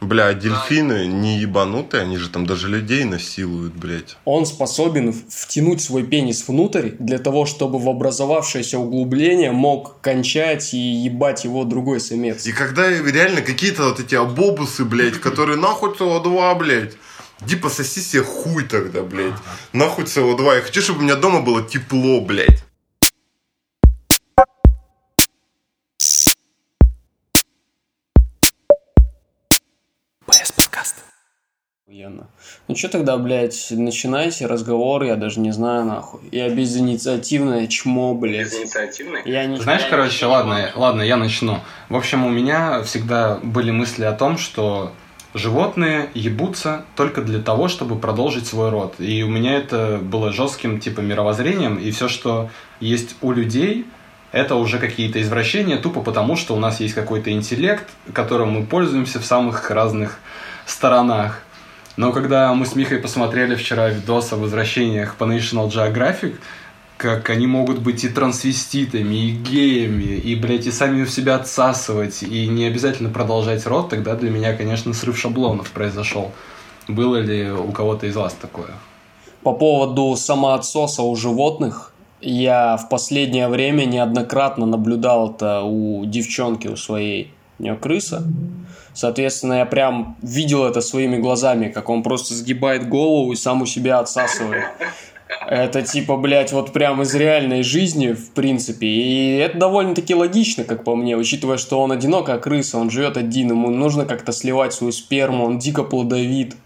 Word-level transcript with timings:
Бля, 0.00 0.32
дельфины 0.32 1.06
не 1.06 1.38
ебанутые, 1.38 2.02
они 2.02 2.16
же 2.16 2.30
там 2.30 2.46
даже 2.46 2.68
людей 2.68 3.04
насилуют, 3.04 3.74
блядь. 3.74 4.16
Он 4.24 4.46
способен 4.46 5.12
втянуть 5.12 5.82
свой 5.82 6.04
пенис 6.04 6.48
внутрь 6.48 6.92
для 6.98 7.18
того, 7.18 7.44
чтобы 7.44 7.78
в 7.78 7.88
образовавшееся 7.88 8.78
углубление 8.78 9.52
мог 9.52 10.00
кончать 10.00 10.72
и 10.72 10.78
ебать 10.78 11.44
его 11.44 11.64
другой 11.64 12.00
самец. 12.00 12.46
И 12.46 12.52
когда 12.52 12.88
реально 12.88 13.42
какие-то 13.42 13.84
вот 13.84 14.00
эти 14.00 14.14
абобусы, 14.14 14.84
блядь, 14.84 15.20
которые 15.20 15.58
нахуй 15.58 15.90
СО2, 15.90 16.58
блядь, 16.58 16.94
Иди 17.42 17.56
пососи 17.56 18.00
себе 18.00 18.22
хуй 18.22 18.64
тогда, 18.64 19.02
блядь. 19.02 19.32
Нахуй 19.72 20.04
СО2. 20.04 20.56
Я 20.56 20.60
хочу, 20.60 20.82
чтобы 20.82 21.00
у 21.00 21.02
меня 21.02 21.16
дома 21.16 21.40
было 21.40 21.62
тепло, 21.62 22.20
блядь. 22.20 22.62
Охуенно. 31.90 32.28
Ну 32.68 32.76
что 32.76 32.88
тогда, 32.88 33.16
блядь, 33.16 33.68
начинайте 33.70 34.46
разговор, 34.46 35.02
я 35.02 35.16
даже 35.16 35.40
не 35.40 35.50
знаю, 35.50 35.84
нахуй. 35.84 36.20
Я 36.30 36.48
безинициативное 36.48 37.66
чмо, 37.66 38.14
блядь. 38.14 38.46
Безинициативный? 38.46 39.22
Я 39.24 39.46
не... 39.46 39.56
Знаешь, 39.56 39.86
короче, 39.90 40.26
ладно, 40.26 40.70
ладно, 40.76 41.02
я 41.02 41.16
начну. 41.16 41.58
В 41.88 41.96
общем, 41.96 42.24
у 42.24 42.28
меня 42.28 42.82
всегда 42.84 43.40
были 43.42 43.72
мысли 43.72 44.04
о 44.04 44.12
том, 44.12 44.38
что 44.38 44.92
животные 45.34 46.10
ебутся 46.14 46.84
только 46.94 47.22
для 47.22 47.40
того, 47.40 47.66
чтобы 47.66 47.98
продолжить 47.98 48.46
свой 48.46 48.70
род. 48.70 48.94
И 48.98 49.24
у 49.24 49.28
меня 49.28 49.56
это 49.56 49.98
было 50.00 50.32
жестким 50.32 50.78
типа 50.78 51.00
мировоззрением, 51.00 51.76
и 51.76 51.90
все, 51.90 52.08
что 52.08 52.50
есть 52.78 53.16
у 53.20 53.32
людей, 53.32 53.84
это 54.32 54.54
уже 54.54 54.78
какие-то 54.78 55.20
извращения, 55.20 55.76
тупо 55.76 56.02
потому, 56.02 56.36
что 56.36 56.54
у 56.54 56.58
нас 56.58 56.78
есть 56.78 56.94
какой-то 56.94 57.32
интеллект, 57.32 57.88
которым 58.12 58.52
мы 58.52 58.64
пользуемся 58.64 59.18
в 59.18 59.24
самых 59.24 59.70
разных 59.70 60.20
сторонах. 60.70 61.42
Но 61.96 62.12
когда 62.12 62.54
мы 62.54 62.66
с 62.66 62.74
Михой 62.74 62.98
посмотрели 62.98 63.54
вчера 63.54 63.88
видос 63.88 64.32
о 64.32 64.36
возвращениях 64.36 65.16
по 65.16 65.24
National 65.24 65.68
Geographic, 65.68 66.36
как 66.96 67.30
они 67.30 67.46
могут 67.46 67.78
быть 67.78 68.04
и 68.04 68.08
трансвеститами, 68.08 69.14
и 69.14 69.30
геями, 69.30 70.02
и, 70.02 70.34
блядь, 70.34 70.66
и 70.66 70.70
сами 70.70 71.04
в 71.04 71.10
себя 71.10 71.36
отсасывать, 71.36 72.22
и 72.22 72.46
не 72.46 72.66
обязательно 72.66 73.08
продолжать 73.08 73.66
род, 73.66 73.88
тогда 73.88 74.14
для 74.16 74.30
меня, 74.30 74.54
конечно, 74.54 74.92
срыв 74.92 75.18
шаблонов 75.18 75.70
произошел. 75.70 76.30
Было 76.88 77.16
ли 77.16 77.50
у 77.50 77.72
кого-то 77.72 78.06
из 78.06 78.16
вас 78.16 78.34
такое? 78.34 78.70
По 79.42 79.54
поводу 79.54 80.14
самоотсоса 80.14 81.02
у 81.02 81.16
животных, 81.16 81.94
я 82.20 82.76
в 82.76 82.90
последнее 82.90 83.48
время 83.48 83.86
неоднократно 83.86 84.66
наблюдал 84.66 85.30
это 85.30 85.62
у 85.62 86.04
девчонки 86.04 86.68
у 86.68 86.76
своей, 86.76 87.32
у 87.58 87.62
нее 87.62 87.76
крыса. 87.76 88.22
Соответственно, 88.94 89.54
я 89.54 89.66
прям 89.66 90.16
видел 90.22 90.64
это 90.64 90.80
своими 90.80 91.16
глазами, 91.16 91.68
как 91.68 91.88
он 91.88 92.02
просто 92.02 92.34
сгибает 92.34 92.88
голову 92.88 93.32
и 93.32 93.36
сам 93.36 93.62
у 93.62 93.66
себя 93.66 93.98
отсасывает. 93.98 94.64
Это 95.46 95.82
типа, 95.82 96.16
блядь, 96.16 96.52
вот 96.52 96.72
прям 96.72 97.02
из 97.02 97.14
реальной 97.14 97.62
жизни, 97.62 98.12
в 98.12 98.30
принципе. 98.32 98.86
И 98.86 99.36
это 99.36 99.58
довольно-таки 99.58 100.14
логично, 100.14 100.64
как 100.64 100.82
по 100.82 100.96
мне, 100.96 101.16
учитывая, 101.16 101.56
что 101.56 101.80
он 101.80 101.92
одинокая 101.92 102.38
крыса, 102.38 102.78
он 102.78 102.90
живет 102.90 103.16
один, 103.16 103.50
ему 103.50 103.70
нужно 103.70 104.06
как-то 104.06 104.32
сливать 104.32 104.72
свою 104.72 104.92
сперму, 104.92 105.44
он 105.44 105.58
дико 105.58 105.84
плодовит. 105.84 106.56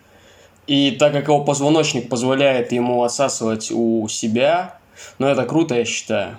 И 0.66 0.92
так 0.92 1.12
как 1.12 1.28
его 1.28 1.44
позвоночник 1.44 2.09
позволяет 2.09 2.72
ему 2.72 3.03
отсасывать 3.03 3.70
у 3.70 4.09
себя, 4.09 4.78
ну 5.19 5.27
это 5.27 5.44
круто, 5.44 5.75
я 5.75 5.84
считаю. 5.84 6.38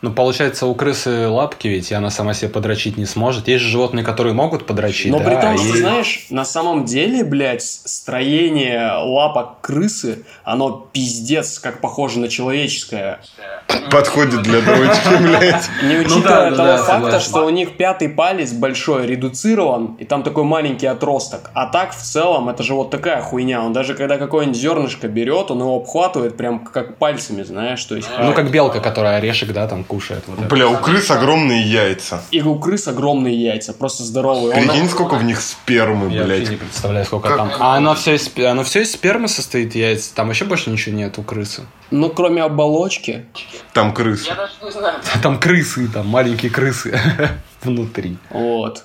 Ну, 0.00 0.12
получается, 0.12 0.66
у 0.66 0.74
крысы 0.76 1.26
лапки 1.28 1.66
ведь, 1.66 1.90
и 1.90 1.94
она 1.94 2.10
сама 2.10 2.32
себе 2.32 2.48
подрочить 2.50 2.96
не 2.96 3.04
сможет. 3.04 3.48
Есть 3.48 3.64
же 3.64 3.70
животные, 3.70 4.04
которые 4.04 4.32
могут 4.32 4.64
подрочить, 4.64 5.10
Но 5.10 5.18
да, 5.18 5.24
при 5.24 5.34
том, 5.40 5.54
и- 5.56 5.58
что, 5.58 5.76
знаешь, 5.76 6.26
на 6.30 6.44
самом 6.44 6.84
деле, 6.84 7.24
блядь, 7.24 7.62
строение 7.62 8.92
лапок 9.02 9.60
крысы, 9.60 10.24
оно 10.44 10.88
пиздец, 10.92 11.58
как 11.58 11.80
похоже 11.80 12.20
на 12.20 12.28
человеческое. 12.28 13.18
Подходит 13.90 14.42
для 14.42 14.60
дрочки, 14.60 15.22
блядь. 15.22 15.68
Не 15.82 15.96
Ну 15.96 16.00
учитывая 16.02 16.50
да, 16.50 16.56
того 16.56 16.68
да, 16.68 16.76
факта, 16.78 17.20
что 17.20 17.44
у 17.44 17.50
них 17.50 17.76
пятый 17.76 18.08
палец 18.08 18.52
большой 18.52 19.06
редуцирован, 19.06 19.96
и 19.98 20.04
там 20.04 20.22
такой 20.22 20.44
маленький 20.44 20.86
отросток. 20.86 21.50
А 21.54 21.66
так, 21.66 21.92
в 21.92 22.00
целом, 22.00 22.48
это 22.48 22.62
же 22.62 22.74
вот 22.74 22.90
такая 22.90 23.20
хуйня. 23.20 23.62
Он 23.64 23.72
даже 23.72 23.94
когда 23.94 24.16
какое-нибудь 24.16 24.58
зернышко 24.58 25.08
берет, 25.08 25.50
он 25.50 25.58
его 25.60 25.76
обхватывает 25.76 26.36
прям 26.36 26.60
как 26.60 26.98
пальцами, 26.98 27.42
знаешь, 27.42 27.82
то 27.84 27.96
есть... 27.96 28.08
Ну, 28.18 28.32
как 28.32 28.50
белка, 28.50 28.80
которая 28.80 29.16
орешек, 29.16 29.52
да, 29.52 29.66
там 29.66 29.84
кушает. 29.88 30.22
Вот 30.28 30.38
это. 30.38 30.48
Бля, 30.48 30.68
у 30.68 30.76
крыс 30.76 31.10
огромные 31.10 31.62
яйца. 31.62 32.22
И 32.30 32.40
у 32.42 32.56
крыс 32.58 32.86
огромные 32.86 33.34
яйца, 33.34 33.72
просто 33.72 34.04
здоровые. 34.04 34.54
Он- 34.56 34.62
Прикинь, 34.68 34.88
сколько 34.88 35.14
в 35.16 35.24
них 35.24 35.40
спермы, 35.40 36.12
Я 36.12 36.22
вообще 36.22 36.40
не 36.40 36.46
блядь. 36.46 36.60
представляю, 36.60 37.04
сколько 37.06 37.28
Как- 37.28 37.36
там. 37.38 37.52
А 37.58 37.76
оно 37.76 37.94
все, 37.96 38.14
из, 38.14 38.30
оно 38.38 38.62
все 38.62 38.82
из 38.82 38.92
спермы 38.92 39.26
состоит, 39.28 39.74
яйца? 39.74 40.14
Там 40.14 40.28
вообще 40.28 40.44
больше 40.44 40.70
ничего 40.70 40.94
нет 40.94 41.18
у 41.18 41.22
крысы? 41.22 41.62
Ну, 41.90 42.10
кроме 42.10 42.42
оболочки. 42.42 43.24
Там 43.72 43.92
крысы. 43.92 44.30
Там 45.22 45.38
крысы, 45.40 45.88
там 45.88 46.06
маленькие 46.06 46.50
крысы 46.50 46.98
внутри. 47.62 48.18
Вот. 48.30 48.84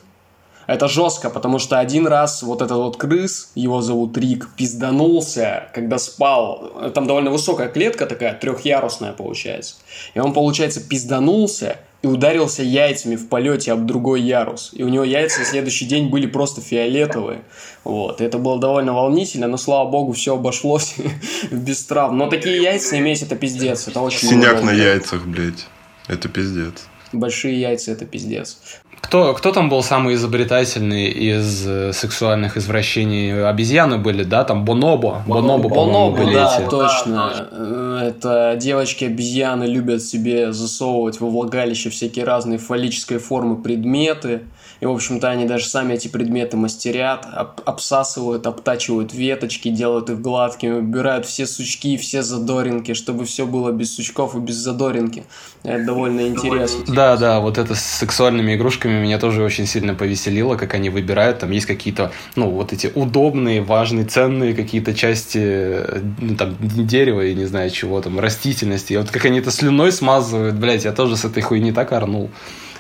Это 0.74 0.88
жестко, 0.88 1.30
потому 1.30 1.60
что 1.60 1.78
один 1.78 2.08
раз 2.08 2.42
вот 2.42 2.64
этот 2.64 2.78
вот 2.78 2.98
крыс, 2.98 3.52
его 3.54 3.82
зовут 3.82 4.18
Рик, 4.18 4.50
пизданулся, 4.58 5.70
когда 5.72 6.00
спал. 6.00 6.92
Там 6.96 7.06
довольно 7.06 7.30
высокая 7.30 7.68
клетка 7.68 8.08
такая, 8.08 8.34
трехярусная 8.34 9.14
получается. 9.14 9.76
И 10.16 10.20
он, 10.20 10.34
получается, 10.34 10.82
пизданулся 10.82 11.78
и 12.02 12.08
ударился 12.08 12.64
яйцами 12.64 13.16
в 13.16 13.30
полете 13.30 13.72
об 13.72 13.86
другой 13.86 14.24
ярус. 14.24 14.72
И 14.74 14.82
у 14.82 14.90
него 14.90 15.04
яйца 15.04 15.42
на 15.42 15.46
следующий 15.46 15.86
день 15.86 16.10
были 16.10 16.26
просто 16.26 16.60
фиолетовые. 16.60 17.44
Вот. 17.84 18.20
И 18.20 18.24
это 18.24 18.40
было 18.40 18.60
довольно 18.60 18.94
волнительно, 18.94 19.48
но, 19.48 19.58
слава 19.58 19.88
богу, 19.88 20.14
все 20.14 20.34
обошлось 20.34 20.96
без 21.52 21.86
травм. 21.86 22.18
Но 22.18 22.30
такие 22.32 22.60
яйца 22.64 22.98
иметь, 22.98 23.22
это 23.22 23.36
пиздец. 23.36 23.88
Это 23.88 24.00
очень 24.02 24.28
Синяк 24.28 24.64
на 24.64 24.72
яйцах, 24.72 25.28
блядь. 25.28 25.68
Это 26.08 26.30
пиздец. 26.30 26.88
Большие 27.14 27.60
яйца, 27.60 27.92
это 27.92 28.06
пиздец. 28.06 28.58
Кто, 29.02 29.34
кто 29.34 29.52
там 29.52 29.70
был 29.70 29.84
самый 29.84 30.16
изобретательный 30.16 31.08
из 31.10 31.68
э, 31.68 31.92
сексуальных 31.94 32.58
извращений? 32.58 33.46
Обезьяны 33.48 33.98
были, 33.98 34.24
да? 34.24 34.44
Там 34.44 34.64
Бонобо. 34.66 35.22
Бонобо, 35.28 35.70
по-моему, 35.70 36.10
Бонобо, 36.12 36.18
были 36.18 36.34
да, 36.36 36.58
эти. 36.60 36.70
точно. 36.70 37.48
Э, 37.52 38.10
Это 38.10 38.56
девочки-обезьяны 38.60 39.66
любят 39.66 40.02
себе 40.02 40.54
засовывать 40.54 41.20
во 41.20 41.30
влагалище 41.30 41.90
всякие 41.90 42.26
разные 42.26 42.58
фаллической 42.60 43.18
формы 43.18 43.62
предметы. 43.62 44.44
И, 44.80 44.86
в 44.86 44.92
общем-то, 44.92 45.30
они 45.30 45.46
даже 45.46 45.66
сами 45.66 45.94
эти 45.94 46.08
предметы 46.08 46.58
мастерят, 46.58 47.26
об- 47.32 47.62
обсасывают, 47.66 48.46
обтачивают 48.48 49.14
веточки, 49.14 49.70
делают 49.70 50.10
их 50.10 50.22
гладкими, 50.22 50.74
убирают 50.80 51.26
все 51.26 51.46
сучки, 51.46 51.98
все 51.98 52.22
задоринки, 52.22 52.94
чтобы 52.94 53.26
все 53.26 53.46
было 53.46 53.72
без 53.72 53.96
сучков 53.96 54.36
и 54.36 54.40
без 54.40 54.56
задоринки. 54.56 55.24
Это 55.64 55.86
довольно 55.86 56.28
интересно. 56.28 56.84
Да, 56.88 57.18
да, 57.18 57.40
вот 57.40 57.58
это 57.58 57.76
с 57.76 57.82
сексуальными 57.82 58.56
игрушками 58.56 59.02
меня 59.02 59.20
тоже 59.20 59.44
очень 59.44 59.66
сильно 59.66 59.94
повеселило, 59.96 60.56
как 60.56 60.74
они 60.74 60.90
выбирают. 60.90 61.40
Там 61.40 61.52
есть 61.52 61.66
какие-то, 61.66 62.12
ну, 62.36 62.50
вот 62.50 62.74
эти 62.74 62.92
удобные, 62.94 63.62
важные, 63.62 64.06
ценные 64.06 64.54
какие-то 64.54 64.94
части, 64.94 65.40
э, 65.42 66.02
ну, 66.20 66.36
там, 66.36 66.58
дерева, 66.60 67.22
я 67.22 67.34
не 67.34 67.46
знаю 67.46 67.70
чего, 67.70 68.02
там, 68.02 68.20
растительности. 68.20 68.94
И 68.94 68.98
вот 68.98 69.10
как 69.10 69.26
они 69.26 69.40
это 69.40 69.52
слюной 69.52 69.92
смазывают, 69.92 70.56
блядь, 70.56 70.84
я 70.84 70.92
тоже 70.92 71.16
с 71.16 71.26
этой 71.26 71.42
хуйни 71.42 71.72
так 71.72 71.92
орнул. 71.94 72.30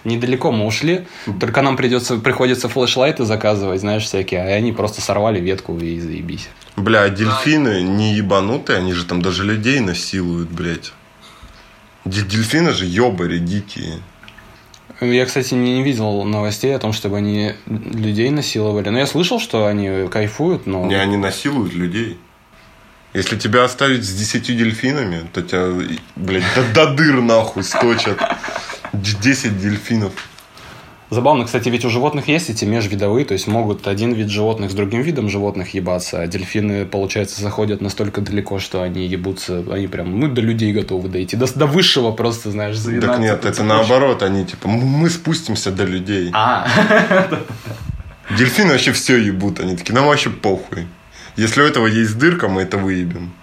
Недалеко 0.03 0.51
мы 0.51 0.65
ушли, 0.65 1.05
только 1.39 1.61
нам 1.61 1.77
придется, 1.77 2.17
приходится 2.17 2.67
флешлайты 2.67 3.23
заказывать, 3.23 3.79
знаешь, 3.79 4.03
всякие, 4.03 4.41
а 4.41 4.47
они 4.47 4.73
просто 4.73 5.01
сорвали 5.01 5.39
ветку 5.39 5.77
и 5.77 5.99
заебись. 5.99 6.49
Бля, 6.75 7.03
а 7.03 7.09
дельфины 7.09 7.81
не 7.81 8.15
ебанутые, 8.15 8.79
они 8.79 8.93
же 8.93 9.05
там 9.05 9.21
даже 9.21 9.43
людей 9.43 9.79
насилуют, 9.79 10.49
блядь. 10.49 10.91
Дельфины 12.05 12.73
же 12.73 12.85
ебари 12.85 13.37
дикие. 13.37 13.99
Я, 14.99 15.25
кстати, 15.25 15.53
не 15.53 15.77
не 15.77 15.83
видел 15.83 16.23
новостей 16.23 16.75
о 16.75 16.79
том, 16.79 16.93
чтобы 16.93 17.17
они 17.17 17.53
людей 17.65 18.29
насиловали. 18.29 18.89
Но 18.89 18.99
я 18.99 19.07
слышал, 19.07 19.39
что 19.39 19.67
они 19.67 20.07
кайфуют, 20.09 20.65
но... 20.65 20.85
Не, 20.85 20.95
они 20.95 21.17
насилуют 21.17 21.73
людей. 21.73 22.17
Если 23.13 23.37
тебя 23.37 23.63
оставить 23.63 24.03
с 24.03 24.13
десятью 24.13 24.55
дельфинами, 24.55 25.27
то 25.31 25.41
тебя, 25.41 25.87
блядь, 26.15 26.43
до, 26.55 26.73
до 26.73 26.93
дыр 26.93 27.21
нахуй 27.21 27.63
сточат. 27.63 28.19
Д- 28.93 29.17
10 29.21 29.59
дельфинов. 29.59 30.11
Забавно, 31.09 31.45
кстати, 31.45 31.69
ведь 31.69 31.85
у 31.85 31.89
животных 31.89 32.27
есть 32.27 32.49
эти 32.49 32.65
межвидовые, 32.65 33.23
то 33.23 33.33
есть 33.33 33.45
могут 33.45 33.87
один 33.87 34.13
вид 34.13 34.29
животных 34.29 34.71
с 34.71 34.73
другим 34.73 35.01
видом 35.01 35.29
животных 35.29 35.75
ебаться, 35.75 36.19
а 36.21 36.25
дельфины, 36.27 36.85
получается, 36.85 37.39
заходят 37.41 37.81
настолько 37.81 38.21
далеко, 38.21 38.57
что 38.57 38.81
они 38.81 39.05
ебутся, 39.05 39.63
они 39.71 39.85
прям, 39.87 40.19
ну, 40.19 40.27
до 40.27 40.41
людей 40.41 40.73
готовы 40.73 41.09
дойти, 41.09 41.35
до, 41.37 41.45
до 41.53 41.67
высшего 41.67 42.11
просто, 42.13 42.49
знаешь, 42.49 42.75
Так 42.77 42.83
завинаться 42.85 43.21
нет, 43.21 43.33
это 43.45 43.53
цепочке. 43.53 43.63
наоборот, 43.63 44.23
они 44.23 44.43
типа, 44.45 44.67
«М- 44.67 44.79
мы 44.79 45.09
спустимся 45.11 45.71
до 45.71 45.83
людей. 45.83 46.31
А, 46.33 46.67
Дельфины 48.37 48.71
вообще 48.71 48.91
все 48.93 49.17
ебут, 49.17 49.59
они 49.59 49.75
такие, 49.75 49.93
нам 49.93 50.05
вообще 50.07 50.29
похуй. 50.31 50.87
Если 51.35 51.61
у 51.61 51.65
этого 51.65 51.85
есть 51.87 52.17
дырка, 52.17 52.47
мы 52.47 52.61
это 52.61 52.77
выебем. 52.77 53.33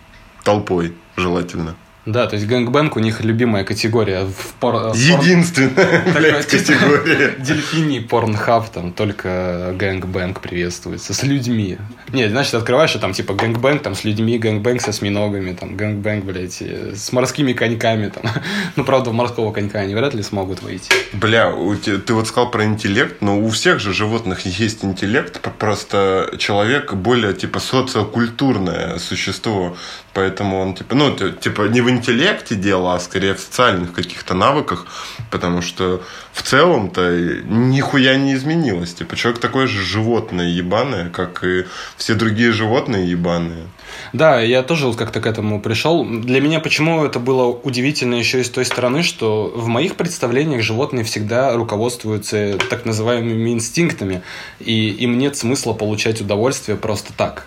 Толпой, 0.43 0.93
желательно. 1.17 1.77
Да, 2.07 2.27
то 2.27 2.37
есть 2.37 2.47
gangbang 2.49 2.97
у 2.97 3.01
них 3.01 3.21
любимая 3.23 3.63
категория 3.65 4.25
в 4.25 4.55
пор... 4.59 4.93
Единственная, 4.95 6.03
блядь, 6.15 6.49
Только 6.49 6.65
категория. 6.65 7.35
Дельфиний 7.39 8.01
порнхаб, 8.01 8.71
там 8.71 8.93
только 8.93 9.75
gangbang 9.79 10.41
приветствуется 10.41 11.13
с 11.13 11.23
людьми. 11.23 11.77
Нет, 12.13 12.31
значит, 12.31 12.55
открываешь, 12.55 12.93
там 12.93 13.13
типа 13.13 13.35
gangbang 13.35 13.83
там 13.83 13.95
с 13.95 14.05
людьми, 14.05 14.39
gangbang 14.39 14.81
со 14.81 14.91
осьминогами, 14.91 15.53
там 15.53 15.77
gangbang, 15.77 16.25
блядь, 16.25 16.63
э, 16.63 16.95
с 16.97 17.13
морскими 17.13 17.53
коньками 17.53 18.09
там. 18.09 18.25
Ну, 18.77 18.85
правда, 18.85 19.11
в 19.11 19.13
морского 19.13 19.53
конька 19.53 19.81
они 19.81 19.95
вряд 19.95 20.15
ли 20.15 20.23
смогут 20.23 20.63
войти. 20.63 20.91
Бля, 21.13 21.51
у 21.55 21.75
те- 21.77 21.99
ты 21.99 22.15
вот 22.15 22.27
сказал 22.29 22.51
про 22.51 22.65
интеллект, 22.65 23.21
но 23.21 23.39
у 23.39 23.49
всех 23.51 23.79
же 23.81 23.93
животных 23.93 24.41
есть 24.47 24.85
интеллект, 24.85 25.41
просто 25.59 26.35
человек 26.39 26.95
более, 26.95 27.35
типа, 27.35 27.61
социокультурное 27.61 28.99
существо, 28.99 29.77
поэтому 30.15 30.59
он, 30.61 30.75
типа, 30.75 30.95
ну, 30.95 31.15
типа, 31.17 31.63
не 31.69 31.81
интеллекте 31.91 32.55
дело, 32.55 32.95
а 32.95 33.01
скорее 33.01 33.35
в 33.35 33.41
социальных 33.41 33.93
каких-то 33.93 34.35
навыках, 34.35 34.87
потому 35.31 35.63
что 35.63 36.03
в 36.33 36.43
целом-то 36.43 37.43
нихуя 37.45 38.17
не 38.17 38.35
изменилось, 38.35 38.95
типа, 38.95 39.17
человек 39.17 39.41
такое 39.41 39.67
же 39.67 39.83
животное 39.83 40.49
ебаное, 40.49 41.11
как 41.11 41.45
и 41.45 41.67
все 41.97 42.15
другие 42.15 42.53
животные 42.53 43.11
ебаные. 43.11 43.67
Да, 44.13 44.41
я 44.41 44.63
тоже 44.63 44.87
вот 44.87 44.97
как-то 44.97 45.21
к 45.21 45.27
этому 45.27 45.61
пришел. 45.61 46.05
Для 46.05 46.41
меня 46.41 46.61
почему 46.61 47.05
это 47.05 47.19
было 47.19 47.47
удивительно 47.47 48.15
еще 48.15 48.41
и 48.41 48.45
с 48.45 48.51
той 48.51 48.65
стороны, 48.65 49.03
что 49.03 49.53
в 49.55 49.67
моих 49.67 49.97
представлениях 49.97 50.63
животные 50.63 51.05
всегда 51.05 51.53
руководствуются 51.55 52.59
так 52.71 52.85
называемыми 52.85 53.51
инстинктами, 53.51 54.23
и 54.61 54.89
им 54.89 55.19
нет 55.19 55.37
смысла 55.37 55.73
получать 55.73 56.21
удовольствие 56.21 56.77
просто 56.77 57.13
так. 57.13 57.47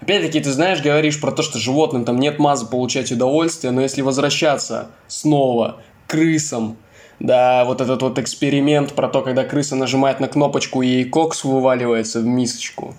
Опять-таки, 0.00 0.40
ты 0.40 0.52
знаешь, 0.52 0.80
говоришь 0.80 1.20
про 1.20 1.32
то, 1.32 1.42
что 1.42 1.58
животным 1.58 2.04
там 2.04 2.18
нет 2.18 2.38
мазы 2.38 2.66
получать 2.66 3.10
удовольствие, 3.10 3.72
но 3.72 3.80
если 3.80 4.02
возвращаться 4.02 4.90
снова 5.08 5.80
к 6.06 6.10
крысам, 6.10 6.76
да, 7.20 7.64
вот 7.64 7.80
этот 7.80 8.02
вот 8.02 8.18
эксперимент 8.18 8.92
про 8.92 9.08
то, 9.08 9.22
когда 9.22 9.44
крыса 9.44 9.74
нажимает 9.74 10.20
на 10.20 10.28
кнопочку 10.28 10.82
и 10.82 11.04
кокс 11.04 11.42
вываливается 11.44 12.20
в 12.20 12.24
мисочку. 12.24 12.94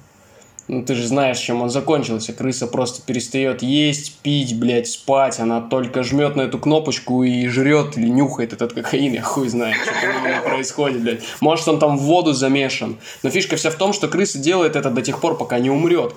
Ну, 0.69 0.83
ты 0.83 0.93
же 0.93 1.07
знаешь, 1.07 1.39
чем 1.39 1.63
он 1.63 1.71
закончился. 1.71 2.31
Крыса 2.31 2.67
просто 2.67 3.01
перестает 3.01 3.63
есть, 3.63 4.19
пить, 4.19 4.59
блядь, 4.59 4.87
спать. 4.87 5.39
Она 5.39 5.61
только 5.61 6.03
жмет 6.03 6.35
на 6.35 6.41
эту 6.41 6.59
кнопочку 6.59 7.23
и 7.23 7.47
жрет 7.47 7.97
или 7.97 8.07
нюхает 8.07 8.53
этот 8.53 8.73
кокаин. 8.73 9.13
Я 9.13 9.23
хуй 9.23 9.49
знаю, 9.49 9.73
что 9.73 9.91
там 9.91 10.23
у 10.23 10.27
него 10.27 10.43
происходит, 10.43 11.01
блядь. 11.01 11.21
Может, 11.41 11.67
он 11.67 11.79
там 11.79 11.97
в 11.97 12.01
воду 12.01 12.33
замешан. 12.33 12.97
Но 13.23 13.31
фишка 13.31 13.55
вся 13.55 13.71
в 13.71 13.75
том, 13.75 13.93
что 13.93 14.07
крыса 14.07 14.37
делает 14.37 14.75
это 14.75 14.91
до 14.91 15.01
тех 15.01 15.19
пор, 15.19 15.39
пока 15.39 15.57
не 15.57 15.71
умрет. 15.71 16.13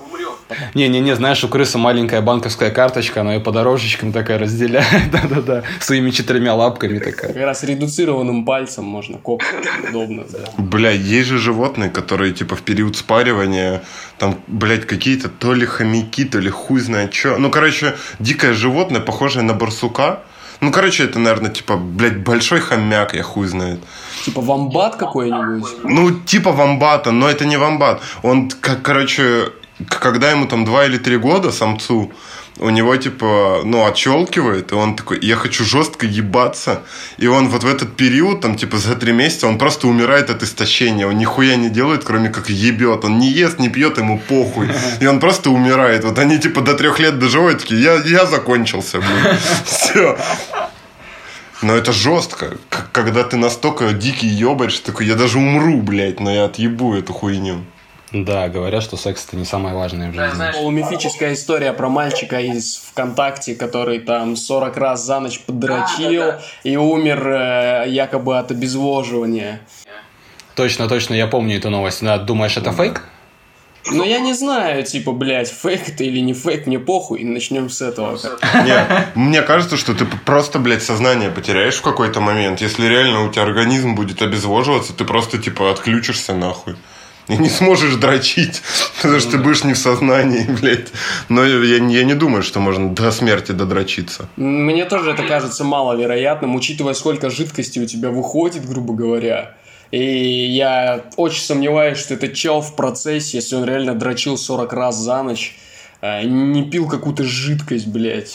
Не-не-не, 0.75 1.16
знаешь, 1.16 1.43
у 1.44 1.48
крысы 1.48 1.78
маленькая 1.78 2.20
банковская 2.20 2.70
карточка, 2.70 3.22
она 3.22 3.32
ее 3.32 3.40
по 3.40 3.52
дорожечкам 3.52 4.12
такая 4.12 4.38
разделяет, 4.38 5.10
да-да-да, 5.12 5.62
своими 5.81 6.10
четырьмя 6.10 6.55
лапками 6.55 6.98
такая. 6.98 7.32
Как 7.32 7.43
раз 7.43 7.62
редуцированным 7.64 8.44
пальцем 8.44 8.84
можно 8.84 9.16
кокс. 9.16 9.46
Удобно, 9.88 10.25
да. 10.31 10.40
Бля, 10.58 10.90
есть 10.90 11.28
же 11.28 11.38
животные, 11.38 11.88
которые, 11.88 12.34
типа, 12.34 12.55
в 12.55 12.60
период 12.60 12.96
спаривания, 12.96 13.82
там, 14.19 14.41
блядь, 14.46 14.86
какие-то 14.86 15.28
то 15.28 15.54
ли 15.54 15.66
хомяки, 15.66 16.24
то 16.24 16.38
ли 16.38 16.50
хуй 16.50 16.80
знает 16.80 17.14
что. 17.14 17.36
Ну, 17.38 17.50
короче, 17.50 17.94
дикое 18.18 18.52
животное, 18.52 19.00
похожее 19.00 19.42
на 19.42 19.54
барсука. 19.54 20.20
Ну, 20.60 20.70
короче, 20.70 21.04
это, 21.04 21.18
наверное, 21.18 21.50
типа, 21.50 21.76
блядь, 21.76 22.18
большой 22.18 22.60
хомяк, 22.60 23.14
я 23.14 23.22
хуй 23.22 23.46
знает. 23.46 23.80
Типа 24.24 24.40
вамбат 24.40 24.96
какой-нибудь. 24.96 25.84
Ну, 25.84 26.20
типа 26.20 26.52
вамбата, 26.52 27.10
но 27.10 27.28
это 27.28 27.44
не 27.44 27.56
вамбат. 27.56 28.00
Он, 28.22 28.48
как, 28.48 28.82
короче, 28.82 29.50
когда 29.88 30.30
ему 30.30 30.46
там 30.46 30.64
2 30.64 30.86
или 30.86 30.98
3 30.98 31.16
года, 31.16 31.50
самцу, 31.50 32.12
у 32.58 32.70
него, 32.70 32.96
типа, 32.96 33.62
ну, 33.64 33.87
отщелкивает, 33.87 34.72
и 34.72 34.75
он 34.75 34.94
такой, 34.94 35.19
я 35.22 35.37
хочу 35.37 35.64
жестко 35.64 36.06
ебаться. 36.06 36.82
И 37.19 37.26
он 37.26 37.49
вот 37.49 37.64
в 37.64 37.66
этот 37.66 37.96
период, 37.96 38.40
там, 38.40 38.56
типа, 38.56 38.76
за 38.78 38.94
три 38.94 39.12
месяца, 39.12 39.46
он 39.46 39.58
просто 39.58 39.88
умирает 39.88 40.31
от 40.31 40.43
истощения. 40.43 41.06
Он 41.06 41.16
нихуя 41.16 41.56
не 41.56 41.70
делает, 41.70 42.04
кроме 42.04 42.28
как 42.28 42.50
ебет. 42.50 43.04
Он 43.04 43.19
не 43.19 43.28
ест, 43.28 43.58
не 43.58 43.69
пьет, 43.69 43.99
ему 43.99 44.19
похуй. 44.19 44.69
И 45.00 45.06
он 45.06 45.19
просто 45.19 45.50
умирает. 45.50 46.04
Вот 46.04 46.19
они, 46.19 46.38
типа, 46.38 46.60
до 46.60 46.75
трех 46.75 47.00
лет 47.00 47.19
доживают, 47.19 47.60
такие, 47.60 47.82
я, 47.82 47.94
я 48.04 48.26
закончился, 48.26 48.98
блин. 48.98 49.37
Все. 49.64 50.19
Но 51.62 51.75
это 51.75 51.93
жестко. 51.93 52.56
Когда 52.93 53.22
ты 53.22 53.37
настолько 53.37 53.93
дикий 53.93 54.26
ебарь, 54.26 54.70
что 54.70 54.87
такой, 54.87 55.06
я 55.06 55.14
даже 55.14 55.38
умру, 55.38 55.81
блядь, 55.81 56.20
но 56.20 56.31
я 56.31 56.44
отъебу 56.44 56.94
эту 56.94 57.12
хуйню. 57.12 57.64
Да, 58.12 58.48
говорят, 58.48 58.82
что 58.82 58.96
секс 58.96 59.24
это 59.26 59.36
не 59.36 59.44
самое 59.44 59.74
важное 59.74 60.10
в 60.10 60.14
жизни. 60.14 60.52
Полумифическая 60.52 61.32
история 61.32 61.72
про 61.72 61.88
мальчика 61.88 62.40
из 62.40 62.76
ВКонтакте, 62.76 63.54
который 63.54 64.00
там 64.00 64.36
40 64.36 64.76
раз 64.76 65.04
за 65.04 65.20
ночь 65.20 65.40
подрочил 65.40 66.34
и 66.62 66.76
умер 66.76 67.26
э, 67.26 67.84
якобы 67.88 68.38
от 68.38 68.50
обезвоживания. 68.50 69.60
Точно, 70.54 70.88
точно, 70.88 71.14
я 71.14 71.26
помню 71.26 71.56
эту 71.56 71.70
новость. 71.70 72.02
Да, 72.02 72.18
думаешь, 72.18 72.56
это 72.58 72.72
фейк? 72.72 73.02
Но 73.90 74.04
я 74.04 74.20
не 74.20 74.32
знаю, 74.34 74.84
типа, 74.84 75.12
блядь, 75.12 75.48
фейк 75.50 75.88
это 75.88 76.04
или 76.04 76.20
не 76.20 76.34
фейк, 76.34 76.66
мне 76.66 76.78
похуй, 76.78 77.20
и 77.20 77.24
начнем 77.24 77.68
с 77.68 77.80
этого. 77.82 78.18
Не, 78.64 78.86
мне 79.14 79.42
кажется, 79.42 79.76
что 79.76 79.94
ты 79.94 80.04
просто, 80.04 80.58
блядь, 80.58 80.82
сознание 80.82 81.30
потеряешь 81.30 81.76
в 81.76 81.82
какой-то 81.82 82.20
момент. 82.20 82.60
Если 82.60 82.86
реально 82.86 83.24
у 83.24 83.32
тебя 83.32 83.42
организм 83.42 83.94
будет 83.94 84.22
обезвоживаться, 84.22 84.92
ты 84.92 85.04
просто, 85.04 85.38
типа, 85.38 85.70
отключишься 85.70 86.34
нахуй. 86.34 86.76
И 87.28 87.36
не 87.36 87.48
сможешь 87.48 87.94
дрочить, 87.94 88.62
потому 89.00 89.20
что 89.20 89.32
ты 89.32 89.38
будешь 89.38 89.62
не 89.64 89.74
в 89.74 89.78
сознании, 89.78 90.44
блядь. 90.60 90.88
Но 91.28 91.44
я, 91.44 91.78
не- 91.78 91.94
я 91.94 92.04
не 92.04 92.14
думаю, 92.14 92.42
что 92.42 92.58
можно 92.60 92.90
до 92.90 93.12
смерти 93.12 93.52
додрочиться. 93.52 94.28
Мне 94.36 94.84
тоже 94.86 95.10
это 95.12 95.22
кажется 95.22 95.62
маловероятным, 95.64 96.54
учитывая, 96.56 96.94
сколько 96.94 97.30
жидкости 97.30 97.78
у 97.78 97.86
тебя 97.86 98.10
выходит, 98.10 98.66
грубо 98.69 98.92
говоря. 98.94 99.54
И 99.92 100.02
я 100.02 101.04
очень 101.16 101.42
сомневаюсь, 101.42 101.98
что 101.98 102.14
этот 102.14 102.34
чел 102.34 102.60
в 102.60 102.74
процессе, 102.76 103.36
если 103.38 103.54
он 103.56 103.64
реально 103.66 103.94
дрочил 103.94 104.36
40 104.36 104.72
раз 104.72 104.96
за 104.98 105.22
ночь, 105.22 105.54
э, 106.00 106.24
не 106.24 106.64
пил 106.64 106.88
какую-то 106.88 107.22
жидкость, 107.24 107.86
блядь. 107.86 108.34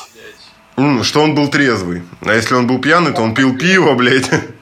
М, 0.77 1.03
Что 1.03 1.21
он 1.23 1.33
был 1.35 1.49
трезвый. 1.49 2.03
А 2.21 2.33
если 2.33 2.53
он 2.53 2.67
был 2.67 2.79
пьяный, 2.79 3.11
то 3.11 3.21
он 3.21 3.33
пил 3.33 3.57
пиво, 3.57 3.95
блядь. 3.95 4.29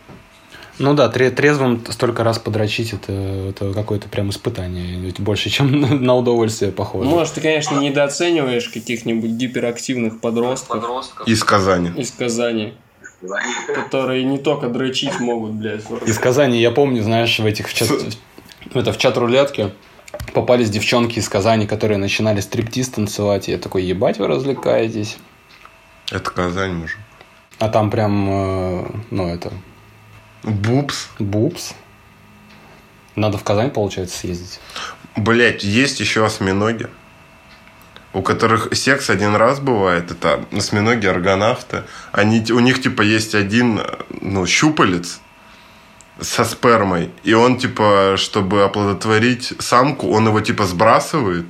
Ну 0.78 0.94
да, 0.94 1.08
тре- 1.10 1.32
трезвым 1.32 1.84
столько 1.90 2.24
раз 2.24 2.38
подрочить, 2.38 2.92
это, 2.94 3.12
это 3.12 3.74
какое-то 3.74 4.10
прям 4.10 4.30
испытание. 4.30 5.00
Ведь 5.00 5.20
Больше, 5.20 5.50
чем 5.50 5.72
на- 6.04 6.16
удовольствие 6.16 6.72
похоже. 6.72 7.08
Может, 7.10 7.36
ты, 7.36 7.42
конечно, 7.42 7.80
недооцениваешь 7.80 8.68
каких-нибудь 8.70 9.32
гиперактивных 9.32 10.20
подростков 10.20 10.84
Из 11.26 11.44
Казани. 11.44 11.92
из 11.98 12.12
Казани, 12.12 12.74
которые 13.74 14.24
не 14.26 14.38
только 14.38 14.68
дрочить 14.68 15.20
могут, 15.20 15.52
блядь. 15.52 15.84
Из 16.06 16.18
Казани, 16.20 16.60
я 16.60 16.72
помню, 16.72 17.04
знаешь, 17.04 17.40
в 17.40 17.46
этих 17.46 17.70
в 17.70 17.74
чат, 17.74 17.90
это, 18.74 18.92
в 18.92 18.98
чат 18.98 19.18
рулетке 19.18 19.72
попались 20.34 20.70
девчонки 20.70 21.20
из 21.20 21.30
Казани, 21.30 21.68
которые 21.68 21.98
начинали 21.98 22.42
стриптиз 22.42 22.90
танцевать. 22.90 23.48
И 23.48 23.52
я 23.52 23.58
такой, 23.58 23.84
ебать, 23.84 24.18
вы 24.20 24.28
развлекаетесь. 24.28 25.18
Это 26.12 26.30
Казань, 26.32 26.74
мужик. 26.74 26.98
А 27.60 27.70
там 27.70 27.90
прям, 27.90 28.28
э, 28.30 28.86
ну 29.12 29.28
это, 29.28 29.52
Бупс. 30.46 31.10
бупс. 31.18 31.74
Надо 33.16 33.38
в 33.38 33.44
Казань, 33.44 33.72
получается, 33.72 34.20
съездить. 34.20 34.60
Блять, 35.16 35.64
есть 35.64 36.00
еще 36.00 36.26
осьминоги, 36.26 36.88
у 38.14 38.22
которых 38.22 38.76
секс 38.76 39.10
один 39.10 39.36
раз 39.36 39.60
бывает. 39.60 40.12
Это 40.12 40.46
осьминоги, 40.52 41.08
аргонавты. 41.08 41.84
Они, 42.12 42.46
у 42.52 42.60
них, 42.60 42.82
типа, 42.82 43.02
есть 43.02 43.34
один, 43.34 43.82
ну, 44.22 44.46
щупалец 44.46 45.20
со 46.22 46.46
спермой. 46.46 47.10
И 47.24 47.34
он, 47.34 47.58
типа, 47.58 48.16
чтобы 48.18 48.64
оплодотворить 48.64 49.54
самку, 49.60 50.10
он 50.12 50.28
его, 50.28 50.42
типа, 50.42 50.66
сбрасывает. 50.66 51.46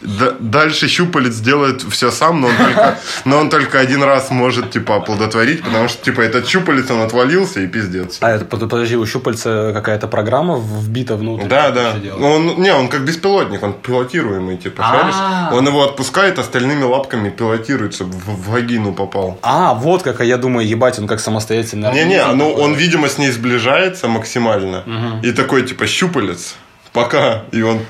Д- 0.00 0.34
дальше 0.38 0.86
щупалец 0.88 1.36
делает 1.40 1.82
все 1.82 2.10
сам, 2.12 2.40
но 2.40 2.46
он, 2.48 2.56
только, 2.56 2.98
но 3.24 3.38
он 3.38 3.50
только 3.50 3.80
один 3.80 4.02
раз 4.04 4.30
может, 4.30 4.70
типа, 4.70 4.96
оплодотворить, 4.96 5.62
потому 5.62 5.88
что, 5.88 6.04
типа, 6.04 6.20
этот 6.20 6.46
щупалец, 6.46 6.88
он 6.90 7.02
отвалился 7.02 7.60
и 7.60 7.66
пиздец. 7.66 8.18
А 8.20 8.30
это, 8.30 8.44
под- 8.44 8.60
подожди, 8.70 8.96
у 8.96 9.04
щупальца 9.06 9.72
какая-то 9.74 10.06
программа 10.06 10.56
вбита 10.58 11.16
внутрь? 11.16 11.46
Да, 11.48 11.70
да. 11.70 11.94
Он, 12.20 12.60
не, 12.60 12.72
он 12.72 12.88
как 12.88 13.04
беспилотник, 13.04 13.62
он 13.62 13.72
пилотируемый, 13.72 14.56
типа, 14.56 14.84
А. 14.86 14.92
шаришь? 14.92 15.58
Он 15.58 15.66
его 15.66 15.82
отпускает, 15.84 16.38
остальными 16.38 16.84
лапками 16.84 17.30
пилотирует, 17.30 17.94
чтобы 17.94 18.12
в, 18.12 18.50
вагину 18.50 18.92
попал. 18.92 19.38
А, 19.42 19.74
вот 19.74 20.02
как, 20.04 20.20
а 20.20 20.24
я 20.24 20.36
думаю, 20.36 20.66
ебать, 20.68 20.98
он 21.00 21.08
как 21.08 21.18
самостоятельный 21.18 21.92
Не-не, 21.92 22.24
ну 22.34 22.52
он, 22.52 22.74
видимо, 22.74 23.08
с 23.08 23.18
ней 23.18 23.32
сближается 23.32 24.06
максимально. 24.06 24.84
И 25.24 25.32
такой, 25.32 25.62
типа, 25.62 25.86
щупалец. 25.88 26.54
Пока. 26.92 27.42
И 27.52 27.62
он 27.62 27.80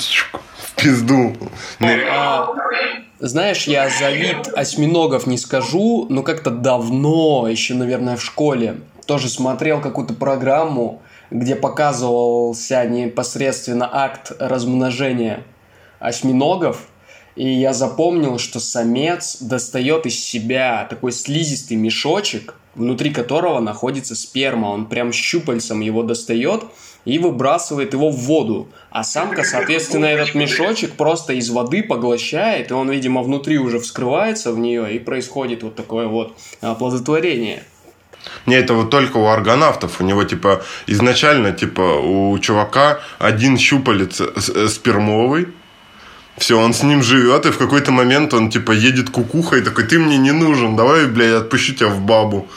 пизду. 0.82 1.36
ныряет. 1.78 2.08
А, 2.10 2.54
знаешь, 3.20 3.64
я 3.64 3.90
за 3.90 4.10
вид 4.10 4.48
осьминогов 4.54 5.26
не 5.26 5.38
скажу, 5.38 6.06
но 6.08 6.22
как-то 6.22 6.50
давно, 6.50 7.48
еще, 7.48 7.74
наверное, 7.74 8.16
в 8.16 8.22
школе, 8.22 8.80
тоже 9.06 9.28
смотрел 9.28 9.80
какую-то 9.80 10.14
программу, 10.14 11.02
где 11.30 11.56
показывался 11.56 12.84
непосредственно 12.84 13.88
акт 13.90 14.32
размножения 14.38 15.44
осьминогов. 15.98 16.86
И 17.34 17.48
я 17.48 17.72
запомнил, 17.72 18.38
что 18.38 18.60
самец 18.60 19.38
достает 19.40 20.06
из 20.06 20.18
себя 20.18 20.86
такой 20.88 21.12
слизистый 21.12 21.76
мешочек, 21.76 22.54
внутри 22.74 23.10
которого 23.10 23.60
находится 23.60 24.14
сперма. 24.14 24.66
Он 24.66 24.86
прям 24.86 25.12
щупальцем 25.12 25.80
его 25.80 26.02
достает 26.02 26.64
и 27.04 27.18
выбрасывает 27.18 27.92
его 27.94 28.10
в 28.10 28.16
воду. 28.16 28.68
А 28.90 29.02
самка, 29.04 29.44
соответственно, 29.44 30.06
этот 30.06 30.34
мешочек 30.34 30.92
просто 30.92 31.32
из 31.32 31.50
воды 31.50 31.82
поглощает, 31.82 32.70
и 32.70 32.74
он, 32.74 32.90
видимо, 32.90 33.22
внутри 33.22 33.58
уже 33.58 33.78
вскрывается 33.78 34.52
в 34.52 34.58
нее, 34.58 34.94
и 34.94 34.98
происходит 34.98 35.62
вот 35.62 35.74
такое 35.74 36.06
вот 36.06 36.36
оплодотворение. 36.60 37.62
Не, 38.46 38.56
это 38.56 38.74
вот 38.74 38.90
только 38.90 39.18
у 39.18 39.26
аргонавтов. 39.26 40.00
У 40.00 40.04
него, 40.04 40.24
типа, 40.24 40.62
изначально, 40.86 41.52
типа, 41.52 41.80
у 41.80 42.38
чувака 42.38 43.00
один 43.18 43.56
щупалец 43.58 44.20
э, 44.20 44.68
спермовый, 44.68 45.48
все, 46.36 46.58
он 46.58 46.72
с 46.72 46.82
ним 46.82 47.02
живет, 47.02 47.46
и 47.46 47.50
в 47.50 47.58
какой-то 47.58 47.90
момент 47.90 48.32
он, 48.32 48.48
типа, 48.50 48.72
едет 48.72 49.10
кукухой, 49.10 49.60
такой, 49.60 49.84
ты 49.84 49.98
мне 49.98 50.18
не 50.18 50.32
нужен, 50.32 50.76
давай, 50.76 51.06
блядь, 51.06 51.42
отпущу 51.42 51.74
тебя 51.74 51.88
в 51.88 52.00
бабу. 52.00 52.48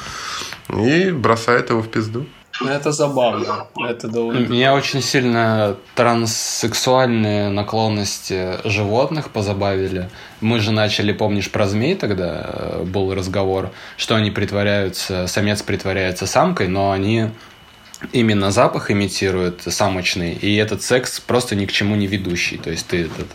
И 0.69 1.11
бросает 1.11 1.69
его 1.69 1.81
в 1.81 1.89
пизду. 1.89 2.25
Это 2.67 2.91
забавно. 2.91 3.67
Это 3.77 4.07
довольно... 4.07 4.47
Меня 4.47 4.73
очень 4.73 5.01
сильно 5.01 5.75
транссексуальные 5.95 7.49
наклонности 7.49 8.57
животных 8.63 9.29
позабавили. 9.29 10.09
Мы 10.41 10.59
же 10.59 10.71
начали, 10.71 11.11
помнишь, 11.11 11.51
про 11.51 11.67
змей 11.67 11.95
тогда 11.95 12.49
э, 12.53 12.83
был 12.83 13.13
разговор, 13.13 13.71
что 13.97 14.15
они 14.15 14.31
притворяются, 14.31 15.27
самец 15.27 15.61
притворяется 15.61 16.25
самкой, 16.25 16.67
но 16.67 16.91
они 16.91 17.29
именно 18.11 18.51
запах 18.51 18.91
имитирует 18.91 19.61
самочный, 19.67 20.33
и 20.33 20.55
этот 20.55 20.81
секс 20.81 21.19
просто 21.19 21.55
ни 21.55 21.65
к 21.65 21.71
чему 21.71 21.95
не 21.95 22.07
ведущий. 22.07 22.57
То 22.57 22.71
есть 22.71 22.87
ты, 22.87 23.05
ты 23.05 23.25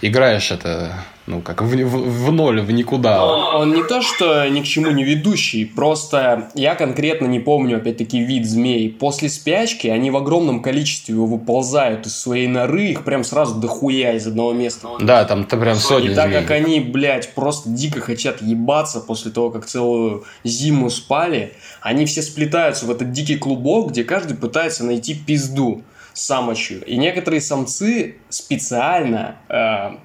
играешь 0.00 0.50
это 0.50 1.04
ну, 1.26 1.40
как 1.40 1.60
в, 1.60 1.66
в, 1.66 2.26
в 2.26 2.32
ноль, 2.32 2.60
в 2.60 2.70
никуда. 2.70 3.24
Он, 3.26 3.62
он 3.62 3.74
не 3.74 3.82
то, 3.82 4.00
что 4.00 4.48
ни 4.48 4.60
к 4.60 4.64
чему 4.64 4.92
не 4.92 5.02
ведущий, 5.02 5.64
просто 5.64 6.50
я 6.54 6.76
конкретно 6.76 7.26
не 7.26 7.40
помню, 7.40 7.78
опять-таки, 7.78 8.20
вид 8.20 8.46
змей. 8.46 8.90
После 8.90 9.28
спячки 9.28 9.88
они 9.88 10.12
в 10.12 10.16
огромном 10.16 10.62
количестве 10.62 11.16
выползают 11.16 12.06
из 12.06 12.16
своей 12.16 12.46
норы, 12.46 12.86
их 12.86 13.04
прям 13.04 13.24
сразу 13.24 13.56
дохуя 13.56 14.12
из 14.12 14.26
одного 14.26 14.52
места. 14.52 14.88
Да, 15.00 15.24
там 15.24 15.44
то 15.44 15.56
прям 15.56 15.76
сотни 15.76 16.10
И 16.10 16.14
так 16.14 16.32
как 16.32 16.50
они, 16.52 16.78
блядь, 16.78 17.34
просто 17.34 17.70
дико 17.70 18.00
хотят 18.00 18.40
ебаться 18.40 19.00
после 19.00 19.32
того, 19.32 19.50
как 19.50 19.66
целую 19.66 20.24
зиму 20.44 20.90
спали, 20.90 21.54
они 21.80 22.06
все 22.06 22.22
сплетаются 22.22 22.86
в 22.86 22.90
этот 22.90 23.10
дикий 23.10 23.36
клубок, 23.36 23.90
где 23.90 24.04
каждый 24.04 24.36
пытается 24.36 24.84
найти 24.84 25.14
пизду 25.14 25.82
самочью. 26.16 26.84
И 26.84 26.96
некоторые 26.96 27.40
самцы 27.40 28.16
специально 28.28 29.36
э, 29.48 29.96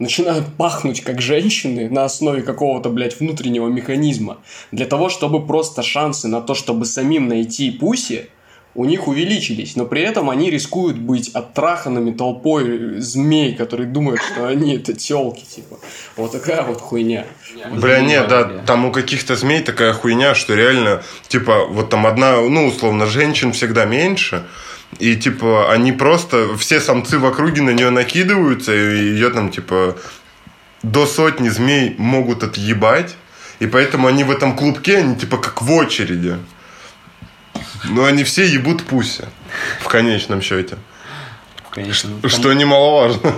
начинают 0.00 0.46
пахнуть 0.56 1.02
как 1.02 1.20
женщины 1.20 1.88
на 1.88 2.04
основе 2.04 2.42
какого-то, 2.42 2.88
блядь, 2.88 3.20
внутреннего 3.20 3.68
механизма. 3.68 4.38
Для 4.72 4.86
того, 4.86 5.08
чтобы 5.08 5.46
просто 5.46 5.82
шансы 5.82 6.26
на 6.26 6.40
то, 6.40 6.54
чтобы 6.54 6.86
самим 6.86 7.28
найти 7.28 7.70
пуси, 7.70 8.28
у 8.74 8.84
них 8.84 9.08
увеличились, 9.08 9.74
но 9.74 9.84
при 9.84 10.02
этом 10.02 10.30
они 10.30 10.48
рискуют 10.48 10.96
быть 10.96 11.28
оттраханными 11.30 12.12
толпой 12.12 13.00
змей, 13.00 13.54
которые 13.54 13.88
думают, 13.88 14.20
что 14.22 14.46
они 14.46 14.76
это 14.76 14.92
телки, 14.92 15.44
типа. 15.44 15.78
Вот 16.16 16.32
такая 16.32 16.62
вот 16.62 16.80
хуйня. 16.80 17.26
Бля, 17.72 18.00
нет, 18.00 18.28
да, 18.28 18.44
там 18.66 18.84
у 18.84 18.92
каких-то 18.92 19.34
змей 19.34 19.60
такая 19.60 19.92
хуйня, 19.92 20.34
что 20.34 20.54
реально, 20.54 21.02
типа, 21.26 21.66
вот 21.66 21.90
там 21.90 22.06
одна, 22.06 22.40
ну, 22.40 22.66
условно, 22.66 23.06
женщин 23.06 23.52
всегда 23.52 23.86
меньше, 23.86 24.44
и, 24.98 25.16
типа, 25.16 25.72
они 25.72 25.92
просто, 25.92 26.56
все 26.56 26.80
самцы 26.80 27.18
в 27.18 27.24
округе 27.24 27.62
на 27.62 27.70
нее 27.70 27.90
накидываются, 27.90 28.74
и 28.74 29.12
ее 29.12 29.30
там, 29.30 29.50
типа, 29.50 29.96
до 30.82 31.06
сотни 31.06 31.48
змей 31.48 31.94
могут 31.98 32.42
отъебать. 32.42 33.16
И 33.60 33.66
поэтому 33.66 34.08
они 34.08 34.24
в 34.24 34.30
этом 34.30 34.56
клубке, 34.56 34.98
они, 34.98 35.16
типа, 35.16 35.36
как 35.36 35.62
в 35.62 35.72
очереди. 35.72 36.36
Но 37.84 38.04
они 38.04 38.24
все 38.24 38.46
ебут 38.46 38.82
пуся. 38.84 39.28
В 39.80 39.88
конечном 39.88 40.42
счете. 40.42 40.76
Конечно. 41.70 42.10
Что 42.28 42.52
немаловажно. 42.52 43.32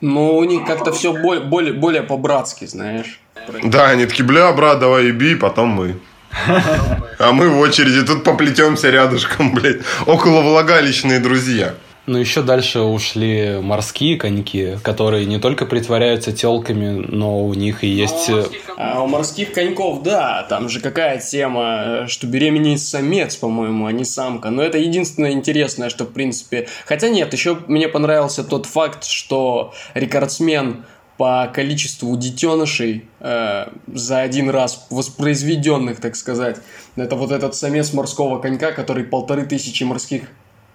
Ну, 0.00 0.36
у 0.36 0.44
них 0.44 0.64
как-то 0.64 0.92
все 0.92 1.12
более, 1.12 1.42
более, 1.44 1.72
более 1.72 2.02
по-братски, 2.02 2.66
знаешь. 2.66 3.20
Да, 3.64 3.88
они 3.88 4.06
такие, 4.06 4.24
бля, 4.24 4.52
брат, 4.52 4.78
давай 4.78 5.06
еби, 5.06 5.34
потом 5.34 5.70
мы. 5.70 5.98
А 6.30 7.32
мы 7.32 7.48
в 7.48 7.58
очереди 7.58 8.04
тут 8.04 8.24
поплетемся 8.24 8.90
рядышком, 8.90 9.54
блядь. 9.54 9.80
Около 10.06 10.42
влагалищные 10.42 11.20
друзья. 11.20 11.74
Ну, 12.08 12.16
еще 12.16 12.40
дальше 12.40 12.80
ушли 12.80 13.58
морские 13.60 14.16
коньки, 14.16 14.78
которые 14.82 15.26
не 15.26 15.38
только 15.38 15.66
притворяются 15.66 16.32
телками, 16.32 17.04
но 17.06 17.44
у 17.44 17.52
них 17.52 17.84
и 17.84 17.86
есть... 17.86 18.30
Э, 18.30 18.46
а 18.78 19.02
у 19.02 19.06
морских 19.06 19.52
коньков, 19.52 20.02
да, 20.02 20.46
там 20.48 20.70
же 20.70 20.80
какая 20.80 21.18
тема, 21.18 22.06
что 22.08 22.26
беременеет 22.26 22.80
самец, 22.80 23.36
по-моему, 23.36 23.84
а 23.84 23.92
не 23.92 24.06
самка. 24.06 24.48
Но 24.48 24.62
это 24.62 24.78
единственное 24.78 25.32
интересное, 25.32 25.90
что, 25.90 26.04
в 26.04 26.12
принципе... 26.14 26.66
Хотя 26.86 27.10
нет, 27.10 27.30
еще 27.34 27.58
мне 27.66 27.88
понравился 27.88 28.42
тот 28.42 28.64
факт, 28.64 29.04
что 29.04 29.74
рекордсмен 29.92 30.86
по 31.18 31.50
количеству 31.52 32.16
детенышей 32.16 33.04
э, 33.18 33.66
за 33.92 34.20
один 34.20 34.48
раз 34.50 34.86
воспроизведенных, 34.88 36.00
так 36.00 36.14
сказать. 36.16 36.58
Это 36.96 37.16
вот 37.16 37.32
этот 37.32 37.56
самец 37.56 37.92
морского 37.92 38.38
конька, 38.38 38.70
который 38.70 39.04
полторы 39.04 39.44
тысячи 39.44 39.82
морских 39.82 40.22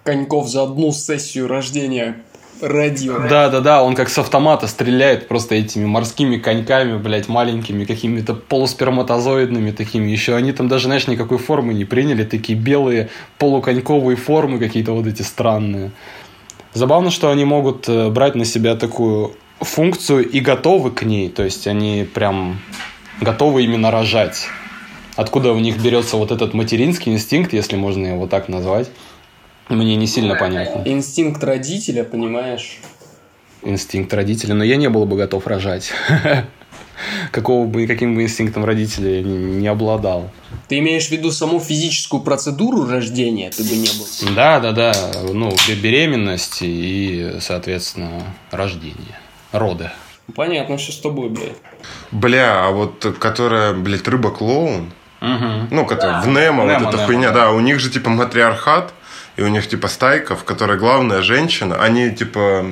коньков 0.04 0.48
за 0.48 0.64
одну 0.64 0.92
сессию 0.92 1.48
рождения 1.48 2.22
родил. 2.60 3.14
Да, 3.28 3.48
да, 3.48 3.60
да, 3.60 3.82
он 3.82 3.94
как 3.94 4.10
с 4.10 4.18
автомата 4.18 4.66
стреляет 4.66 5.28
просто 5.28 5.54
этими 5.54 5.86
морскими 5.86 6.36
коньками, 6.36 6.98
блядь, 6.98 7.26
маленькими, 7.28 7.86
какими-то 7.86 8.34
полусперматозоидными 8.34 9.70
такими. 9.70 10.10
Еще 10.10 10.36
они 10.36 10.52
там 10.52 10.68
даже, 10.68 10.84
знаешь, 10.84 11.06
никакой 11.08 11.38
формы 11.38 11.72
не 11.72 11.86
приняли, 11.86 12.22
такие 12.22 12.56
белые 12.56 13.08
полуконьковые 13.38 14.16
формы 14.16 14.58
какие-то 14.58 14.92
вот 14.92 15.06
эти 15.06 15.22
странные. 15.22 15.90
Забавно, 16.74 17.10
что 17.10 17.30
они 17.30 17.44
могут 17.44 17.88
э, 17.88 18.10
брать 18.10 18.34
на 18.34 18.44
себя 18.44 18.74
такую 18.74 19.36
функцию 19.64 20.28
и 20.28 20.40
готовы 20.40 20.90
к 20.90 21.02
ней. 21.02 21.28
То 21.28 21.42
есть 21.42 21.66
они 21.66 22.06
прям 22.12 22.60
готовы 23.20 23.64
именно 23.64 23.90
рожать. 23.90 24.46
Откуда 25.16 25.52
у 25.52 25.58
них 25.58 25.80
берется 25.80 26.16
вот 26.16 26.32
этот 26.32 26.54
материнский 26.54 27.12
инстинкт, 27.12 27.52
если 27.52 27.76
можно 27.76 28.06
его 28.06 28.26
так 28.26 28.48
назвать, 28.48 28.90
мне 29.68 29.96
не 29.96 30.06
сильно 30.06 30.34
понятно. 30.34 30.82
Инстинкт 30.84 31.42
родителя, 31.44 32.04
понимаешь? 32.04 32.78
Инстинкт 33.62 34.12
родителя, 34.12 34.54
но 34.54 34.64
я 34.64 34.76
не 34.76 34.88
был 34.88 35.06
бы 35.06 35.16
готов 35.16 35.46
рожать. 35.46 35.92
Какого 37.32 37.66
бы, 37.66 37.88
каким 37.88 38.14
бы 38.14 38.22
инстинктом 38.22 38.64
не, 38.70 39.22
не 39.22 39.66
обладал. 39.66 40.30
Ты 40.68 40.78
имеешь 40.78 41.08
в 41.08 41.10
виду 41.10 41.32
саму 41.32 41.58
физическую 41.58 42.22
процедуру 42.22 42.86
рождения, 42.86 43.50
ты 43.50 43.64
бы 43.64 43.74
не 43.74 43.88
был? 43.88 44.34
Да, 44.36 44.60
да, 44.60 44.70
да. 44.70 44.92
Ну, 45.32 45.52
беременность 45.82 46.58
и, 46.60 47.32
соответственно, 47.40 48.22
рождение 48.52 49.18
роды. 49.54 49.90
Понятно, 50.34 50.78
что 50.78 50.92
с 50.92 51.00
тобой, 51.00 51.28
блядь. 51.28 51.56
Бля, 52.10 52.66
а 52.66 52.70
вот 52.70 53.16
которая, 53.18 53.72
блядь, 53.72 54.08
рыба-клоун, 54.08 54.92
угу. 55.20 55.48
ну, 55.70 55.86
которая 55.86 56.16
да. 56.16 56.22
в 56.22 56.28
Немо, 56.28 56.64
Немо, 56.64 56.78
вот 56.80 56.88
эта 56.88 56.96
Немо, 56.96 57.06
хуйня, 57.06 57.30
да. 57.30 57.46
да, 57.46 57.50
у 57.52 57.60
них 57.60 57.78
же, 57.78 57.90
типа, 57.90 58.10
матриархат, 58.10 58.92
и 59.36 59.42
у 59.42 59.48
них, 59.48 59.68
типа, 59.68 59.88
стайка, 59.88 60.34
в 60.34 60.44
которой 60.44 60.78
главная 60.78 61.22
женщина, 61.22 61.76
они, 61.76 62.10
типа, 62.10 62.66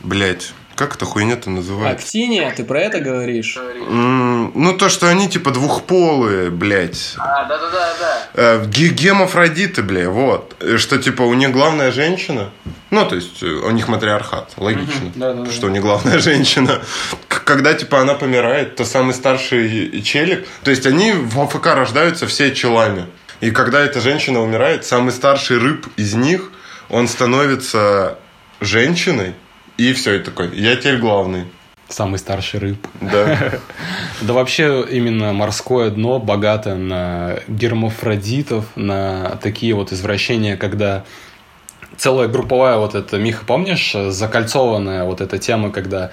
блядь, 0.00 0.52
как 0.78 0.94
эта 0.94 1.04
хуйня-то 1.04 1.50
называется? 1.50 2.06
Актиния, 2.06 2.52
ты 2.56 2.62
про 2.62 2.80
это 2.80 3.00
говоришь? 3.00 3.56
Mm, 3.56 4.52
ну, 4.54 4.76
то, 4.76 4.88
что 4.88 5.08
они 5.08 5.28
типа 5.28 5.50
двухполые, 5.50 6.50
блядь. 6.50 7.14
А, 7.18 7.44
да-да-да. 7.46 8.28
Э, 8.34 8.64
гемофродиты, 8.64 9.82
бля, 9.82 10.08
вот. 10.08 10.54
Что 10.76 10.98
типа 10.98 11.22
у 11.22 11.34
них 11.34 11.50
главная 11.50 11.90
женщина. 11.90 12.50
Ну, 12.90 13.04
то 13.04 13.16
есть 13.16 13.42
э, 13.42 13.46
у 13.46 13.70
них 13.72 13.88
матриархат, 13.88 14.52
логично. 14.56 15.10
Да, 15.16 15.34
да, 15.34 15.42
да. 15.42 15.50
Что 15.50 15.66
у 15.66 15.70
них 15.70 15.82
главная 15.82 16.18
женщина. 16.20 16.80
Когда 17.26 17.74
типа 17.74 18.00
она 18.00 18.14
помирает, 18.14 18.76
то 18.76 18.84
самый 18.84 19.14
старший 19.14 20.00
челик. 20.02 20.46
То 20.62 20.70
есть 20.70 20.86
они 20.86 21.10
в 21.10 21.40
АФК 21.40 21.66
рождаются 21.74 22.28
все 22.28 22.54
челами. 22.54 23.06
И 23.40 23.50
когда 23.50 23.80
эта 23.80 24.00
женщина 24.00 24.40
умирает, 24.40 24.84
самый 24.84 25.10
старший 25.10 25.58
рыб 25.58 25.88
из 25.96 26.14
них, 26.14 26.52
он 26.88 27.08
становится 27.08 28.18
женщиной 28.60 29.34
и 29.78 29.92
все, 29.92 30.16
и 30.16 30.18
такой, 30.18 30.54
я 30.58 30.76
теперь 30.76 30.98
главный. 30.98 31.44
Самый 31.88 32.18
старший 32.18 32.60
рыб. 32.60 32.86
Да. 33.00 33.52
Да 34.20 34.32
вообще 34.32 34.84
именно 34.90 35.32
морское 35.32 35.90
дно 35.90 36.18
богато 36.18 36.74
на 36.74 37.38
гермафродитов, 37.46 38.64
на 38.74 39.38
такие 39.40 39.74
вот 39.74 39.92
извращения, 39.92 40.56
когда 40.56 41.04
целая 41.96 42.26
групповая 42.26 42.78
вот 42.78 42.96
эта, 42.96 43.16
Миха, 43.16 43.44
помнишь, 43.46 43.94
закольцованная 44.08 45.04
вот 45.04 45.20
эта 45.20 45.38
тема, 45.38 45.70
когда 45.70 46.10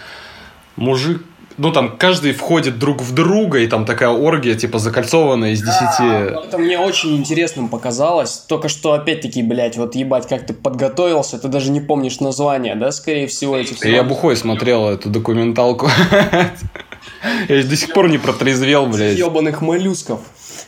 мужик 0.75 1.23
ну 1.57 1.71
там 1.71 1.97
каждый 1.97 2.33
входит 2.33 2.79
друг 2.79 3.01
в 3.01 3.13
друга, 3.13 3.59
и 3.59 3.67
там 3.67 3.85
такая 3.85 4.09
оргия, 4.09 4.55
типа, 4.55 4.79
закольцованная 4.79 5.51
из 5.51 5.61
десяти... 5.61 6.03
Это 6.47 6.57
мне 6.57 6.77
очень 6.79 7.15
интересным 7.15 7.69
показалось. 7.69 8.43
Только 8.47 8.69
что, 8.69 8.93
опять-таки, 8.93 9.41
блядь, 9.43 9.77
вот 9.77 9.95
ебать, 9.95 10.27
как 10.27 10.45
ты 10.45 10.53
подготовился, 10.53 11.39
ты 11.39 11.47
даже 11.47 11.71
не 11.71 11.81
помнишь 11.81 12.19
название, 12.19 12.75
да, 12.75 12.91
скорее 12.91 13.27
всего, 13.27 13.55
этих 13.55 13.83
Я 13.85 14.03
бухой 14.03 14.35
смотрел 14.35 14.89
эту 14.89 15.09
документалку. 15.09 15.89
Я 17.49 17.63
до 17.63 17.75
сих 17.75 17.93
пор 17.93 18.09
не 18.09 18.17
протрезвел, 18.17 18.87
блядь. 18.87 19.17
ебаных 19.17 19.61
моллюсков. 19.61 20.19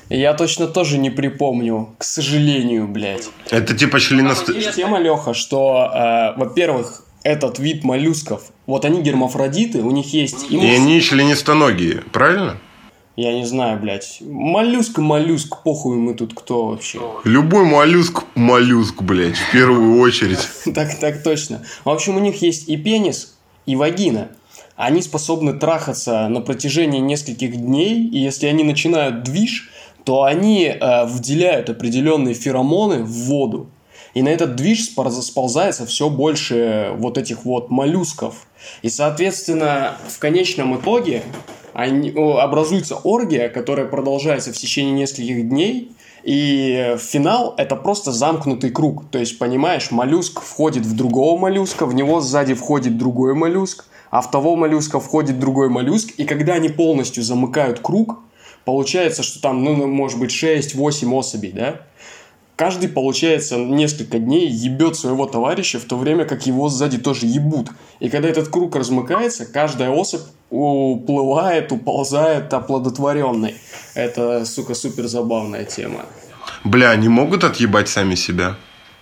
Я 0.09 0.33
точно 0.33 0.67
тоже 0.67 0.97
не 0.97 1.09
припомню, 1.09 1.95
к 1.97 2.03
сожалению, 2.03 2.87
блядь. 2.87 3.27
Это 3.49 3.77
типа 3.77 3.99
членост... 3.99 4.47
Есть 4.49 4.75
тема, 4.75 4.99
Леха, 4.99 5.33
что, 5.33 5.91
э, 5.93 6.39
во-первых, 6.39 7.03
этот 7.23 7.59
вид 7.59 7.83
моллюсков, 7.83 8.51
вот 8.65 8.85
они 8.85 9.01
гермафродиты, 9.01 9.81
у 9.81 9.91
них 9.91 10.13
есть... 10.13 10.49
И 10.49 10.57
они 10.57 11.01
членистоногие, 11.01 12.03
правильно? 12.11 12.57
Я 13.17 13.33
не 13.33 13.45
знаю, 13.45 13.79
блядь. 13.79 14.19
Моллюск, 14.21 14.99
моллюск, 14.99 15.63
похуй 15.63 15.97
мы 15.97 16.13
тут 16.13 16.35
кто 16.35 16.67
вообще. 16.67 16.99
Любой 17.23 17.65
моллюск, 17.65 18.23
моллюск, 18.35 19.01
блядь, 19.01 19.37
в 19.37 19.51
первую 19.51 19.99
очередь. 19.99 20.47
Так, 20.75 20.99
так 20.99 21.23
точно. 21.23 21.63
В 21.83 21.89
общем, 21.89 22.15
у 22.15 22.19
них 22.19 22.43
есть 22.43 22.69
и 22.69 22.77
пенис, 22.77 23.35
и 23.65 23.75
вагина. 23.75 24.29
Они 24.75 25.01
способны 25.01 25.53
трахаться 25.53 26.27
на 26.27 26.41
протяжении 26.41 26.99
нескольких 26.99 27.57
дней, 27.57 28.07
и 28.07 28.19
если 28.19 28.45
они 28.45 28.63
начинают 28.63 29.23
движ, 29.23 29.71
то 30.03 30.23
они 30.23 30.65
э, 30.65 31.05
выделяют 31.05 31.71
определенные 31.71 32.35
феромоны 32.35 33.03
в 33.03 33.11
воду. 33.25 33.71
И 34.17 34.23
на 34.23 34.29
этот 34.29 34.55
движ 34.55 34.85
сползается 34.85 35.85
все 35.85 36.09
больше 36.09 36.91
вот 36.97 37.19
этих 37.19 37.45
вот 37.45 37.69
моллюсков. 37.69 38.47
И, 38.81 38.89
соответственно, 38.89 39.95
в 40.07 40.17
конечном 40.17 40.75
итоге 40.75 41.21
они, 41.73 42.09
образуется 42.17 42.95
оргия, 42.95 43.47
которая 43.47 43.85
продолжается 43.85 44.51
в 44.51 44.57
течение 44.57 44.93
нескольких 44.93 45.47
дней. 45.47 45.91
И 46.23 46.95
финал– 46.97 47.53
это 47.59 47.75
просто 47.75 48.11
замкнутый 48.11 48.71
круг. 48.71 49.07
То 49.11 49.19
есть, 49.19 49.37
понимаешь, 49.37 49.91
моллюск 49.91 50.41
входит 50.41 50.83
в 50.83 50.95
другого 50.95 51.39
моллюска, 51.39 51.85
в 51.85 51.93
него 51.93 52.19
сзади 52.19 52.55
входит 52.55 52.97
другой 52.97 53.35
моллюск, 53.35 53.85
а 54.09 54.21
в 54.21 54.31
того 54.31 54.55
моллюска 54.55 54.99
входит 54.99 55.39
другой 55.39 55.69
моллюск. 55.69 56.15
И 56.17 56.25
когда 56.25 56.55
они 56.55 56.69
полностью 56.69 57.21
замыкают 57.21 57.81
круг, 57.81 58.17
получается, 58.65 59.21
что 59.21 59.39
там, 59.43 59.63
ну, 59.63 59.85
может 59.85 60.17
быть, 60.17 60.31
6-8 60.31 61.13
особей, 61.13 61.51
да? 61.51 61.81
Каждый, 62.57 62.89
получается, 62.89 63.55
несколько 63.55 64.17
дней 64.17 64.49
ебет 64.49 64.95
своего 64.95 65.27
товарища, 65.27 65.79
в 65.79 65.83
то 65.83 65.95
время 65.95 66.25
как 66.25 66.47
его 66.47 66.69
сзади 66.69 66.97
тоже 66.97 67.27
ебут. 67.27 67.69
И 67.99 68.09
когда 68.09 68.27
этот 68.27 68.47
круг 68.47 68.75
размыкается, 68.75 69.45
каждая 69.45 69.91
особь 69.91 70.23
уплывает, 70.49 71.71
уползает 71.71 72.51
оплодотворенной. 72.51 73.53
Это, 73.93 74.43
сука, 74.45 74.73
супер 74.73 75.05
забавная 75.07 75.65
тема. 75.65 76.07
Бля, 76.63 76.89
они 76.89 77.09
могут 77.09 77.43
отъебать 77.43 77.89
сами 77.89 78.15
себя? 78.15 78.55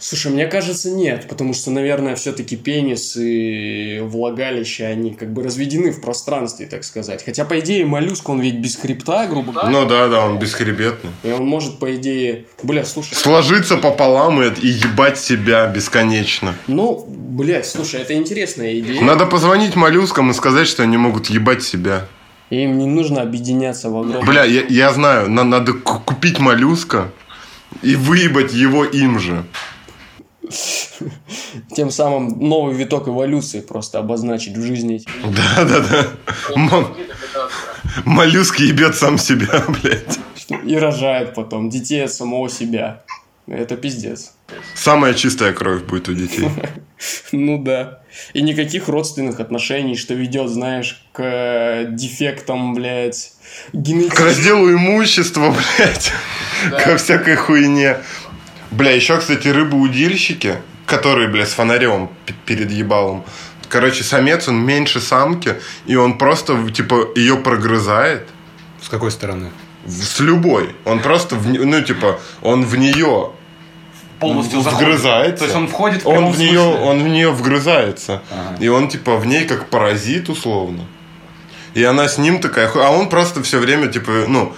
Слушай, 0.08 0.32
мне 0.32 0.46
кажется, 0.46 0.92
нет, 0.92 1.26
потому 1.28 1.56
что, 1.56 1.72
наверное, 1.72 2.16
все-таки 2.16 2.56
пенис 2.56 3.18
и 3.18 3.98
влагалище, 4.04 4.86
они 4.86 5.16
как 5.16 5.34
бы 5.34 5.42
разведены 5.42 5.90
в 5.90 6.00
пространстве, 6.00 6.68
так 6.68 6.84
сказать. 6.84 7.26
Хотя, 7.26 7.44
по 7.44 7.60
идее, 7.60 7.88
моллюск, 7.88 8.30
он 8.30 8.40
ведь 8.40 8.60
без 8.60 8.76
хребта, 8.76 9.26
грубо 9.26 9.52
говоря. 9.52 9.70
Ну 9.70 9.88
да, 9.88 10.08
да, 10.08 10.28
он 10.28 10.38
бесхребетный. 10.38 11.10
И 11.24 11.32
он 11.32 11.48
может, 11.48 11.80
по 11.80 11.96
идее, 11.96 12.46
бля, 12.62 12.86
слушай... 12.86 13.16
Сложиться 13.16 13.78
пополам 13.78 14.44
и, 14.44 14.54
и 14.62 14.68
ебать 14.68 15.18
себя 15.18 15.66
бесконечно. 15.66 16.54
Ну, 16.68 17.04
блядь, 17.10 17.66
слушай, 17.66 18.00
это 18.00 18.14
интересная 18.14 18.78
идея. 18.78 19.02
Надо 19.02 19.26
позвонить 19.26 19.76
моллюскам 19.76 20.30
и 20.30 20.36
сказать, 20.36 20.68
что 20.68 20.84
они 20.84 20.98
могут 20.98 21.32
ебать 21.32 21.64
себя. 21.64 22.06
Им 22.52 22.78
не 22.78 22.86
нужно 22.86 23.24
объединяться 23.24 23.90
в 23.90 23.98
огромном... 23.98 24.24
Бля, 24.24 24.44
я, 24.44 24.66
я 24.70 24.94
знаю, 24.94 25.32
на, 25.32 25.44
надо 25.44 25.74
купить 25.74 26.38
моллюска 26.38 27.12
и 27.82 27.96
выебать 27.96 28.54
его 28.54 28.86
им 28.86 29.18
же. 29.18 29.44
Тем 31.76 31.92
самым 31.92 32.40
новый 32.40 32.76
виток 32.76 33.08
эволюции 33.08 33.62
просто 33.62 34.00
обозначить 34.00 34.58
в 34.58 34.62
жизни. 34.62 35.02
Да, 35.24 35.66
да, 35.66 35.80
да. 35.80 36.08
Моллюск 38.06 38.60
ебет 38.60 38.96
сам 38.96 39.18
себя, 39.18 39.64
блядь. 39.68 40.20
И 40.66 40.78
рожает 40.78 41.34
потом 41.34 41.70
детей 41.70 42.04
от 42.04 42.12
самого 42.12 42.50
себя. 42.50 43.04
Это 43.48 43.78
пиздец. 43.78 44.34
Самая 44.74 45.14
чистая 45.14 45.54
кровь 45.54 45.84
будет 45.84 46.10
у 46.10 46.14
детей. 46.14 46.50
Ну 47.34 47.62
да. 47.62 48.00
И 48.34 48.42
никаких 48.42 48.88
родственных 48.88 49.42
отношений, 49.42 49.98
что 49.98 50.14
ведет, 50.14 50.50
знаешь, 50.50 51.06
к 51.12 51.88
дефектам, 51.90 52.74
блядь, 52.74 53.34
генетическим. 53.74 54.16
К 54.16 54.20
разделу 54.22 54.72
имущества, 54.72 55.54
блядь. 55.78 56.14
Ко 56.84 56.96
всякой 56.96 57.36
хуйне. 57.36 57.98
Бля, 58.72 58.92
еще, 58.92 59.18
кстати, 59.18 59.48
рыбоудильщики, 59.48 60.58
которые, 60.86 61.28
бля, 61.28 61.46
с 61.46 61.54
фонарем 61.54 62.10
перед 62.46 62.72
ебалом. 62.72 63.24
Короче, 63.70 64.04
самец, 64.04 64.48
он 64.48 64.58
меньше 64.58 65.00
самки, 65.02 65.56
и 65.86 65.96
он 65.96 66.18
просто, 66.18 66.70
типа, 66.72 67.10
ее 67.16 67.38
прогрызает. 67.38 68.28
С 68.82 68.90
какой 68.90 69.12
стороны? 69.12 69.52
С 69.86 70.20
любой. 70.20 70.76
Он 70.86 71.00
просто, 71.00 71.36
в, 71.36 71.48
ну, 71.48 71.82
типа, 71.82 72.20
он 72.42 72.66
в 72.66 72.76
нее 72.78 73.32
полностью 74.20 74.62
вгрызается. 74.62 75.40
То 75.40 75.46
есть 75.46 75.56
он 75.56 75.68
входит 75.68 76.04
в 76.04 76.08
он 76.08 76.32
в 76.32 76.40
нее, 76.40 76.60
он 76.60 77.04
в 77.04 77.08
нее 77.08 77.32
вгрызается. 77.32 78.22
Ага. 78.32 78.64
И 78.64 78.68
он 78.68 78.88
типа 78.88 79.18
в 79.18 79.26
ней 79.26 79.46
как 79.46 79.70
паразит 79.70 80.30
условно. 80.30 80.86
И 81.74 81.84
она 81.84 82.08
с 82.08 82.18
ним 82.18 82.40
такая, 82.40 82.72
а 82.74 82.92
он 82.92 83.10
просто 83.10 83.44
все 83.44 83.60
время 83.60 83.88
типа, 83.88 84.26
ну, 84.28 84.56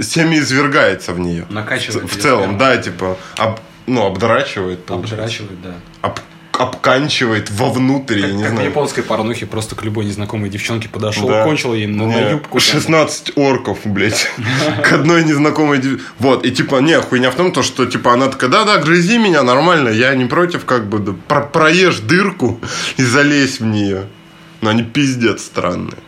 семя 0.00 0.38
извергается 0.38 1.12
в 1.12 1.20
нее. 1.20 1.46
Накачивает. 1.48 2.10
В, 2.10 2.16
в 2.16 2.20
целом, 2.20 2.58
да, 2.58 2.76
типа, 2.76 3.16
об, 3.36 3.60
ну, 3.86 4.06
обдрачивает. 4.06 4.84
Получается. 4.84 5.14
Обдрачивает, 5.14 5.62
да. 5.62 5.74
Об, 6.02 6.18
обканчивает 6.58 7.50
вовнутрь, 7.50 8.20
как, 8.20 8.30
я 8.30 8.36
не 8.36 8.42
как 8.42 8.52
знаю. 8.52 8.66
в 8.66 8.70
японской 8.70 9.02
порнухе 9.02 9.46
просто 9.46 9.74
к 9.74 9.82
любой 9.82 10.04
незнакомой 10.04 10.50
девчонке 10.50 10.88
подошел, 10.88 11.26
да. 11.26 11.44
кончил 11.44 11.74
ей 11.74 11.86
на, 11.86 12.06
на 12.06 12.30
юбку. 12.30 12.60
16 12.60 13.34
там. 13.34 13.44
орков, 13.44 13.78
блядь, 13.84 14.30
к 14.82 14.92
одной 14.92 15.24
незнакомой 15.24 15.78
девчонке. 15.78 16.04
Вот, 16.18 16.46
и 16.46 16.52
типа, 16.52 16.76
не, 16.76 17.00
хуйня 17.00 17.30
в 17.30 17.34
том, 17.34 17.52
то, 17.52 17.62
что 17.62 17.86
типа 17.86 18.12
она 18.12 18.28
такая, 18.28 18.50
да-да, 18.50 18.78
грызи 18.78 19.18
меня, 19.18 19.42
нормально, 19.42 19.88
я 19.88 20.14
не 20.14 20.26
против, 20.26 20.64
как 20.64 20.88
бы, 20.88 20.98
да, 20.98 21.14
про 21.28 21.40
проешь 21.42 21.98
дырку 21.98 22.60
и 22.96 23.02
залезь 23.02 23.60
в 23.60 23.64
нее. 23.64 24.06
Но 24.60 24.70
они 24.70 24.82
пиздец 24.82 25.42
странные 25.42 25.98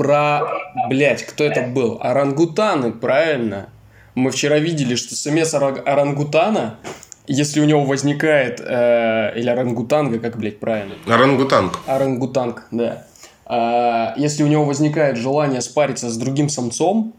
про, 0.00 0.48
блядь, 0.88 1.24
кто 1.26 1.44
это 1.44 1.60
был? 1.60 1.98
Орангутаны, 2.00 2.90
правильно? 2.90 3.68
Мы 4.14 4.30
вчера 4.30 4.58
видели, 4.58 4.94
что 4.94 5.14
самец 5.14 5.52
орангутана, 5.52 6.76
если 7.26 7.60
у 7.60 7.66
него 7.66 7.84
возникает, 7.84 8.62
э, 8.66 9.38
или 9.38 9.50
орангутанга, 9.50 10.18
как, 10.18 10.38
блядь, 10.38 10.58
правильно? 10.58 10.94
Орангутанг. 11.06 11.78
Орангутанг, 11.86 12.66
да. 12.70 13.04
Э, 13.44 14.18
если 14.18 14.42
у 14.42 14.46
него 14.46 14.64
возникает 14.64 15.18
желание 15.18 15.60
спариться 15.60 16.08
с 16.08 16.16
другим 16.16 16.48
самцом, 16.48 17.12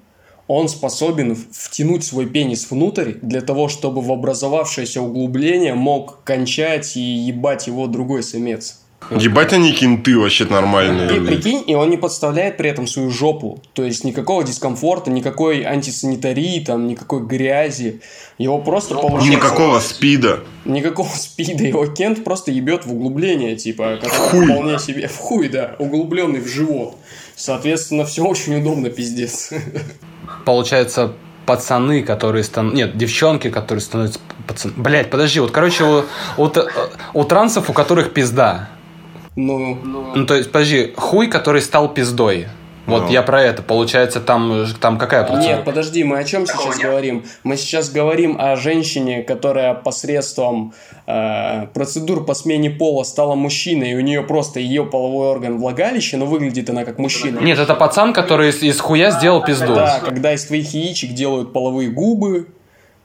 он 0.48 0.68
способен 0.68 1.36
втянуть 1.36 2.04
свой 2.04 2.26
пенис 2.26 2.72
внутрь 2.72 3.14
для 3.22 3.42
того, 3.42 3.68
чтобы 3.68 4.02
в 4.02 4.12
образовавшееся 4.12 5.04
углубление 5.04 5.76
мог 5.76 6.24
кончать 6.24 6.98
и 6.98 7.00
ебать 7.00 7.68
его 7.68 7.86
другой 7.86 8.24
самец. 8.24 8.81
Ебать 9.10 9.52
они 9.52 9.74
кенты 9.74 10.18
вообще 10.18 10.46
нормальные. 10.46 11.18
И 11.18 11.20
прикинь, 11.20 11.64
и 11.68 11.76
он 11.76 11.90
не 11.90 11.98
подставляет 11.98 12.58
при 12.58 12.70
этом 12.70 12.88
свою 12.88 13.10
жопу. 13.10 13.62
То 13.74 13.84
есть 13.84 14.04
никакого 14.04 14.44
дискомфорта, 14.44 15.12
никакой 15.12 15.64
антисанитарии, 15.64 16.64
там, 16.64 16.88
никакой 16.88 17.26
грязи. 17.26 18.02
Его 18.38 18.60
просто 18.60 18.96
получается... 18.96 19.32
Никакого 19.32 19.80
спида. 19.80 20.40
Никакого 20.66 21.10
спида. 21.14 21.64
Его 21.64 21.88
кент 21.88 22.24
просто 22.24 22.52
ебет 22.52 22.86
в 22.86 22.94
углубление, 22.94 23.56
типа, 23.56 24.00
который 24.02 24.48
вполне 24.48 24.80
себе... 24.80 25.08
В 25.08 25.18
хуй, 25.18 25.50
да. 25.50 25.76
Углубленный 25.80 26.40
в 26.40 26.48
живот. 26.48 26.96
Соответственно, 27.36 28.06
все 28.06 28.24
очень 28.24 28.62
удобно, 28.62 28.90
пиздец. 28.90 29.52
Получается, 30.46 31.14
пацаны, 31.46 32.04
которые 32.04 32.44
становятся... 32.44 32.78
Нет, 32.78 32.98
девчонки, 32.98 33.50
которые 33.50 33.82
становятся 33.82 34.20
пацанами. 34.48 34.80
Блять, 34.80 35.10
подожди, 35.10 35.40
вот, 35.40 35.52
короче, 35.52 35.84
у, 35.84 36.04
у, 36.38 36.52
у 37.14 37.24
трансов, 37.26 37.70
у 37.70 37.74
которых 37.74 38.14
пизда, 38.14 38.70
ну, 39.36 39.78
ну, 40.16 40.26
то 40.26 40.36
есть, 40.36 40.52
подожди, 40.52 40.94
хуй, 40.96 41.28
который 41.28 41.62
стал 41.62 41.94
пиздой. 41.94 42.48
Вот 42.88 43.04
ну. 43.04 43.10
я 43.10 43.22
про 43.22 43.42
это. 43.42 43.62
Получается, 43.62 44.20
там, 44.20 44.66
там 44.80 44.98
какая 44.98 45.24
процедура? 45.24 45.56
Нет, 45.56 45.66
подожди, 45.66 46.04
мы 46.04 46.18
о 46.18 46.24
чем 46.24 46.46
сейчас 46.48 46.80
говорим? 46.80 47.24
Мы 47.44 47.56
сейчас 47.56 47.90
говорим 47.92 48.38
о 48.40 48.56
женщине, 48.56 49.22
которая 49.22 49.76
посредством 49.76 50.74
э, 51.06 51.68
процедур 51.74 52.26
по 52.26 52.34
смене 52.34 52.72
пола 52.72 53.04
стала 53.04 53.36
мужчиной, 53.36 53.92
и 53.92 53.96
у 53.96 54.02
нее 54.02 54.24
просто 54.24 54.60
ее 54.60 54.84
половой 54.84 55.28
орган 55.28 55.60
влагалище, 55.60 56.18
но 56.18 56.26
выглядит 56.26 56.70
она 56.70 56.84
как 56.84 56.98
мужчина. 56.98 57.40
Нет, 57.40 57.60
это 57.60 57.76
пацан, 57.76 58.14
который 58.14 58.50
из, 58.50 58.62
из 58.64 58.80
хуя 58.80 59.12
сделал 59.12 59.44
пизду. 59.44 59.76
Да, 59.76 60.02
когда 60.04 60.34
из 60.34 60.44
твоих 60.46 60.74
яичек 60.74 61.12
делают 61.12 61.54
половые 61.54 61.90
губы, 61.92 62.48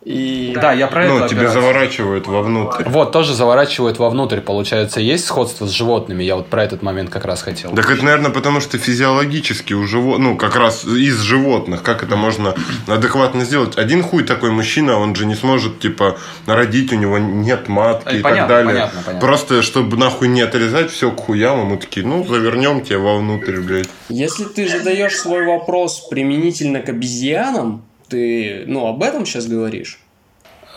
И... 0.07 0.53
Да, 0.55 0.73
я 0.73 0.87
про 0.87 1.05
Ну, 1.09 1.19
это 1.19 1.29
тебе 1.29 1.40
операцию. 1.40 1.62
заворачивают 1.62 2.27
вовнутрь. 2.29 2.85
Вот, 2.87 3.11
тоже 3.11 3.35
заворачивают 3.35 3.99
вовнутрь, 3.99 4.40
получается. 4.40 5.01
Есть 5.01 5.25
сходство 5.25 5.66
с 5.66 5.71
животными? 5.73 6.23
Я 6.23 6.37
вот 6.37 6.47
про 6.47 6.62
этот 6.62 6.81
момент 6.81 7.11
как 7.11 7.25
раз 7.25 7.42
хотел. 7.42 7.73
Так 7.75 7.90
это, 7.90 8.05
наверное, 8.05 8.31
потому 8.31 8.61
что 8.61 8.79
физиологически 8.79 9.73
у 9.73 9.85
животных, 9.85 10.21
ну, 10.29 10.37
как 10.37 10.55
раз 10.55 10.85
из 10.85 11.19
животных, 11.23 11.83
как 11.83 12.05
это 12.05 12.14
можно 12.14 12.55
адекватно 12.87 13.45
сделать? 13.45 13.77
Один 13.77 14.05
хуй 14.05 14.23
такой 14.23 14.53
мужчина, 14.53 14.97
он 14.97 15.16
же 15.16 15.27
не 15.27 15.35
сможет, 15.35 15.81
типа, 15.81 16.16
родить, 16.47 16.92
у 16.92 16.97
него 16.97 17.19
нет 17.19 17.66
матки 17.66 18.14
Э, 18.14 18.19
и 18.19 18.23
понятно, 18.23 18.40
так 18.40 18.49
далее. 18.49 18.73
понятно, 18.75 19.01
понятно. 19.05 19.27
Просто, 19.27 19.62
чтобы 19.62 19.97
нахуй 19.97 20.29
не 20.29 20.42
отрезать 20.42 20.92
все 20.92 21.11
к 21.11 21.19
хуям, 21.21 21.66
мы 21.66 21.79
такие, 21.79 22.07
ну, 22.07 22.25
завернем 22.25 22.81
тебя 22.83 23.01
вовнутрь, 23.01 23.59
блядь. 23.59 23.88
Если 24.09 24.45
ты 24.45 24.69
задаешь 24.69 25.16
свой 25.16 25.45
вопрос 25.45 26.07
применительно 26.09 26.79
к 26.79 26.88
обезьянам, 26.90 27.83
ты, 28.09 28.64
ну, 28.66 28.87
об 28.87 29.03
этом 29.03 29.27
сейчас 29.27 29.47
говоришь? 29.47 30.01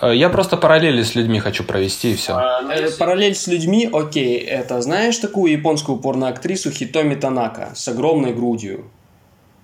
Э, 0.02 0.16
Я 0.16 0.30
просто 0.30 0.58
параллели 0.58 1.04
с 1.04 1.16
людьми 1.16 1.40
хочу 1.40 1.64
провести 1.64 2.12
и 2.12 2.16
все. 2.16 2.34
Э, 2.34 2.90
Параллель 2.98 3.36
с 3.36 3.48
людьми, 3.48 3.90
окей, 3.92 4.38
это 4.38 4.82
знаешь 4.82 5.18
такую 5.18 5.52
японскую 5.52 5.98
порноактрису 5.98 6.72
Хитоми 6.72 7.16
Танака 7.16 7.72
с 7.76 7.88
огромной 7.88 8.34
грудью? 8.34 8.86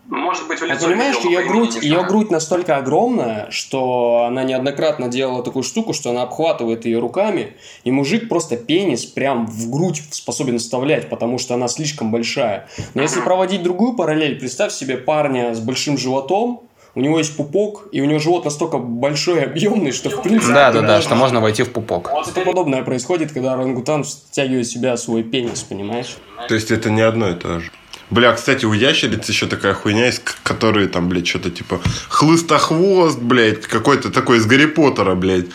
Может 0.08 0.48
быть, 0.48 0.60
в 0.60 0.64
А 0.64 0.68
лицо 0.68 0.86
понимаешь, 0.86 1.16
видел, 1.16 1.30
ее 1.32 1.48
грудь, 1.48 1.76
ее 1.82 2.04
грудь 2.04 2.30
настолько 2.30 2.78
огромная, 2.78 3.48
что 3.50 4.26
она 4.28 4.44
неоднократно 4.44 5.08
делала 5.08 5.42
такую 5.42 5.64
штуку, 5.64 5.94
что 5.94 6.12
она 6.12 6.22
обхватывает 6.22 6.86
ее 6.86 7.00
руками, 7.00 7.54
и 7.84 7.90
мужик 7.90 8.30
просто 8.30 8.56
пенис 8.56 9.04
прям 9.04 9.48
в 9.48 9.72
грудь 9.72 10.04
способен 10.12 10.60
вставлять, 10.60 11.10
потому 11.10 11.40
что 11.40 11.56
она 11.56 11.68
слишком 11.68 12.12
большая. 12.12 12.68
Но 12.94 13.02
если 13.02 13.20
проводить 13.22 13.64
другую 13.64 13.94
параллель, 13.94 14.38
представь 14.38 14.74
себе 14.74 14.98
парня 14.98 15.56
с 15.56 15.60
большим 15.60 15.98
животом, 15.98 16.70
у 16.96 17.02
него 17.02 17.18
есть 17.18 17.36
пупок, 17.36 17.88
и 17.92 18.02
у 18.02 18.06
него 18.06 18.20
живот 18.20 18.46
настолько 18.46 18.78
большой 18.78 19.42
и 19.42 19.44
объемный, 19.44 19.92
что 19.92 20.10
в 20.10 20.24
принципе... 20.24 20.54
Да, 20.54 20.72
да, 20.72 20.82
да, 20.82 21.02
что 21.02 21.16
можно 21.16 21.42
войти 21.42 21.64
в 21.64 21.72
пупок. 21.72 22.10
Что 22.24 22.42
подобное 22.42 22.84
происходит, 22.84 23.34
когда 23.34 23.54
орангутан 23.54 24.04
втягивает 24.04 24.66
в 24.66 24.72
себя 24.72 24.96
свой 24.96 25.24
пенис, 25.24 25.62
понимаешь? 25.64 26.16
То 26.48 26.56
есть 26.56 26.72
это 26.72 26.90
не 26.90 27.02
одно 27.02 27.30
и 27.30 27.34
то 27.34 27.60
же. 27.60 27.70
Бля, 28.12 28.32
кстати, 28.34 28.66
у 28.66 28.74
ящериц 28.74 29.28
еще 29.28 29.48
такая 29.48 29.74
хуйня 29.74 30.06
есть, 30.06 30.22
которые 30.44 30.88
там, 30.88 31.10
блядь, 31.10 31.28
что-то 31.28 31.50
типа 31.50 31.82
хлыстохвост, 32.08 33.20
блядь, 33.20 33.62
какой-то 33.62 34.12
такой 34.12 34.38
из 34.38 34.46
Гарри 34.46 34.68
Поттера, 34.68 35.16
блядь. 35.16 35.48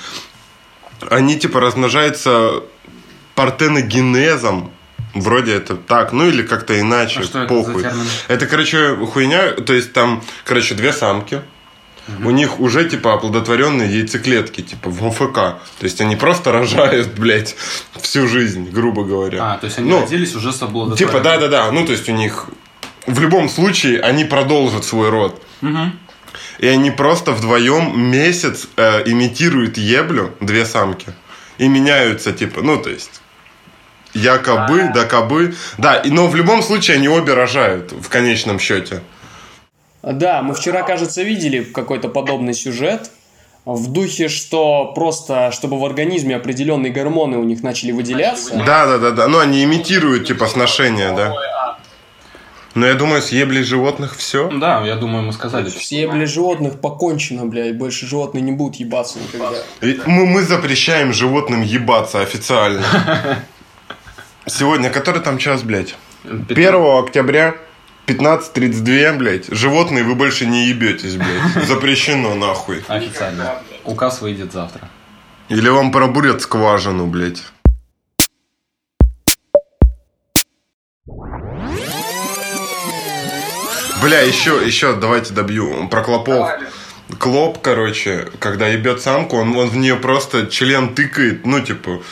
Они 1.09 1.39
типа 1.39 1.61
размножаются 1.61 2.65
партеногенезом. 3.35 4.73
Вроде 5.15 5.55
это 5.55 5.77
так, 5.77 6.13
ну 6.13 6.29
или 6.29 6.43
как-то 6.43 6.79
иначе, 6.79 7.21
А 7.21 7.23
что 7.23 7.39
это 7.41 7.49
похуй. 7.49 7.83
термин? 7.83 8.07
Это, 8.29 8.47
короче, 8.47 8.95
хуйня, 8.97 9.53
то 9.53 9.73
есть 9.73 9.93
там, 9.93 10.23
короче, 10.45 10.75
две 10.75 10.93
самки. 10.93 11.43
У 12.25 12.31
них 12.31 12.59
уже, 12.59 12.89
типа, 12.89 13.15
оплодотворенные 13.15 13.89
яйцеклетки, 13.99 14.63
типа, 14.63 14.91
в 14.91 15.07
ОФК. 15.07 15.35
То 15.35 15.83
есть 15.83 16.01
они 16.01 16.17
просто 16.17 16.51
рожают, 16.59 17.09
блядь, 17.19 17.55
всю 18.01 18.27
жизнь, 18.27 18.69
грубо 18.71 19.05
говоря. 19.05 19.53
А, 19.53 19.59
то 19.59 19.67
есть 19.67 19.79
они 19.79 19.91
Ну, 19.91 20.03
родились 20.03 20.35
уже 20.35 20.53
с 20.53 20.61
обладателем. 20.61 21.09
Типа, 21.09 21.21
да, 21.21 21.39
да, 21.39 21.47
да. 21.49 21.71
Ну, 21.71 21.87
то 21.87 21.93
есть 21.93 22.09
у 22.09 22.13
них 22.13 22.47
в 23.07 23.21
любом 23.21 23.49
случае 23.49 24.01
они 24.01 24.25
продолжат 24.25 24.85
свой 24.85 25.09
род. 25.11 25.41
И 26.59 26.67
они 26.67 26.91
просто 26.91 27.33
вдвоем 27.33 27.99
месяц 27.99 28.69
э, 28.77 29.03
имитируют 29.07 29.79
еблю, 29.79 30.35
две 30.41 30.67
самки, 30.67 31.09
и 31.59 31.69
меняются, 31.69 32.33
типа, 32.33 32.61
ну, 32.63 32.77
то 32.83 32.91
есть. 32.91 33.21
Якобы, 34.15 34.91
да 34.95 35.05
кобы. 35.05 35.55
Да, 35.79 35.97
и- 35.97 36.11
но 36.11 36.27
в 36.27 36.35
любом 36.35 36.63
случае 36.63 36.97
они 36.97 37.09
обе 37.09 37.35
рожают 37.35 37.93
в 37.93 38.09
конечном 38.09 38.59
счете. 38.59 39.03
Да, 40.03 40.43
мы 40.43 40.55
вчера, 40.55 40.83
кажется, 40.83 41.23
видели 41.23 41.63
какой-то 41.63 42.09
подобный 42.09 42.55
сюжет. 42.55 43.11
В 43.67 43.93
духе, 43.93 44.29
что 44.29 44.93
просто, 44.95 45.53
чтобы 45.53 45.79
в 45.79 45.85
организме 45.85 46.35
определенные 46.37 46.91
гормоны 46.91 47.37
у 47.37 47.45
них 47.45 47.63
начали 47.63 47.93
выделяться. 47.93 48.55
Да, 48.67 48.87
да, 48.87 48.99
да, 48.99 49.11
да. 49.11 49.29
Ну, 49.29 49.39
они 49.39 49.63
имитируют, 49.63 50.27
типа, 50.27 50.47
сношение, 50.47 51.13
да. 51.15 51.77
Но 52.75 52.87
я 52.87 52.95
думаю, 52.95 53.21
с 53.21 53.31
еблей 53.33 53.63
животных 53.65 54.17
все. 54.17 54.49
Да, 54.49 54.81
я 54.87 54.95
думаю, 54.95 55.25
мы 55.25 55.33
сказали. 55.33 55.69
Все, 55.69 56.07
бля, 56.09 56.25
животных 56.25 56.81
покончено, 56.81 57.45
блядь. 57.45 57.77
Больше 57.77 58.07
животные 58.07 58.43
не 58.43 58.53
будут 58.53 58.77
ебаться 58.77 59.19
никогда. 59.19 59.59
Мы, 60.07 60.25
мы 60.27 60.43
запрещаем 60.43 61.13
животным 61.13 61.63
ебаться 61.63 62.21
официально. 62.21 62.83
Сегодня, 64.51 64.91
который 64.91 65.23
там 65.23 65.39
час, 65.39 65.63
блядь? 65.63 65.95
1 66.25 66.49
октября 66.99 67.55
15.32, 68.07 69.17
блядь. 69.17 69.47
Животные 69.49 70.03
вы 70.03 70.17
больше 70.17 70.45
не 70.47 70.67
ебетесь, 70.67 71.15
блядь. 71.17 71.67
Запрещено, 71.69 72.35
нахуй. 72.35 72.83
Официально. 72.89 73.55
Указ 73.85 74.21
выйдет 74.21 74.53
завтра. 74.53 74.89
Или 75.49 75.69
вам 75.69 75.93
пробурят 75.93 76.43
скважину, 76.43 77.07
блядь. 77.07 77.43
Бля, 84.03 84.21
еще, 84.23 84.61
еще, 84.65 84.97
давайте 84.97 85.33
добью. 85.33 85.89
Про 85.89 86.03
клопов. 86.03 86.51
Клоп, 87.19 87.61
короче, 87.61 88.29
когда 88.41 88.67
ебет 88.67 89.01
самку, 89.01 89.37
он, 89.37 89.57
он 89.57 89.69
в 89.69 89.77
нее 89.77 89.97
просто 89.97 90.47
член 90.47 90.95
тыкает, 90.95 91.45
ну, 91.45 91.61
типа, 91.61 92.03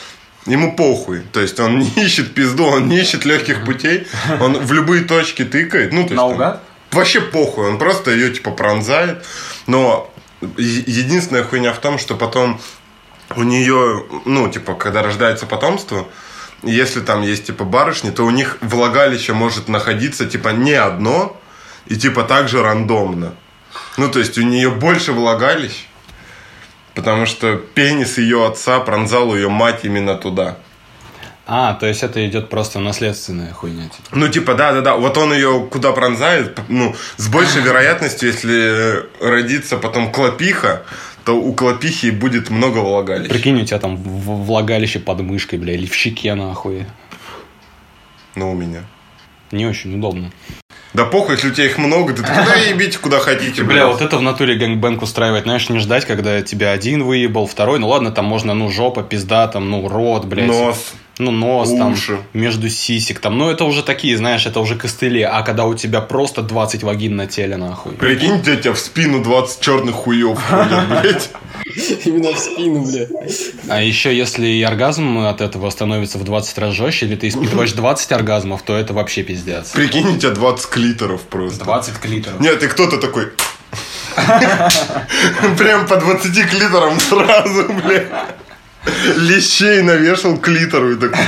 ему 0.49 0.75
похуй. 0.75 1.21
То 1.31 1.39
есть 1.39 1.59
он 1.59 1.79
не 1.95 2.03
ищет 2.03 2.33
пизду, 2.33 2.65
он 2.65 2.87
не 2.87 2.99
ищет 2.99 3.25
легких 3.25 3.63
путей. 3.65 4.07
Он 4.39 4.57
в 4.57 4.71
любые 4.73 5.03
точки 5.03 5.45
тыкает. 5.45 5.93
Ну, 5.93 6.03
то 6.03 6.09
есть, 6.09 6.15
Наугад? 6.15 6.63
Вообще 6.91 7.21
похуй, 7.21 7.67
он 7.67 7.77
просто 7.77 8.11
ее, 8.11 8.33
типа, 8.33 8.51
пронзает. 8.51 9.23
Но 9.67 10.11
единственная 10.57 11.43
хуйня 11.43 11.73
в 11.73 11.79
том, 11.79 11.99
что 11.99 12.15
потом 12.15 12.59
у 13.35 13.43
нее, 13.43 14.05
ну, 14.25 14.49
типа, 14.49 14.73
когда 14.73 15.03
рождается 15.03 15.45
потомство, 15.45 16.07
если 16.63 16.99
там 17.01 17.21
есть, 17.21 17.45
типа, 17.45 17.63
барышни, 17.63 18.09
то 18.09 18.25
у 18.25 18.31
них 18.31 18.57
влагалище 18.61 19.33
может 19.33 19.67
находиться, 19.67 20.25
типа, 20.25 20.49
не 20.49 20.73
одно, 20.73 21.39
и, 21.85 21.95
типа, 21.95 22.23
также 22.23 22.61
рандомно. 22.61 23.33
Ну, 23.97 24.09
то 24.09 24.19
есть, 24.19 24.37
у 24.37 24.41
нее 24.41 24.69
больше 24.69 25.11
влагалищ, 25.13 25.87
потому 26.95 27.25
что 27.25 27.55
пенис 27.55 28.17
ее 28.17 28.45
отца 28.45 28.79
пронзал 28.79 29.35
ее 29.35 29.49
мать 29.49 29.81
именно 29.83 30.15
туда. 30.15 30.57
А, 31.51 31.73
то 31.73 31.87
есть 31.87 32.03
это 32.03 32.23
идет 32.27 32.49
просто 32.49 32.79
наследственная 32.79 33.51
хуйня. 33.53 33.85
Типа. 33.85 34.07
Ну, 34.11 34.27
типа, 34.27 34.53
да-да-да, 34.53 34.95
вот 34.95 35.17
он 35.17 35.33
ее 35.33 35.67
куда 35.71 35.93
пронзает, 35.93 36.59
ну, 36.67 36.95
с 37.17 37.27
большей 37.27 37.63
вероятностью, 37.63 38.29
если 38.29 39.05
родится 39.19 39.77
потом 39.77 40.11
клопиха, 40.11 40.83
то 41.25 41.33
у 41.33 41.53
клопихи 41.53 42.11
будет 42.11 42.51
много 42.51 42.77
влагалищ. 42.77 43.29
Прикинь, 43.29 43.59
у 43.59 43.65
тебя 43.65 43.79
там 43.79 43.97
влагалище 43.97 44.99
под 44.99 45.21
мышкой, 45.21 45.57
бля, 45.57 45.73
или 45.73 45.87
в 45.87 45.95
щеке 45.95 46.35
нахуй. 46.35 46.85
Ну, 48.35 48.51
у 48.51 48.53
меня. 48.53 48.83
Не 49.51 49.65
очень 49.65 49.95
удобно. 49.95 50.31
Да 50.93 51.05
похуй, 51.05 51.35
если 51.35 51.49
у 51.49 51.53
тебя 51.53 51.65
их 51.67 51.77
много, 51.77 52.13
ты 52.13 52.23
такой, 52.23 52.45
да 52.45 52.55
ебите 52.55 52.97
куда 52.97 53.19
хотите, 53.19 53.63
Бля, 53.63 53.87
вот 53.87 54.01
это 54.01 54.17
в 54.17 54.21
натуре 54.23 54.55
gangbang 54.55 55.03
устраивать, 55.03 55.43
знаешь, 55.43 55.69
не 55.69 55.77
ждать, 55.77 56.05
когда 56.05 56.41
тебя 56.41 56.71
один 56.71 57.03
выебал, 57.03 57.45
второй, 57.45 57.77
ну 57.77 57.87
ладно, 57.87 58.11
там 58.11 58.25
можно, 58.25 58.55
ну, 58.55 58.71
жопа, 58.71 59.03
пизда, 59.03 59.47
там, 59.47 59.69
ну, 59.69 59.87
рот, 59.87 60.25
блядь. 60.25 60.47
Нос. 60.47 60.93
Ну, 61.19 61.31
нос 61.31 61.69
Уши. 61.69 62.13
там, 62.13 62.23
между 62.33 62.69
сисек 62.69 63.19
там. 63.19 63.37
Ну, 63.37 63.49
это 63.49 63.65
уже 63.65 63.83
такие, 63.83 64.15
знаешь, 64.17 64.45
это 64.45 64.61
уже 64.61 64.77
костыли. 64.77 65.21
А 65.21 65.41
когда 65.41 65.65
у 65.65 65.75
тебя 65.75 65.99
просто 65.99 66.41
20 66.41 66.83
вагин 66.83 67.17
на 67.17 67.27
теле, 67.27 67.57
нахуй. 67.57 67.91
Прикинь, 67.91 68.41
тебя 68.41 68.73
в 68.73 68.79
спину 68.79 69.21
20 69.21 69.59
черных 69.59 69.95
хуев 69.95 70.39
блядь. 70.89 71.29
Именно 72.05 72.33
в 72.33 72.39
спину, 72.39 72.85
бля. 72.85 73.07
А 73.67 73.81
еще 73.81 74.15
если 74.15 74.47
и 74.47 74.63
оргазм 74.63 75.19
от 75.19 75.41
этого 75.41 75.69
становится 75.69 76.17
в 76.17 76.23
20 76.23 76.57
раз 76.57 76.73
жестче, 76.73 77.05
или 77.05 77.15
ты 77.15 77.27
испытываешь 77.27 77.73
20 77.73 78.11
оргазмов, 78.11 78.63
то 78.63 78.75
это 78.75 78.93
вообще 78.93 79.23
пиздец. 79.23 79.69
Прикинь, 79.71 80.07
у 80.07 80.17
тебя 80.17 80.31
20 80.31 80.69
клиторов 80.69 81.21
просто. 81.21 81.63
20 81.63 81.97
клиторов. 81.99 82.39
Нет, 82.39 82.63
и 82.63 82.67
кто-то 82.67 82.97
такой... 82.97 83.29
Прям 85.57 85.87
по 85.87 85.95
20 85.97 86.49
клиторам 86.49 86.99
сразу, 86.99 87.67
блядь. 87.83 88.07
Лещей 89.17 89.81
навешал 89.81 90.37
клитору 90.37 90.93
и 90.93 90.95
такой... 90.95 91.19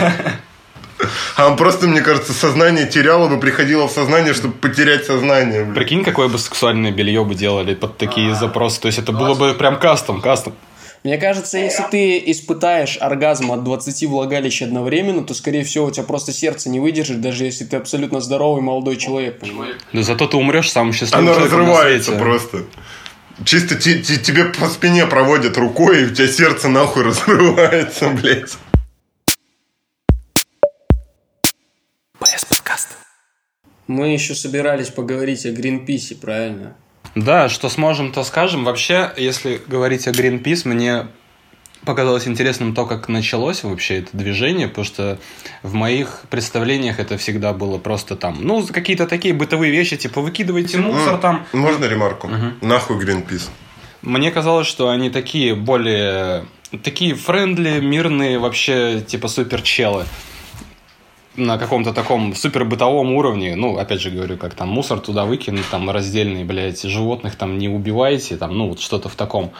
А 1.35 1.47
он 1.47 1.57
просто, 1.57 1.87
мне 1.87 2.01
кажется, 2.01 2.33
сознание 2.33 2.85
теряло 2.87 3.27
бы, 3.27 3.39
приходило 3.39 3.87
в 3.87 3.91
сознание, 3.91 4.33
чтобы 4.33 4.53
потерять 4.55 5.05
сознание. 5.05 5.63
блядь. 5.63 5.75
Прикинь, 5.75 6.03
какое 6.03 6.27
бы 6.27 6.37
сексуальное 6.37 6.91
белье 6.91 7.23
бы 7.23 7.35
делали 7.35 7.73
под 7.75 7.97
такие 7.97 8.35
запросы. 8.35 8.79
То 8.81 8.87
есть 8.87 8.99
это 8.99 9.11
было 9.11 9.33
бы 9.33 9.53
прям 9.53 9.79
кастом, 9.79 10.21
кастом. 10.21 10.53
Мне 11.03 11.17
кажется, 11.17 11.57
если 11.57 11.83
ты 11.89 12.21
испытаешь 12.27 12.95
оргазм 13.01 13.51
от 13.51 13.63
20 13.63 14.03
влагалищ 14.07 14.61
одновременно, 14.61 15.23
то, 15.23 15.33
скорее 15.33 15.63
всего, 15.63 15.85
у 15.87 15.91
тебя 15.91 16.03
просто 16.03 16.31
сердце 16.31 16.69
не 16.69 16.79
выдержит, 16.79 17.21
даже 17.21 17.43
если 17.45 17.63
ты 17.65 17.77
абсолютно 17.77 18.21
здоровый 18.21 18.61
молодой 18.61 18.97
человек, 18.97 19.39
понимаешь? 19.39 19.77
Да 19.93 20.03
зато 20.03 20.27
ты 20.27 20.37
умрешь 20.37 20.69
самым 20.71 20.93
счастливым 20.93 21.29
Оно 21.29 21.39
разрывается 21.39 22.11
просто. 22.11 22.65
Чисто 23.43 23.73
те- 23.73 23.99
те- 24.03 24.17
тебе 24.17 24.43
по 24.45 24.67
спине 24.67 25.07
проводят 25.07 25.57
рукой, 25.57 26.03
и 26.03 26.05
у 26.05 26.09
тебя 26.11 26.27
сердце 26.27 26.69
нахуй 26.69 27.01
разрывается, 27.05 28.09
блядь. 28.09 28.51
Мы 33.91 34.13
еще 34.13 34.35
собирались 34.35 34.89
поговорить 34.89 35.45
о 35.45 35.51
Гринписе, 35.51 36.15
правильно? 36.15 36.77
Да, 37.13 37.49
что 37.49 37.67
сможем, 37.67 38.13
то 38.13 38.23
скажем. 38.23 38.63
Вообще, 38.63 39.11
если 39.17 39.61
говорить 39.67 40.07
о 40.07 40.11
Greenpeace, 40.11 40.65
мне 40.65 41.07
показалось 41.83 42.25
интересным 42.25 42.73
то, 42.73 42.85
как 42.85 43.09
началось 43.09 43.63
вообще 43.63 43.99
это 43.99 44.09
движение, 44.13 44.69
потому 44.69 44.85
что 44.85 45.19
в 45.61 45.73
моих 45.73 46.21
представлениях 46.29 46.99
это 47.01 47.17
всегда 47.17 47.51
было 47.51 47.79
просто 47.79 48.15
там, 48.15 48.37
ну, 48.39 48.65
какие-то 48.65 49.07
такие 49.07 49.33
бытовые 49.33 49.73
вещи, 49.73 49.97
типа 49.97 50.21
выкидывайте 50.21 50.77
мусор 50.77 51.17
там. 51.17 51.45
Можно 51.51 51.83
ремарку? 51.85 52.29
Нахуй 52.61 52.97
Greenpeace. 52.97 53.49
Мне 54.01 54.31
казалось, 54.31 54.67
что 54.67 54.89
они 54.89 55.09
такие 55.09 55.53
более... 55.53 56.45
Такие 56.81 57.13
френдли, 57.15 57.81
мирные, 57.81 58.39
вообще, 58.39 59.03
типа 59.05 59.27
суперчелы 59.27 60.05
на 61.35 61.57
каком-то 61.57 61.93
таком 61.93 62.35
супер 62.35 62.65
бытовом 62.65 63.13
уровне, 63.13 63.55
ну, 63.55 63.77
опять 63.77 64.01
же 64.01 64.09
говорю, 64.09 64.37
как 64.37 64.53
там 64.53 64.69
мусор 64.69 64.99
туда 64.99 65.25
выкинуть, 65.25 65.69
там 65.69 65.89
раздельные, 65.89 66.43
блядь, 66.43 66.81
животных 66.81 67.35
там 67.35 67.57
не 67.57 67.69
убивайте, 67.69 68.37
там, 68.37 68.57
ну, 68.57 68.69
вот 68.69 68.81
что-то 68.81 69.09
в 69.09 69.15
таком. 69.15 69.51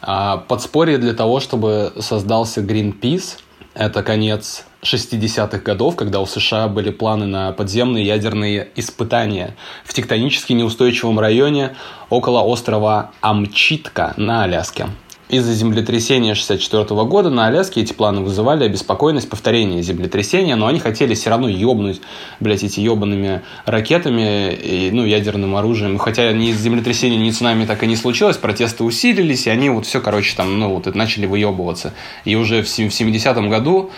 А 0.00 0.38
подспорье 0.38 0.98
для 0.98 1.14
того, 1.14 1.38
чтобы 1.38 1.92
создался 2.00 2.60
Greenpeace, 2.60 3.38
это 3.74 4.02
конец 4.02 4.64
60-х 4.82 5.58
годов, 5.58 5.94
когда 5.96 6.20
у 6.20 6.26
США 6.26 6.66
были 6.68 6.90
планы 6.90 7.26
на 7.26 7.52
подземные 7.52 8.04
ядерные 8.04 8.68
испытания 8.74 9.56
в 9.84 9.94
тектонически 9.94 10.52
неустойчивом 10.52 11.20
районе 11.20 11.76
около 12.10 12.40
острова 12.40 13.12
Амчитка 13.20 14.12
на 14.16 14.42
Аляске. 14.42 14.88
Из-за 15.32 15.54
землетрясения 15.54 16.34
64 16.34 16.84
года 17.04 17.30
на 17.30 17.46
Аляске 17.46 17.80
эти 17.80 17.94
планы 17.94 18.20
вызывали 18.20 18.64
обеспокоенность 18.64 19.30
повторения 19.30 19.80
землетрясения, 19.80 20.56
но 20.56 20.66
они 20.66 20.78
хотели 20.78 21.14
все 21.14 21.30
равно 21.30 21.48
ёбнуть, 21.48 22.02
блядь, 22.38 22.62
эти 22.62 22.80
ёбаными 22.80 23.40
ракетами 23.64 24.52
и, 24.52 24.90
ну, 24.92 25.06
ядерным 25.06 25.56
оружием. 25.56 25.96
Хотя 25.96 26.30
ни 26.32 26.52
землетрясения, 26.52 27.16
ни 27.16 27.30
цунами 27.30 27.64
так 27.64 27.82
и 27.82 27.86
не 27.86 27.96
случилось, 27.96 28.36
протесты 28.36 28.84
усилились, 28.84 29.46
и 29.46 29.50
они 29.50 29.70
вот 29.70 29.86
все, 29.86 30.02
короче, 30.02 30.36
там, 30.36 30.58
ну, 30.58 30.74
вот 30.74 30.94
начали 30.94 31.24
выебываться. 31.24 31.94
И 32.26 32.36
уже 32.36 32.62
в 32.62 32.66
70-м 32.66 33.48
году 33.48 33.90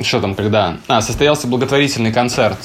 что 0.00 0.20
там, 0.20 0.34
когда? 0.34 0.78
А, 0.88 1.00
состоялся 1.00 1.46
благотворительный 1.46 2.12
концерт 2.12 2.58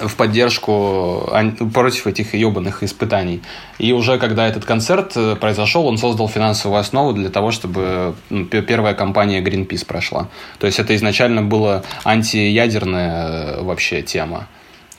в 0.00 0.16
поддержку 0.16 1.30
против 1.72 2.06
этих 2.06 2.34
ебаных 2.34 2.82
испытаний. 2.82 3.42
И 3.78 3.92
уже 3.92 4.18
когда 4.18 4.46
этот 4.48 4.64
концерт 4.64 5.12
э, 5.16 5.36
произошел, 5.36 5.86
он 5.86 5.98
создал 5.98 6.28
финансовую 6.28 6.78
основу 6.78 7.12
для 7.12 7.30
того, 7.30 7.50
чтобы 7.50 8.14
ну, 8.30 8.46
первая 8.46 8.94
кампания 8.94 9.40
Greenpeace 9.40 9.86
прошла. 9.86 10.28
То 10.58 10.66
есть 10.66 10.78
это 10.78 10.94
изначально 10.96 11.42
была 11.42 11.82
антиядерная 12.04 13.56
э, 13.56 13.62
вообще 13.62 14.02
тема. 14.02 14.46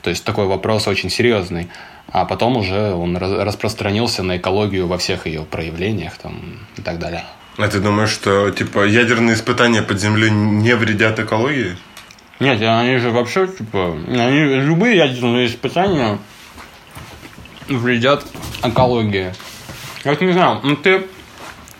То 0.02 0.10
есть 0.10 0.24
такой 0.24 0.46
вопрос 0.46 0.86
очень 0.86 1.10
серьезный. 1.10 1.68
А 2.12 2.26
потом 2.26 2.56
уже 2.56 2.92
он 2.92 3.16
распространился 3.16 4.22
на 4.22 4.36
экологию 4.36 4.86
во 4.86 4.98
всех 4.98 5.26
ее 5.26 5.42
проявлениях 5.42 6.16
там, 6.18 6.58
и 6.76 6.82
так 6.82 6.98
далее. 6.98 7.24
А 7.56 7.68
ты 7.68 7.80
думаешь, 7.80 8.10
что 8.10 8.50
типа 8.50 8.84
ядерные 8.84 9.34
испытания 9.34 9.82
под 9.82 10.00
землей 10.00 10.30
не 10.30 10.74
вредят 10.74 11.18
экологии? 11.18 11.76
Нет, 12.40 12.60
они 12.62 12.96
же 12.98 13.10
вообще, 13.10 13.46
типа, 13.46 13.96
они, 14.08 14.38
любые 14.60 14.96
ядерные 14.96 15.46
испытания 15.46 16.18
вредят 17.68 18.24
экологии. 18.62 19.32
Я 20.04 20.14
не 20.16 20.32
знаю, 20.32 20.60
ну 20.62 20.76
ты 20.76 21.06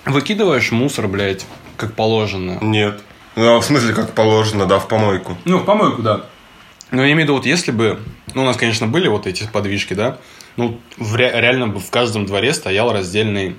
выкидываешь 0.06 0.70
мусор, 0.72 1.08
блядь, 1.08 1.44
как 1.76 1.94
положено. 1.94 2.58
Нет. 2.62 3.00
Ну, 3.36 3.58
в 3.58 3.64
смысле, 3.64 3.92
как 3.94 4.12
положено, 4.14 4.66
да, 4.66 4.78
в 4.78 4.86
помойку. 4.86 5.36
Ну, 5.44 5.58
в 5.58 5.64
помойку, 5.64 6.02
да. 6.02 6.24
Но 6.90 7.02
я 7.02 7.08
имею 7.08 7.16
в 7.16 7.22
виду, 7.24 7.34
вот 7.34 7.46
если 7.46 7.72
бы, 7.72 7.98
ну, 8.34 8.42
у 8.42 8.44
нас, 8.44 8.56
конечно, 8.56 8.86
были 8.86 9.08
вот 9.08 9.26
эти 9.26 9.44
подвижки, 9.52 9.94
да, 9.94 10.18
ну, 10.56 10.78
ре- 10.98 11.32
реально 11.40 11.66
бы 11.66 11.80
в 11.80 11.90
каждом 11.90 12.26
дворе 12.26 12.54
стоял 12.54 12.92
раздельный 12.92 13.56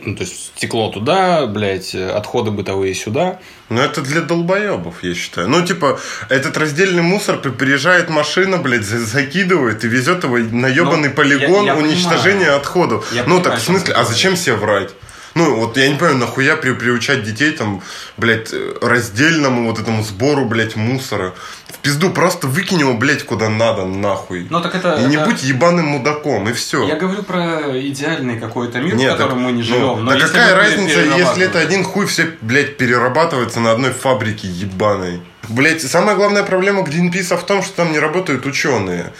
ну, 0.00 0.14
то 0.14 0.22
есть 0.22 0.52
стекло 0.56 0.90
туда, 0.90 1.46
блядь, 1.46 1.94
отходы 1.94 2.50
бытовые 2.50 2.94
сюда. 2.94 3.38
Ну, 3.68 3.80
это 3.80 4.02
для 4.02 4.20
долбоебов, 4.20 5.02
я 5.02 5.14
считаю. 5.14 5.48
Ну, 5.48 5.64
типа, 5.64 5.98
этот 6.28 6.56
раздельный 6.56 7.02
мусор 7.02 7.38
приезжает 7.38 8.10
машина, 8.10 8.58
блядь, 8.58 8.84
закидывает 8.84 9.84
и 9.84 9.88
везет 9.88 10.24
его 10.24 10.38
на 10.38 10.66
ебаный 10.66 11.08
ну, 11.08 11.14
полигон 11.14 11.64
я, 11.64 11.74
я 11.74 11.76
уничтожения 11.76 12.40
понимаю. 12.40 12.60
отходов. 12.60 13.12
Я 13.12 13.22
ну, 13.22 13.36
понимаю, 13.36 13.44
так, 13.44 13.58
в 13.58 13.62
смысле, 13.62 13.94
а 13.94 14.04
зачем 14.04 14.36
себе 14.36 14.56
врать? 14.56 14.90
Ну, 15.34 15.56
вот 15.56 15.76
я 15.76 15.88
не 15.88 15.96
понимаю, 15.96 16.18
нахуя 16.18 16.56
при, 16.56 16.72
приучать 16.72 17.24
детей 17.24 17.50
там, 17.50 17.82
блядь, 18.16 18.54
раздельному 18.80 19.68
вот 19.68 19.80
этому 19.80 20.04
сбору, 20.04 20.44
блядь, 20.44 20.76
мусора. 20.76 21.34
В 21.68 21.78
пизду 21.78 22.10
просто 22.10 22.46
выкинь 22.46 22.80
его, 22.80 22.94
блядь, 22.94 23.24
куда 23.24 23.48
надо, 23.48 23.84
нахуй. 23.84 24.46
Ну, 24.48 24.60
так 24.60 24.74
это... 24.76 24.94
И 25.00 25.04
не 25.06 25.16
это... 25.16 25.26
будь 25.26 25.42
ебаным 25.42 25.86
мудаком, 25.86 26.48
и 26.48 26.52
все. 26.52 26.86
Я 26.86 26.94
говорю 26.94 27.24
про 27.24 27.78
идеальный 27.80 28.38
какой-то 28.38 28.80
мир, 28.80 28.94
Нет, 28.94 29.14
в 29.14 29.16
котором 29.16 29.38
так, 29.38 29.46
мы 29.46 29.52
не 29.52 29.62
живем. 29.62 29.80
Ну, 29.80 29.96
Но 29.96 30.12
да 30.12 30.20
какая 30.20 30.54
разница, 30.54 31.00
если 31.00 31.46
это 31.46 31.58
один 31.58 31.82
хуй 31.82 32.06
все, 32.06 32.30
блядь, 32.40 32.76
перерабатывается 32.76 33.58
на 33.58 33.72
одной 33.72 33.92
фабрике 33.92 34.46
ебаной? 34.46 35.20
Блядь, 35.48 35.82
самая 35.82 36.14
главная 36.14 36.44
проблема 36.44 36.82
Гринписа 36.82 37.36
в 37.36 37.44
том, 37.44 37.62
что 37.62 37.74
там 37.76 37.92
не 37.92 37.98
работают 37.98 38.46
ученые. 38.46 39.12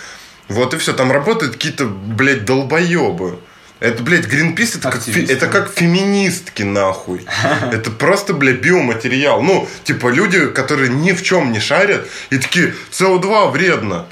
Вот 0.49 0.75
и 0.75 0.79
все, 0.79 0.93
там 0.93 1.11
работают 1.11 1.55
какие-то, 1.55 1.87
блядь, 1.87 2.45
долбоебы. 2.45 3.39
Это, 3.81 4.03
блядь, 4.03 4.27
Гринпис 4.27 4.77
это 4.77 4.91
как, 4.91 5.07
это 5.09 5.47
как 5.49 5.73
феминистки, 5.73 6.63
нахуй. 6.63 7.27
Это 7.73 7.91
просто, 7.91 8.33
блядь, 8.33 8.61
биоматериал. 8.61 9.43
Ну, 9.43 9.69
типа, 9.83 10.09
люди, 10.09 10.47
которые 10.47 10.91
ни 10.91 11.13
в 11.13 11.23
чем 11.23 11.53
не 11.53 11.61
шарят, 11.61 12.09
и 12.31 12.39
такие, 12.39 12.75
СО2 12.93 13.51
вредно. 13.51 14.07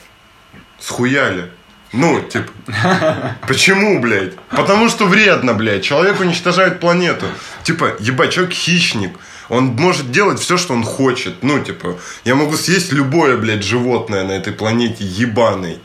Схуяли. 0.81 1.51
Ну, 1.93 2.21
типа, 2.21 2.51
почему, 3.47 4.01
блядь? 4.01 4.35
Потому 4.51 4.89
что 4.89 5.07
вредно, 5.07 5.55
блядь. 5.55 5.85
Человек 5.85 6.21
уничтожает 6.21 6.81
планету. 6.81 7.27
Типа, 7.63 7.95
ебать, 8.01 8.33
человек 8.33 8.53
хищник. 8.53 9.17
Он 9.49 9.67
может 9.67 10.11
делать 10.11 10.41
все, 10.41 10.57
что 10.57 10.75
он 10.75 10.83
хочет. 10.83 11.43
Ну, 11.43 11.63
типа, 11.63 11.99
я 12.25 12.35
могу 12.35 12.57
съесть 12.57 12.93
любое, 12.93 13.37
блядь, 13.37 13.63
животное 13.63 14.25
на 14.25 14.33
этой 14.33 14.53
планете 14.53 15.05
ебаной. 15.05 15.79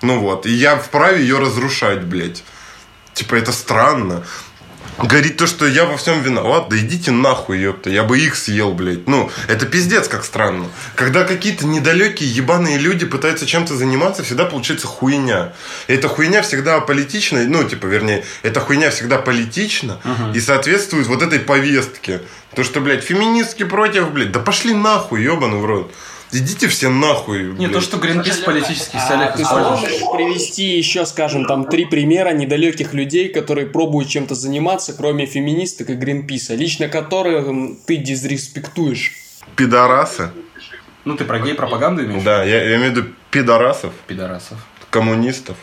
Ну 0.00 0.20
вот, 0.20 0.46
и 0.46 0.50
я 0.50 0.76
вправе 0.76 1.22
ее 1.22 1.38
разрушать, 1.38 2.02
блядь. 2.04 2.44
Типа, 3.18 3.34
это 3.34 3.50
странно. 3.50 4.22
Говорит 4.96 5.38
то, 5.38 5.48
что 5.48 5.66
я 5.66 5.86
во 5.86 5.96
всем 5.96 6.22
виноват, 6.22 6.68
да 6.68 6.78
идите 6.78 7.10
нахуй, 7.10 7.58
ёпта, 7.58 7.90
я 7.90 8.04
бы 8.04 8.16
их 8.16 8.36
съел, 8.36 8.72
блядь. 8.74 9.08
Ну, 9.08 9.28
это 9.48 9.66
пиздец 9.66 10.06
как 10.06 10.24
странно. 10.24 10.68
Когда 10.94 11.24
какие-то 11.24 11.66
недалекие 11.66 12.30
ебаные 12.30 12.78
люди 12.78 13.06
пытаются 13.06 13.44
чем-то 13.44 13.74
заниматься, 13.74 14.22
всегда 14.22 14.44
получается 14.44 14.86
хуйня. 14.86 15.52
И 15.88 15.94
эта 15.94 16.06
хуйня 16.06 16.42
всегда 16.42 16.78
политична, 16.78 17.44
ну, 17.44 17.64
типа, 17.64 17.86
вернее, 17.86 18.24
эта 18.44 18.60
хуйня 18.60 18.90
всегда 18.90 19.18
политична 19.18 19.98
uh-huh. 20.04 20.36
и 20.36 20.40
соответствует 20.40 21.08
вот 21.08 21.22
этой 21.22 21.40
повестке. 21.40 22.20
То, 22.54 22.62
что, 22.62 22.80
блядь, 22.80 23.02
феминистки 23.02 23.64
против, 23.64 24.12
блядь, 24.12 24.30
да 24.30 24.38
пошли 24.38 24.74
нахуй, 24.74 25.24
ебаный 25.24 25.58
в 25.58 25.64
рот. 25.64 25.92
Идите 26.30 26.68
все 26.68 26.90
нахуй. 26.90 27.54
Не, 27.54 27.68
то, 27.68 27.80
что 27.80 27.96
Гринпис 27.96 28.38
в 28.38 28.44
политических 28.44 29.00
целях 29.06 29.34
а, 29.34 29.36
Ты 29.36 29.44
сможешь 29.44 29.98
привести 30.12 30.76
еще, 30.76 31.06
скажем, 31.06 31.46
там 31.46 31.64
три 31.66 31.86
примера 31.86 32.30
недалеких 32.30 32.92
людей, 32.92 33.30
которые 33.30 33.66
пробуют 33.66 34.08
чем-то 34.08 34.34
заниматься, 34.34 34.92
кроме 34.92 35.26
феминисток 35.26 35.90
и 35.90 35.94
Гринписа, 35.94 36.54
лично 36.54 36.88
которых 36.88 37.46
ты 37.86 37.96
дизреспектуешь? 37.96 39.14
Пидорасы. 39.56 40.30
Ну, 41.04 41.16
ты 41.16 41.24
про 41.24 41.38
гей-пропаганду 41.38 42.04
имеешь? 42.04 42.22
Да, 42.22 42.44
я, 42.44 42.62
я 42.62 42.76
имею 42.76 42.92
в 42.92 42.96
виду 42.96 43.08
пидорасов. 43.30 43.94
Пидорасов. 44.06 44.58
Коммунистов. 44.90 45.56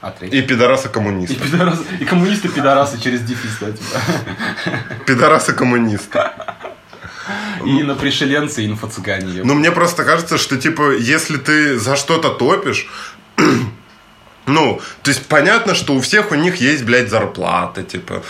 А 0.00 0.12
третий? 0.12 0.38
И 0.38 0.42
пидорасы 0.42 0.88
коммунисты. 0.88 1.34
И, 1.34 1.38
пидорасы, 1.38 1.82
и 1.98 2.04
коммунисты 2.04 2.48
пидорасы 2.48 3.00
через 3.00 3.22
дефис, 3.22 3.58
да, 3.60 3.72
типа. 3.72 4.00
Пидорасы 5.06 5.54
коммунисты. 5.54 6.20
И 7.64 7.82
на 7.82 7.94
пришеленцы 7.94 8.66
инфо-цыгане. 8.66 9.42
Ну, 9.44 9.54
мне 9.54 9.70
просто 9.70 10.04
кажется, 10.04 10.38
что, 10.38 10.56
типа, 10.56 10.96
если 10.96 11.36
ты 11.36 11.78
за 11.78 11.96
что-то 11.96 12.30
топишь, 12.30 12.88
ну, 14.46 14.80
то 15.02 15.10
есть 15.10 15.26
понятно, 15.26 15.74
что 15.74 15.94
у 15.94 16.00
всех 16.00 16.32
у 16.32 16.34
них 16.34 16.56
есть, 16.56 16.84
блядь, 16.84 17.10
зарплата, 17.10 17.82
типа. 17.82 18.22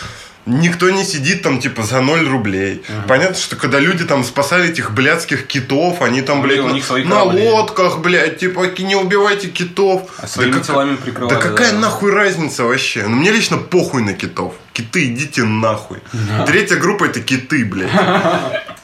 Никто 0.50 0.88
не 0.88 1.04
сидит 1.04 1.42
там, 1.42 1.60
типа, 1.60 1.82
за 1.82 2.00
0 2.00 2.26
рублей. 2.26 2.82
Ага. 2.88 3.04
Понятно, 3.06 3.36
что 3.36 3.54
когда 3.56 3.80
люди 3.80 4.04
там 4.04 4.24
спасали 4.24 4.70
этих 4.70 4.92
блядских 4.92 5.46
китов, 5.46 6.00
они 6.00 6.22
там, 6.22 6.40
блядь, 6.40 6.64
на, 6.64 7.04
на 7.04 7.22
лодках, 7.22 7.98
блядь, 7.98 8.38
типа, 8.38 8.66
не 8.78 8.96
убивайте 8.96 9.48
китов. 9.48 10.10
А 10.16 10.26
своими 10.26 10.52
да 10.52 10.60
телами 10.60 10.96
прикрывали. 10.96 11.34
Да 11.34 11.40
какая 11.40 11.72
да. 11.72 11.78
нахуй 11.78 12.12
разница 12.12 12.64
вообще? 12.64 13.02
Ну, 13.06 13.16
мне 13.16 13.30
лично 13.30 13.58
похуй 13.58 14.02
на 14.02 14.14
китов. 14.14 14.54
Киты, 14.72 15.08
идите 15.12 15.44
нахуй. 15.44 15.98
Да. 16.14 16.46
Третья 16.46 16.76
группа 16.76 17.04
это 17.04 17.20
киты, 17.20 17.66
блядь. 17.66 17.90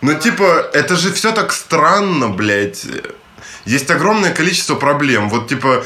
Ну, 0.00 0.14
типа, 0.18 0.70
это 0.72 0.96
же 0.96 1.12
все 1.12 1.32
так 1.32 1.52
странно, 1.52 2.28
блядь. 2.28 2.86
Есть 3.64 3.90
огромное 3.90 4.32
количество 4.32 4.74
проблем. 4.74 5.28
Вот, 5.28 5.48
типа, 5.48 5.84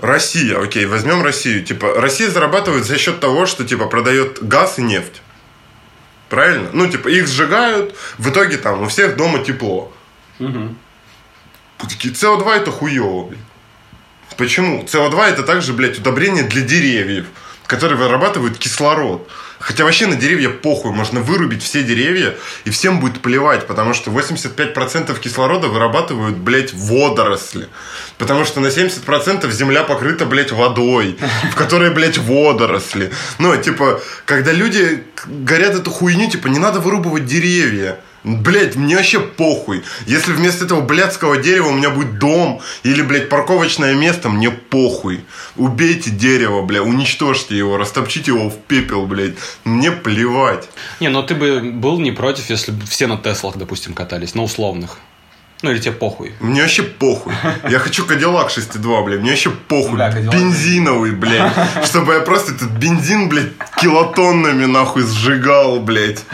Россия, 0.00 0.60
окей, 0.60 0.86
возьмем 0.86 1.22
Россию. 1.22 1.64
Типа, 1.64 2.00
Россия 2.00 2.30
зарабатывает 2.30 2.84
за 2.84 2.98
счет 2.98 3.20
того, 3.20 3.46
что, 3.46 3.64
типа, 3.64 3.86
продает 3.86 4.42
газ 4.46 4.78
и 4.78 4.82
нефть. 4.82 5.22
Правильно? 6.28 6.68
Ну, 6.72 6.88
типа, 6.88 7.08
их 7.08 7.28
сжигают, 7.28 7.94
в 8.18 8.30
итоге 8.30 8.56
там 8.56 8.82
у 8.82 8.88
всех 8.88 9.16
дома 9.16 9.44
тепло. 9.44 9.92
Угу. 10.38 10.74
Такие, 11.78 12.14
СО2 12.14 12.52
это 12.54 12.70
хуево, 12.70 13.28
блядь. 13.28 13.40
Почему? 14.36 14.84
СО2 14.84 15.24
это 15.24 15.42
также, 15.42 15.72
блядь, 15.72 15.98
удобрение 15.98 16.44
для 16.44 16.62
деревьев, 16.62 17.26
которые 17.66 17.98
вырабатывают 17.98 18.58
кислород. 18.58 19.28
Хотя 19.58 19.84
вообще 19.84 20.06
на 20.06 20.16
деревья 20.16 20.50
похуй, 20.50 20.92
можно 20.92 21.20
вырубить 21.20 21.62
все 21.62 21.82
деревья, 21.82 22.34
и 22.64 22.70
всем 22.70 23.00
будет 23.00 23.22
плевать, 23.22 23.66
потому 23.66 23.94
что 23.94 24.10
85% 24.10 25.18
кислорода 25.20 25.68
вырабатывают, 25.68 26.36
блядь, 26.36 26.74
водоросли. 26.74 27.68
Потому 28.18 28.44
что 28.44 28.60
на 28.60 28.66
70% 28.66 29.50
земля 29.50 29.84
покрыта, 29.84 30.26
блядь, 30.26 30.52
водой, 30.52 31.16
в 31.50 31.54
которой, 31.54 31.90
блядь, 31.90 32.18
водоросли. 32.18 33.10
Ну, 33.38 33.56
типа, 33.56 34.02
когда 34.26 34.52
люди 34.52 35.04
горят 35.26 35.74
эту 35.74 35.90
хуйню, 35.90 36.28
типа, 36.28 36.48
не 36.48 36.58
надо 36.58 36.80
вырубывать 36.80 37.24
деревья. 37.24 37.98
Блять, 38.24 38.74
мне 38.74 38.96
вообще 38.96 39.20
похуй. 39.20 39.84
Если 40.06 40.32
вместо 40.32 40.64
этого 40.64 40.80
блядского 40.80 41.36
дерева 41.36 41.68
у 41.68 41.72
меня 41.72 41.90
будет 41.90 42.18
дом 42.18 42.62
или, 42.82 43.02
блядь, 43.02 43.28
парковочное 43.28 43.94
место, 43.94 44.30
мне 44.30 44.50
похуй. 44.50 45.24
Убейте 45.56 46.10
дерево, 46.10 46.62
бля, 46.62 46.82
уничтожьте 46.82 47.56
его, 47.56 47.76
растопчите 47.76 48.30
его 48.30 48.48
в 48.48 48.56
пепел, 48.56 49.06
блядь. 49.06 49.34
Мне 49.64 49.92
плевать. 49.92 50.70
Не, 51.00 51.08
но 51.08 51.22
ты 51.22 51.34
бы 51.34 51.70
был 51.70 52.00
не 52.00 52.12
против, 52.12 52.48
если 52.48 52.72
бы 52.72 52.86
все 52.86 53.06
на 53.06 53.18
Теслах, 53.18 53.56
допустим, 53.58 53.92
катались, 53.92 54.34
на 54.34 54.42
условных. 54.42 54.98
Ну 55.60 55.70
или 55.70 55.78
тебе 55.78 55.92
похуй? 55.92 56.32
Мне 56.40 56.62
вообще 56.62 56.82
похуй. 56.82 57.34
Я 57.68 57.78
хочу 57.78 58.06
Кадиллак 58.06 58.48
6.2, 58.48 59.04
блядь. 59.04 59.20
Мне 59.20 59.30
вообще 59.30 59.50
похуй. 59.50 59.98
Да, 59.98 60.10
Бензиновый, 60.10 61.12
блядь. 61.12 61.52
Чтобы 61.84 62.14
я 62.14 62.20
просто 62.20 62.52
этот 62.52 62.70
бензин, 62.70 63.28
блядь, 63.28 63.52
килотоннами 63.80 64.64
нахуй 64.64 65.02
сжигал, 65.02 65.80
блядь 65.80 66.24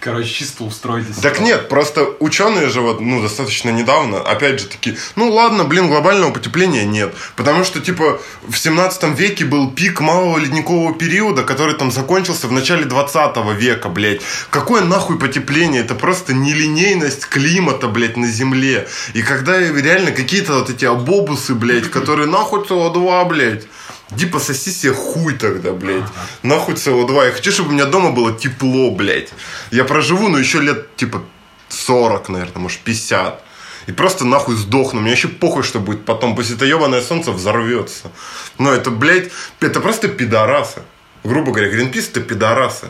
короче, 0.00 0.28
чисто 0.28 0.64
устроитесь. 0.64 1.16
Так 1.16 1.40
нет, 1.40 1.68
просто 1.68 2.08
ученые 2.18 2.68
же 2.68 2.80
вот, 2.80 3.00
ну, 3.00 3.22
достаточно 3.22 3.70
недавно, 3.70 4.20
опять 4.20 4.60
же 4.60 4.66
таки, 4.66 4.96
ну 5.16 5.30
ладно, 5.30 5.64
блин, 5.64 5.88
глобального 5.88 6.32
потепления 6.32 6.84
нет. 6.84 7.14
Потому 7.36 7.64
что, 7.64 7.80
типа, 7.80 8.20
в 8.48 8.56
17 8.56 9.18
веке 9.18 9.44
был 9.44 9.70
пик 9.70 10.00
малого 10.00 10.38
ледникового 10.38 10.94
периода, 10.94 11.42
который 11.42 11.74
там 11.74 11.92
закончился 11.92 12.48
в 12.48 12.52
начале 12.52 12.84
20 12.84 13.36
века, 13.56 13.88
блядь. 13.88 14.22
Какое 14.50 14.82
нахуй 14.82 15.18
потепление? 15.18 15.82
Это 15.82 15.94
просто 15.94 16.34
нелинейность 16.34 17.26
климата, 17.26 17.86
блядь, 17.86 18.16
на 18.16 18.26
Земле. 18.26 18.88
И 19.12 19.22
когда 19.22 19.60
реально 19.60 20.12
какие-то 20.12 20.54
вот 20.54 20.70
эти 20.70 20.84
обобусы, 20.84 21.54
блядь, 21.54 21.90
которые 21.90 22.26
нахуй 22.26 22.60
СО2, 22.60 23.28
блядь. 23.28 23.66
Иди 24.12 24.26
пососи 24.26 24.70
себе 24.70 24.92
хуй 24.92 25.34
тогда, 25.34 25.72
блядь. 25.72 26.04
Нахуй 26.42 26.74
СО2. 26.74 27.26
Я 27.26 27.32
хочу, 27.32 27.52
чтобы 27.52 27.70
у 27.70 27.72
меня 27.72 27.84
дома 27.84 28.10
было 28.10 28.32
тепло, 28.32 28.90
блядь. 28.90 29.30
Я 29.70 29.84
проживу, 29.84 30.28
ну, 30.28 30.38
еще 30.38 30.60
лет, 30.60 30.96
типа, 30.96 31.22
40, 31.68 32.28
наверное, 32.28 32.58
может, 32.58 32.80
50. 32.80 33.42
И 33.86 33.92
просто 33.92 34.24
нахуй 34.24 34.56
сдохну. 34.56 35.00
Мне 35.00 35.12
еще 35.12 35.28
похуй, 35.28 35.62
что 35.62 35.78
будет 35.80 36.04
потом. 36.04 36.34
Пусть 36.36 36.50
это 36.50 36.64
ебаное 36.64 37.02
солнце 37.02 37.32
взорвется. 37.32 38.10
Но 38.58 38.72
это, 38.72 38.90
блядь, 38.90 39.30
это 39.60 39.80
просто 39.80 40.08
пидорасы. 40.08 40.82
Грубо 41.22 41.52
говоря, 41.52 41.70
Гринпис 41.70 42.08
это 42.08 42.20
пидорасы. 42.20 42.86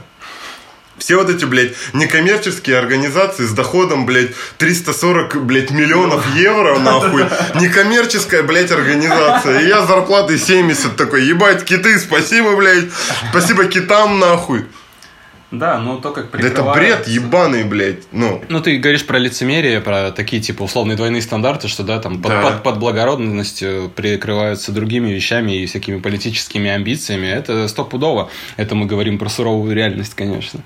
Все 1.00 1.16
вот 1.16 1.30
эти, 1.30 1.46
блядь, 1.46 1.72
некоммерческие 1.94 2.78
организации 2.78 3.44
с 3.46 3.52
доходом, 3.52 4.04
блядь, 4.04 4.32
340, 4.58 5.44
блядь, 5.44 5.70
миллионов 5.70 6.24
евро, 6.36 6.78
нахуй. 6.78 7.24
Некоммерческая, 7.54 8.42
блядь, 8.42 8.70
организация. 8.70 9.60
И 9.60 9.68
я 9.68 9.84
зарплатой 9.86 10.38
70 10.38 10.96
такой, 10.96 11.24
ебать, 11.24 11.64
киты, 11.64 11.98
спасибо, 11.98 12.54
блядь. 12.54 12.90
Спасибо 13.30 13.64
китам, 13.64 14.18
нахуй. 14.18 14.66
Да, 15.50 15.78
ну 15.78 16.00
то, 16.00 16.12
как 16.12 16.32
Это 16.34 16.62
бред 16.62 17.08
ебаный, 17.08 17.64
блядь. 17.64 18.04
Ну. 18.12 18.42
ну, 18.48 18.60
ты 18.60 18.78
говоришь 18.78 19.04
про 19.04 19.18
лицемерие, 19.18 19.80
про 19.80 20.12
такие, 20.12 20.40
типа, 20.40 20.62
условные 20.62 20.96
двойные 20.96 21.22
стандарты, 21.22 21.66
что, 21.66 21.82
да, 21.82 21.98
там, 21.98 22.22
под, 22.22 22.30
да. 22.30 22.42
под, 22.42 22.62
под 22.62 22.78
благородностью 22.78 23.90
прикрываются 23.94 24.70
другими 24.70 25.10
вещами 25.10 25.52
и 25.52 25.66
всякими 25.66 25.98
политическими 25.98 26.70
амбициями. 26.70 27.26
Это 27.26 27.66
стопудово. 27.66 28.30
Это 28.56 28.76
мы 28.76 28.86
говорим 28.86 29.18
про 29.18 29.28
суровую 29.28 29.74
реальность, 29.74 30.14
конечно. 30.14 30.60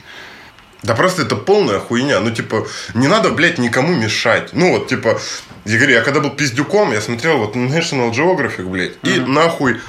Да 0.82 0.94
просто 0.94 1.22
это 1.22 1.36
полная 1.36 1.78
хуйня. 1.78 2.20
Ну, 2.20 2.30
типа, 2.30 2.66
не 2.92 3.08
надо, 3.08 3.30
блядь, 3.30 3.58
никому 3.58 3.94
мешать. 3.94 4.50
Ну, 4.52 4.72
вот, 4.72 4.88
типа, 4.88 5.18
я 5.64 5.76
говорю, 5.78 5.94
я 5.94 6.02
когда 6.02 6.20
был 6.20 6.30
пиздюком, 6.30 6.92
я 6.92 7.00
смотрел 7.00 7.38
вот 7.38 7.56
National 7.56 8.12
Geographic, 8.12 8.68
блядь, 8.68 8.96
mm-hmm. 9.02 9.16
и 9.16 9.20
нахуй 9.20 9.80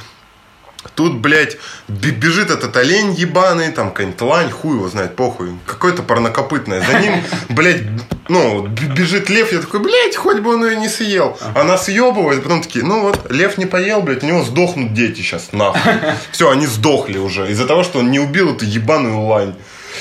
Тут, 0.93 1.15
блядь, 1.17 1.58
бежит 1.88 2.52
этот 2.52 2.76
олень 2.78 3.13
ебаный, 3.13 3.71
там 3.71 3.89
какая-нибудь 3.89 4.21
лань, 4.21 4.52
хуй 4.52 4.76
его 4.76 4.88
знает, 4.88 5.15
похуй. 5.15 5.50
Какое-то 5.65 6.04
парнокопытное. 6.04 6.82
За 6.82 7.00
ним, 7.00 7.24
блядь, 7.50 7.82
ну, 8.28 8.67
бежит 8.67 9.30
лев, 9.30 9.52
я 9.52 9.60
такой, 9.60 9.80
блядь, 9.80 10.15
хоть 10.15 10.39
бы 10.39 10.54
он 10.54 10.65
ее 10.65 10.78
не 10.78 10.89
съел. 10.89 11.38
Она 11.54 11.78
съебывает, 11.78 12.43
потом 12.43 12.62
такие, 12.62 12.86
ну 12.86 13.02
вот, 13.02 13.32
лев 13.32 13.58
не 13.58 13.65
поел, 13.65 14.02
блядь, 14.02 14.24
у 14.24 14.28
него 14.28 14.43
сдохнут 14.43 14.93
дети 14.93 15.21
сейчас, 15.21 15.52
нахуй. 15.52 15.93
Все, 16.32 16.50
они 16.50 16.67
сдохли 16.67 17.17
уже 17.17 17.50
из-за 17.52 17.65
того, 17.65 17.84
что 17.84 18.00
он 18.00 18.12
не 18.12 18.19
убил 18.19 18.54
эту 18.54 18.65
ебаную 18.65 19.19
лань. 19.21 19.56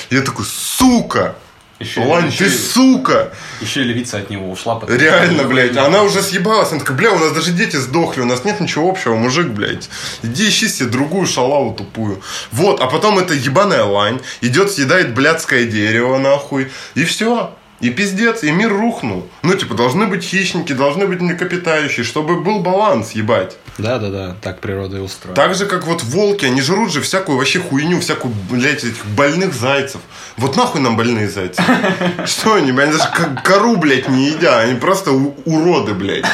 Я 0.09 0.21
такой, 0.21 0.45
сука! 0.45 1.35
Еще, 1.79 1.99
Лань, 2.01 2.31
ты 2.31 2.49
сука! 2.49 3.33
Еще 3.59 3.81
и 3.81 3.83
левица 3.83 4.17
от 4.17 4.29
него 4.29 4.49
ушла. 4.49 4.75
Потом 4.75 4.97
Реально, 4.97 5.43
блядь. 5.43 5.75
Она 5.75 6.03
уже 6.03 6.21
съебалась. 6.21 6.71
Она 6.71 6.79
такая, 6.79 6.95
бля, 6.95 7.11
у 7.11 7.19
нас 7.19 7.33
даже 7.33 7.51
дети 7.51 7.75
сдохли. 7.75 8.21
У 8.21 8.25
нас 8.25 8.45
нет 8.45 8.61
ничего 8.61 8.89
общего, 8.89 9.15
мужик, 9.15 9.47
блядь. 9.47 9.89
Иди 10.23 10.47
ищи 10.47 10.69
себе 10.69 10.87
другую 10.87 11.27
шалаву 11.27 11.73
тупую. 11.73 12.21
Вот, 12.51 12.79
а 12.79 12.87
потом 12.87 13.19
эта 13.19 13.33
ебаная 13.33 13.83
лань 13.83 14.21
идет, 14.39 14.71
съедает 14.71 15.13
блядское 15.13 15.65
дерево, 15.65 16.17
нахуй. 16.17 16.71
И 16.95 17.03
все. 17.03 17.53
И 17.81 17.89
пиздец, 17.89 18.43
и 18.43 18.51
мир 18.51 18.69
рухнул. 18.69 19.27
Ну, 19.43 19.53
типа, 19.53 19.75
должны 19.75 20.07
быть 20.07 20.23
хищники, 20.23 20.71
должны 20.71 21.07
быть 21.07 21.19
млекопитающие, 21.19 22.05
чтобы 22.05 22.41
был 22.41 22.61
баланс, 22.61 23.11
ебать. 23.11 23.57
Да, 23.77 23.99
да, 23.99 24.09
да, 24.09 24.35
так 24.41 24.61
природа 24.61 24.97
и 24.97 24.99
устроена. 25.01 25.35
Так 25.35 25.53
же, 25.53 25.65
как 25.65 25.85
вот 25.85 26.01
волки, 26.03 26.45
они 26.45 26.61
жрут 26.61 26.93
же 26.93 27.01
всякую 27.01 27.37
вообще 27.37 27.59
хуйню, 27.59 27.99
всякую, 27.99 28.33
блядь, 28.49 28.83
этих 28.85 29.05
больных 29.05 29.53
зайцев. 29.53 29.99
Вот 30.37 30.55
нахуй 30.55 30.79
нам 30.79 30.95
больные 30.95 31.29
зайцы? 31.29 31.61
Что 32.25 32.53
они, 32.53 32.71
блядь, 32.71 32.91
даже 32.91 33.09
кору, 33.43 33.75
блядь, 33.75 34.07
не 34.07 34.29
едят, 34.29 34.63
они 34.63 34.79
просто 34.79 35.11
уроды, 35.11 35.93
блядь. 35.93 36.25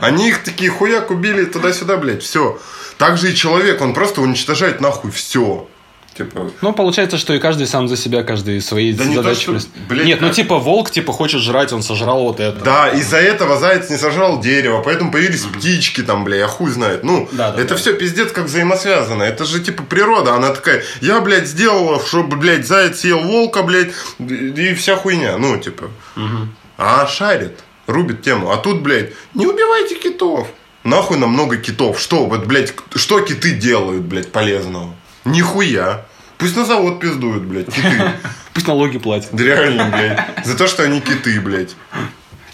Они 0.00 0.28
их 0.28 0.42
такие 0.42 0.70
хуяк 0.70 1.10
убили 1.10 1.44
туда-сюда, 1.44 1.98
блядь, 1.98 2.22
все. 2.22 2.58
Так 2.96 3.18
же 3.18 3.30
и 3.30 3.34
человек, 3.34 3.80
он 3.82 3.92
просто 3.92 4.22
уничтожает 4.22 4.80
нахуй 4.80 5.10
все. 5.10 5.68
Типа... 6.14 6.50
Ну, 6.60 6.72
получается, 6.72 7.18
что 7.18 7.32
и 7.34 7.38
каждый 7.38 7.66
сам 7.66 7.88
за 7.88 7.96
себя, 7.96 8.22
каждый 8.22 8.60
свои 8.60 8.92
да 8.92 9.04
задачи. 9.04 9.48
Не 9.48 9.54
то, 9.54 9.60
что, 9.60 9.68
блядь, 9.88 10.06
Нет, 10.06 10.20
ну, 10.20 10.28
как... 10.28 10.36
ну 10.36 10.42
типа 10.42 10.58
волк 10.58 10.90
типа 10.90 11.12
хочет 11.12 11.40
жрать, 11.40 11.72
он 11.72 11.82
сожрал 11.82 12.24
вот 12.24 12.40
это. 12.40 12.58
Да, 12.64 12.88
из-за 12.88 13.18
этого 13.18 13.58
заяц 13.58 13.88
не 13.90 13.96
сожрал 13.96 14.40
дерево, 14.40 14.82
поэтому 14.84 15.12
появились 15.12 15.44
mm-hmm. 15.44 15.58
птички 15.58 16.02
там, 16.02 16.24
бля, 16.24 16.38
я 16.38 16.46
хуй 16.48 16.70
знает. 16.70 17.04
Ну, 17.04 17.28
да, 17.32 17.52
да, 17.52 17.60
это 17.60 17.74
да. 17.74 17.76
все 17.76 17.94
пиздец 17.94 18.32
как 18.32 18.46
взаимосвязано. 18.46 19.22
Это 19.22 19.44
же 19.44 19.60
типа 19.60 19.84
природа, 19.84 20.34
она 20.34 20.50
такая, 20.50 20.82
я, 21.00 21.20
блядь, 21.20 21.46
сделала, 21.46 22.04
чтобы, 22.04 22.36
блядь, 22.36 22.66
заяц 22.66 23.00
съел 23.00 23.20
волка, 23.20 23.62
блядь, 23.62 23.92
и 24.18 24.74
вся 24.74 24.96
хуйня. 24.96 25.38
Ну, 25.38 25.58
типа. 25.58 25.90
Mm-hmm. 26.16 26.46
А 26.76 27.06
шарит, 27.06 27.60
рубит 27.86 28.22
тему. 28.22 28.50
А 28.50 28.56
тут, 28.56 28.82
блядь, 28.82 29.12
не 29.34 29.46
убивайте 29.46 29.94
китов. 29.94 30.48
Нахуй 30.82 31.18
нам 31.18 31.30
много 31.30 31.58
китов. 31.58 32.00
Что, 32.00 32.26
вот, 32.26 32.46
блядь, 32.46 32.74
что 32.94 33.20
киты 33.20 33.52
делают, 33.52 34.02
блядь, 34.02 34.32
полезного? 34.32 34.94
Нихуя. 35.24 36.06
Пусть 36.38 36.56
на 36.56 36.64
завод 36.64 37.00
пиздуют, 37.00 37.42
блядь, 37.42 37.66
киты. 37.66 38.12
Пусть 38.54 38.66
налоги 38.66 38.98
платят. 38.98 39.28
Да 39.32 39.44
реально, 39.44 39.90
блядь. 39.90 40.46
За 40.46 40.56
то, 40.56 40.66
что 40.66 40.82
они 40.82 41.00
киты, 41.00 41.38
блядь. 41.40 41.76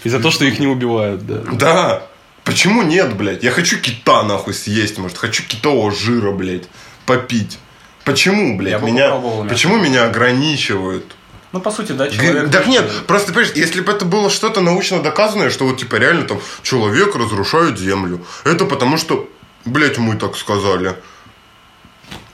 И 0.03 0.09
за 0.09 0.19
то, 0.19 0.29
что 0.29 0.45
их 0.45 0.59
не 0.59 0.67
убивают, 0.67 1.25
да. 1.25 1.41
Да. 1.53 2.03
Почему 2.43 2.81
нет, 2.83 3.15
блядь? 3.15 3.43
Я 3.43 3.51
хочу 3.51 3.77
кита, 3.77 4.23
нахуй, 4.23 4.53
съесть, 4.53 4.97
может. 4.97 5.17
Хочу 5.17 5.43
китового 5.43 5.91
жира, 5.91 6.31
блядь, 6.31 6.63
попить. 7.05 7.59
Почему, 8.03 8.57
блядь, 8.57 8.81
Я 8.81 8.87
меня... 8.87 9.11
Почему 9.49 9.77
меня 9.77 10.05
ограничивают? 10.05 11.15
Ну, 11.51 11.59
по 11.59 11.71
сути, 11.71 11.93
да, 11.93 12.09
человек... 12.09 12.51
Так 12.51 12.67
нет, 12.67 12.89
просто, 13.05 13.33
понимаешь, 13.33 13.55
если 13.55 13.81
бы 13.81 13.91
это 13.91 14.05
было 14.05 14.29
что-то 14.29 14.61
научно 14.61 15.01
доказанное, 15.01 15.49
что 15.49 15.65
вот, 15.65 15.77
типа, 15.77 15.95
реально 15.95 16.23
там 16.23 16.39
человек 16.61 17.15
разрушает 17.15 17.79
землю. 17.79 18.25
Это 18.43 18.65
потому 18.65 18.97
что, 18.97 19.29
блядь, 19.65 19.97
мы 19.97 20.15
так 20.15 20.37
сказали. 20.37 20.95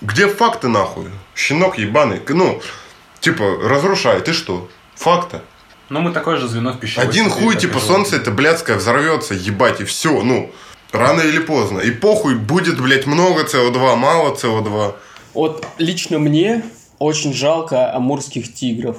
Где 0.01 0.27
факты 0.27 0.67
нахуй? 0.67 1.05
Щенок 1.35 1.77
ебаный. 1.77 2.21
Ну, 2.27 2.61
типа, 3.19 3.57
разрушает. 3.63 4.27
И 4.27 4.33
что? 4.33 4.69
Факты. 4.95 5.41
Ну, 5.89 6.01
мы 6.01 6.11
такое 6.11 6.37
же 6.37 6.47
звено 6.47 6.73
в 6.73 6.79
пищевой 6.79 7.07
Один 7.07 7.29
хуй, 7.29 7.55
типа, 7.55 7.79
солнце 7.79 8.15
это 8.17 8.31
блядское 8.31 8.77
взорвется, 8.77 9.33
ебать, 9.33 9.81
и 9.81 9.83
все. 9.85 10.21
Ну, 10.23 10.51
рано 10.91 11.21
или 11.21 11.39
поздно. 11.39 11.79
И 11.79 11.91
похуй, 11.91 12.35
будет, 12.35 12.81
блядь, 12.81 13.05
много 13.05 13.43
СО2, 13.43 13.95
мало 13.95 14.35
СО2. 14.35 14.95
Вот 15.33 15.65
лично 15.77 16.19
мне 16.19 16.63
очень 16.99 17.33
жалко 17.33 17.93
амурских 17.93 18.53
тигров. 18.53 18.97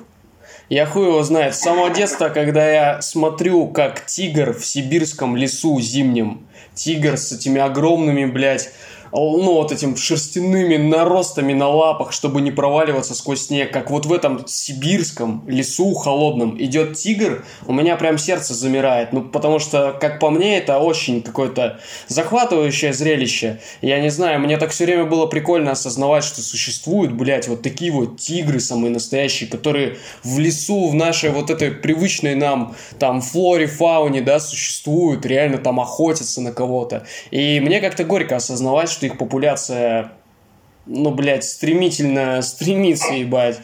Я 0.68 0.86
хуй 0.86 1.06
его 1.06 1.22
знает. 1.22 1.54
С 1.54 1.60
самого 1.60 1.90
детства, 1.90 2.28
когда 2.30 2.68
я 2.68 3.02
смотрю, 3.02 3.68
как 3.68 4.06
тигр 4.06 4.52
в 4.54 4.64
сибирском 4.64 5.36
лесу 5.36 5.80
зимнем, 5.80 6.46
тигр 6.74 7.16
с 7.16 7.32
этими 7.32 7.60
огромными, 7.60 8.24
блядь, 8.24 8.72
ну, 9.14 9.54
вот 9.54 9.70
этим 9.70 9.96
шерстяными 9.96 10.76
наростами 10.76 11.52
на 11.52 11.68
лапах, 11.68 12.12
чтобы 12.12 12.40
не 12.40 12.50
проваливаться 12.50 13.14
сквозь 13.14 13.46
снег, 13.46 13.72
как 13.72 13.90
вот 13.90 14.06
в 14.06 14.12
этом 14.12 14.46
сибирском 14.46 15.44
лесу 15.46 15.94
холодном 15.94 16.60
идет 16.60 16.96
тигр, 16.96 17.44
у 17.66 17.72
меня 17.72 17.96
прям 17.96 18.18
сердце 18.18 18.54
замирает. 18.54 19.12
Ну, 19.12 19.22
потому 19.22 19.60
что, 19.60 19.96
как 20.00 20.18
по 20.18 20.30
мне, 20.30 20.58
это 20.58 20.78
очень 20.78 21.22
какое-то 21.22 21.78
захватывающее 22.08 22.92
зрелище. 22.92 23.60
Я 23.80 24.00
не 24.00 24.10
знаю, 24.10 24.40
мне 24.40 24.56
так 24.58 24.70
все 24.70 24.84
время 24.84 25.04
было 25.04 25.26
прикольно 25.26 25.72
осознавать, 25.72 26.24
что 26.24 26.40
существуют, 26.40 27.12
блядь, 27.12 27.46
вот 27.46 27.62
такие 27.62 27.92
вот 27.92 28.18
тигры 28.18 28.58
самые 28.58 28.90
настоящие, 28.90 29.48
которые 29.48 29.96
в 30.24 30.38
лесу, 30.38 30.88
в 30.88 30.94
нашей 30.94 31.30
вот 31.30 31.50
этой 31.50 31.70
привычной 31.70 32.34
нам 32.34 32.74
там 32.98 33.20
флоре, 33.20 33.66
фауне, 33.66 34.22
да, 34.22 34.40
существуют, 34.40 35.24
реально 35.24 35.58
там 35.58 35.78
охотятся 35.78 36.40
на 36.40 36.52
кого-то. 36.52 37.06
И 37.30 37.60
мне 37.60 37.80
как-то 37.80 38.04
горько 38.04 38.36
осознавать, 38.36 38.90
что 38.90 39.03
их 39.06 39.18
популяция, 39.18 40.12
ну, 40.86 41.10
блядь, 41.10 41.44
стремительно 41.44 42.42
стремится, 42.42 43.12
ебать 43.12 43.60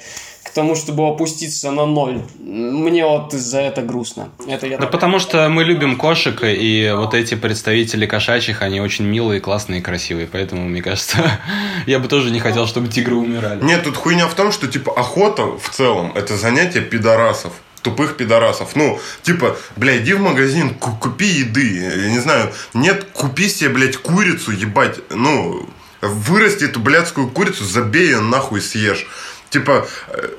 к 0.51 0.53
тому, 0.53 0.75
чтобы 0.75 1.07
опуститься 1.07 1.71
на 1.71 1.87
ноль. 1.87 2.23
Мне 2.41 3.07
вот 3.07 3.33
из-за 3.35 3.61
это 3.61 3.83
грустно. 3.83 4.31
Это 4.49 4.67
я 4.67 4.79
да 4.79 4.83
так... 4.83 4.91
потому 4.91 5.21
что 5.21 5.49
мы 5.49 5.63
любим 5.63 5.97
кошек, 5.97 6.37
и 6.43 6.93
вот 6.97 7.15
эти 7.15 7.37
представители 7.37 8.05
кошачьих, 8.05 8.61
они 8.63 8.81
очень 8.81 9.05
милые, 9.05 9.41
классные, 9.41 9.81
красивые. 9.81 10.27
Поэтому, 10.27 10.69
мне 10.69 10.83
кажется, 10.83 11.19
я 11.87 12.01
бы 12.01 12.09
тоже 12.09 12.33
не 12.33 12.41
хотел, 12.41 12.67
чтобы 12.67 12.89
тигры 12.89 13.15
умирали. 13.15 13.63
Нет, 13.63 13.85
тут 13.85 13.97
хуйня 13.97 14.27
в 14.27 14.35
том, 14.35 14.51
что, 14.51 14.67
типа, 14.67 14.93
охота 14.93 15.57
в 15.57 15.69
целом– 15.71 16.13
это 16.17 16.37
занятие 16.37 16.81
пидорасов 16.81 17.53
тупых 17.83 18.17
пидорасов. 18.17 18.77
Ну, 18.77 19.01
типа, 19.23 19.57
бля, 19.77 19.99
иди 19.99 20.15
в 20.15 20.21
магазин, 20.21 20.75
купи 20.75 21.27
еды. 21.27 21.77
Я 21.77 22.11
не 22.11 22.19
знаю, 22.19 22.53
нет, 22.75 23.05
купи 23.13 23.49
себе, 23.49 23.71
блядь, 23.71 23.97
курицу, 23.97 24.53
ебать. 24.53 24.99
Ну, 25.11 25.69
вырасти 26.01 26.65
эту 26.65 26.81
блядскую 26.81 27.29
курицу, 27.29 27.65
забей 27.65 28.07
ее 28.07 28.21
нахуй 28.21 28.61
съешь. 28.61 29.07
Типа, 29.51 29.87
э, 30.09 30.31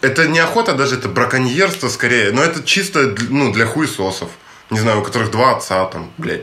это 0.00 0.28
не 0.28 0.38
охота 0.38 0.74
даже, 0.74 0.96
это 0.96 1.08
браконьерство 1.08 1.88
скорее. 1.88 2.32
Но 2.32 2.42
это 2.42 2.62
чисто, 2.62 3.14
ну, 3.28 3.52
для 3.52 3.66
хуесосов. 3.66 4.30
Не 4.70 4.80
знаю, 4.80 5.00
у 5.00 5.02
которых 5.02 5.30
два 5.30 5.56
отца 5.56 5.84
там, 5.86 6.10
блядь. 6.18 6.42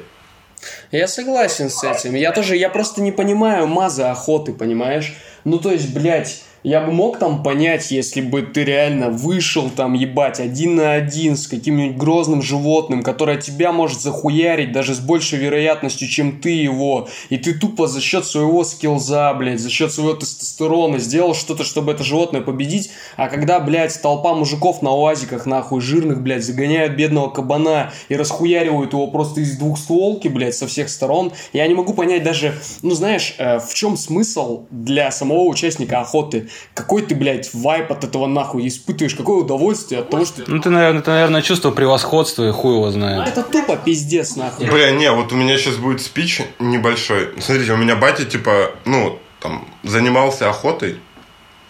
Я 0.91 1.07
согласен 1.07 1.69
с 1.69 1.83
этим. 1.83 2.15
Я 2.15 2.31
тоже, 2.31 2.55
я 2.55 2.69
просто 2.69 3.01
не 3.01 3.11
понимаю 3.11 3.67
маза 3.67 4.11
охоты, 4.11 4.53
понимаешь? 4.53 5.13
Ну, 5.43 5.59
то 5.59 5.71
есть, 5.71 5.93
блядь, 5.93 6.43
я 6.63 6.81
бы 6.81 6.91
мог 6.91 7.19
там 7.19 7.43
понять, 7.43 7.91
если 7.91 8.21
бы 8.21 8.41
ты 8.41 8.63
реально 8.63 9.09
вышел 9.09 9.69
там, 9.69 9.93
ебать, 9.93 10.39
один 10.39 10.75
на 10.75 10.93
один 10.93 11.35
с 11.35 11.47
каким-нибудь 11.47 11.97
грозным 11.97 12.41
животным, 12.41 13.03
которое 13.03 13.37
тебя 13.37 13.71
может 13.71 14.01
захуярить 14.01 14.71
даже 14.71 14.95
с 14.95 14.99
большей 14.99 15.39
вероятностью, 15.39 16.07
чем 16.07 16.39
ты 16.39 16.51
его. 16.51 17.09
И 17.29 17.37
ты 17.37 17.53
тупо 17.53 17.87
за 17.87 17.99
счет 17.99 18.25
своего 18.25 18.63
скилза, 18.63 19.33
блядь, 19.33 19.59
за 19.59 19.69
счет 19.69 19.91
своего 19.91 20.13
тестостерона 20.13 20.99
сделал 20.99 21.35
что-то, 21.35 21.63
чтобы 21.63 21.91
это 21.91 22.03
животное 22.03 22.41
победить. 22.41 22.91
А 23.17 23.27
когда, 23.27 23.59
блядь, 23.59 24.01
толпа 24.01 24.33
мужиков 24.33 24.81
на 24.81 24.91
уазиках, 24.91 25.45
нахуй, 25.45 25.81
жирных, 25.81 26.21
блядь, 26.21 26.43
загоняют 26.43 26.93
бедного 26.93 27.29
кабана 27.29 27.91
и 28.07 28.15
расхуяривают 28.15 28.93
его 28.93 29.07
просто 29.07 29.41
из 29.41 29.57
двух 29.57 29.77
стволки, 29.77 30.29
блядь, 30.29 30.55
со 30.55 30.67
всех 30.67 30.89
сторон, 30.89 31.33
я 31.51 31.67
не 31.67 31.73
могу 31.73 31.93
понять 31.93 32.23
даже, 32.23 32.55
ну, 32.81 32.91
знаешь, 32.91 33.35
э, 33.37 33.59
в 33.59 33.73
чем 33.73 33.97
смысл 33.97 34.65
для 34.71 35.11
самого 35.11 35.43
участника 35.43 35.99
охоты? 35.99 36.47
Какой 36.73 37.01
ты, 37.01 37.15
блядь, 37.15 37.53
вайп 37.53 37.91
от 37.91 38.03
этого 38.03 38.27
нахуй 38.27 38.67
испытываешь, 38.67 39.15
какое 39.15 39.37
удовольствие 39.37 40.01
от 40.01 40.09
того, 40.09 40.25
что... 40.25 40.43
Ну, 40.47 40.59
ты, 40.59 40.69
наверное, 40.69 41.01
это, 41.01 41.11
наверное, 41.11 41.41
чувство 41.41 41.71
превосходства 41.71 42.47
и 42.47 42.51
хуй 42.51 42.75
его 42.75 42.91
знает. 42.91 43.27
Это 43.27 43.43
тупо 43.43 43.77
пиздец, 43.77 44.35
нахуй. 44.35 44.67
Бля, 44.67 44.91
не, 44.91 45.11
вот 45.11 45.31
у 45.31 45.35
меня 45.35 45.57
сейчас 45.57 45.75
будет 45.75 46.01
спич 46.01 46.41
небольшой. 46.59 47.29
Смотрите, 47.39 47.73
у 47.73 47.77
меня 47.77 47.95
батя, 47.95 48.25
типа, 48.25 48.71
ну, 48.85 49.19
там, 49.39 49.67
занимался 49.83 50.49
охотой, 50.49 50.99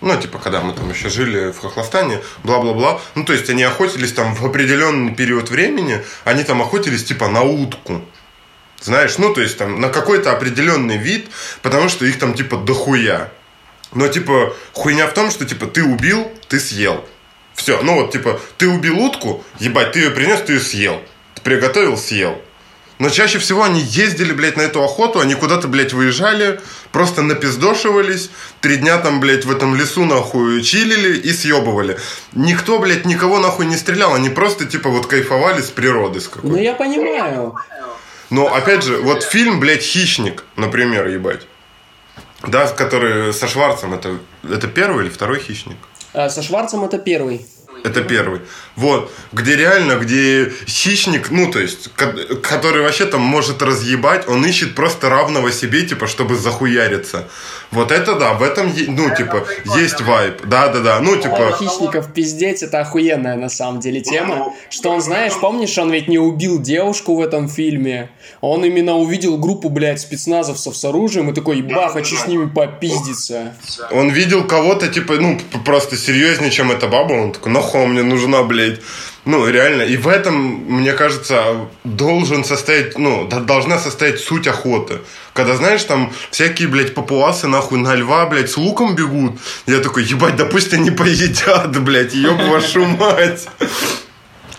ну, 0.04 0.20
типа, 0.20 0.38
когда 0.38 0.60
мы 0.60 0.74
там 0.74 0.90
еще 0.90 1.08
жили 1.08 1.52
в 1.52 1.60
Хохлостане, 1.60 2.20
бла-бла-бла. 2.44 3.00
Ну, 3.16 3.24
то 3.24 3.32
есть, 3.32 3.50
они 3.50 3.64
охотились 3.64 4.12
там 4.12 4.36
в 4.36 4.46
определенный 4.46 5.16
период 5.16 5.50
времени, 5.50 6.04
они 6.26 6.44
там 6.44 6.62
охотились, 6.62 7.06
типа, 7.06 7.30
на 7.30 7.44
утку. 7.44 8.02
Знаешь, 8.82 9.18
ну, 9.18 9.34
то 9.34 9.40
есть, 9.40 9.58
там, 9.58 9.80
на 9.80 9.88
какой-то 9.88 10.34
определенный 10.34 10.98
вид, 10.98 11.28
потому 11.62 11.88
что 11.88 12.06
их 12.06 12.20
там, 12.20 12.34
типа, 12.34 12.58
дохуя. 12.58 13.32
Но, 13.94 14.08
типа, 14.08 14.56
хуйня 14.74 15.08
в 15.08 15.14
том, 15.14 15.32
что, 15.32 15.46
типа, 15.46 15.68
ты 15.68 15.84
убил, 15.84 16.32
ты 16.48 16.60
съел. 16.60 17.04
Все, 17.56 17.82
ну 17.82 17.96
вот, 17.96 18.12
типа, 18.12 18.40
ты 18.58 18.68
убил 18.68 19.00
утку, 19.00 19.44
ебать, 19.60 19.92
ты 19.92 20.00
ее 20.00 20.12
принес, 20.12 20.42
ты 20.42 20.54
ее 20.54 20.60
съел. 20.60 21.02
Ты 21.36 21.42
приготовил, 21.42 21.98
съел. 21.98 22.42
Но 23.00 23.10
чаще 23.10 23.40
всего 23.40 23.64
они 23.64 23.82
ездили, 23.82 24.34
блядь, 24.34 24.56
на 24.56 24.62
эту 24.62 24.84
охоту, 24.84 25.20
они 25.20 25.36
куда-то, 25.36 25.68
блядь, 25.68 25.94
выезжали, 25.94 26.62
просто 26.92 27.22
напиздошивались, 27.22 28.30
три 28.62 28.78
дня 28.78 28.98
там, 28.98 29.20
блядь, 29.20 29.46
в 29.46 29.52
этом 29.52 29.76
лесу, 29.76 30.06
нахуй, 30.06 30.62
чилили 30.64 31.18
и 31.18 31.34
съебывали. 31.34 31.98
Никто, 32.34 32.80
блядь, 32.80 33.06
никого, 33.06 33.40
нахуй, 33.40 33.66
не 33.66 33.78
стрелял, 33.78 34.14
они 34.14 34.30
просто, 34.30 34.66
типа, 34.66 34.90
вот 34.90 35.08
кайфовали 35.08 35.62
с 35.62 35.70
природы 35.70 36.22
с 36.22 36.28
какой-то. 36.28 36.56
Ну, 36.56 36.62
я 36.62 36.74
понимаю. 36.74 37.56
Но, 38.30 38.54
опять 38.54 38.84
же, 38.84 38.98
вот 38.98 39.24
фильм, 39.24 39.60
блядь, 39.60 39.84
«Хищник», 39.84 40.44
например, 40.56 41.08
ебать. 41.08 41.42
Да, 42.48 42.68
который 42.68 43.34
со 43.34 43.48
Шварцем, 43.48 43.94
это, 43.94 44.20
это 44.44 44.68
первый 44.68 45.06
или 45.06 45.10
второй 45.10 45.40
хищник? 45.40 45.78
А, 46.14 46.30
со 46.30 46.42
Шварцем 46.42 46.84
это 46.84 46.98
первый. 46.98 47.46
Это 47.84 48.02
первый. 48.02 48.40
Вот. 48.76 49.12
Где 49.34 49.56
реально, 49.56 49.98
где 49.98 50.52
хищник, 50.66 51.30
ну, 51.32 51.52
то 51.52 51.60
есть, 51.60 51.90
который 52.42 52.82
вообще 52.82 53.06
там 53.06 53.22
может 53.22 53.62
разъебать, 53.62 54.28
он 54.28 54.46
ищет 54.46 54.74
просто 54.74 55.10
равного 55.10 55.52
себе, 55.52 55.84
типа, 55.84 56.08
чтобы 56.08 56.36
захуяриться. 56.38 57.28
Вот 57.72 57.92
это 57.92 58.16
да, 58.16 58.34
в 58.34 58.44
этом, 58.44 58.72
ну, 58.88 59.14
типа, 59.16 59.46
есть 59.78 60.02
вайп. 60.02 60.46
Да-да-да, 60.46 61.00
ну, 61.02 61.18
типа... 61.18 61.58
Хищников 61.60 62.14
пиздеть, 62.14 62.64
это 62.64 62.80
охуенная, 62.80 63.36
на 63.36 63.50
самом 63.50 63.80
деле, 63.80 64.02
тема. 64.02 64.54
Что 64.70 64.92
он, 64.92 65.02
знаешь, 65.02 65.34
помнишь, 65.40 65.78
он 65.78 65.92
ведь 65.92 66.08
не 66.08 66.18
убил 66.18 66.62
девушку 66.62 67.16
в 67.16 67.22
этом 67.22 67.50
фильме. 67.50 68.12
Он 68.42 68.64
именно 68.64 68.96
увидел 68.96 69.38
группу, 69.38 69.70
блядь, 69.70 70.00
спецназовцев 70.00 70.76
с 70.76 70.86
оружием 70.86 71.30
и 71.30 71.34
такой, 71.34 71.58
ебах, 71.58 71.94
хочу 71.94 72.16
с 72.16 72.28
ними 72.28 72.48
попиздиться. 72.48 73.56
Он 73.92 74.10
видел 74.10 74.46
кого-то, 74.46 74.88
типа, 74.88 75.16
ну, 75.16 75.40
просто 75.66 75.98
серьезнее, 75.98 76.52
чем 76.52 76.72
эта 76.72 76.88
баба. 76.88 77.14
Он 77.14 77.32
такой, 77.32 77.52
нахуй 77.52 77.73
мне 77.78 78.04
нужна, 78.04 78.44
блядь. 78.44 78.80
Ну, 79.26 79.48
реально. 79.48 79.84
И 79.84 79.96
в 79.96 80.08
этом, 80.08 80.36
мне 80.36 80.92
кажется, 80.94 81.68
должен 81.84 82.44
состоять, 82.44 82.98
ну, 82.98 83.28
должна 83.28 83.80
состоять 83.80 84.20
суть 84.20 84.48
охоты. 84.48 85.00
Когда, 85.34 85.56
знаешь, 85.56 85.84
там 85.84 86.12
всякие, 86.30 86.68
блядь, 86.68 86.94
папуасы, 86.94 87.48
нахуй, 87.48 87.80
на 87.80 87.96
льва, 87.96 88.26
блядь, 88.26 88.52
с 88.52 88.58
луком 88.58 88.96
бегут. 88.96 89.40
Я 89.66 89.80
такой, 89.80 90.04
ебать, 90.04 90.36
да 90.36 90.46
пусть 90.46 90.74
они 90.74 90.92
поедят, 91.00 91.80
блядь, 91.82 92.14
ёб 92.14 92.42
вашу 92.44 92.86
мать. 93.00 93.48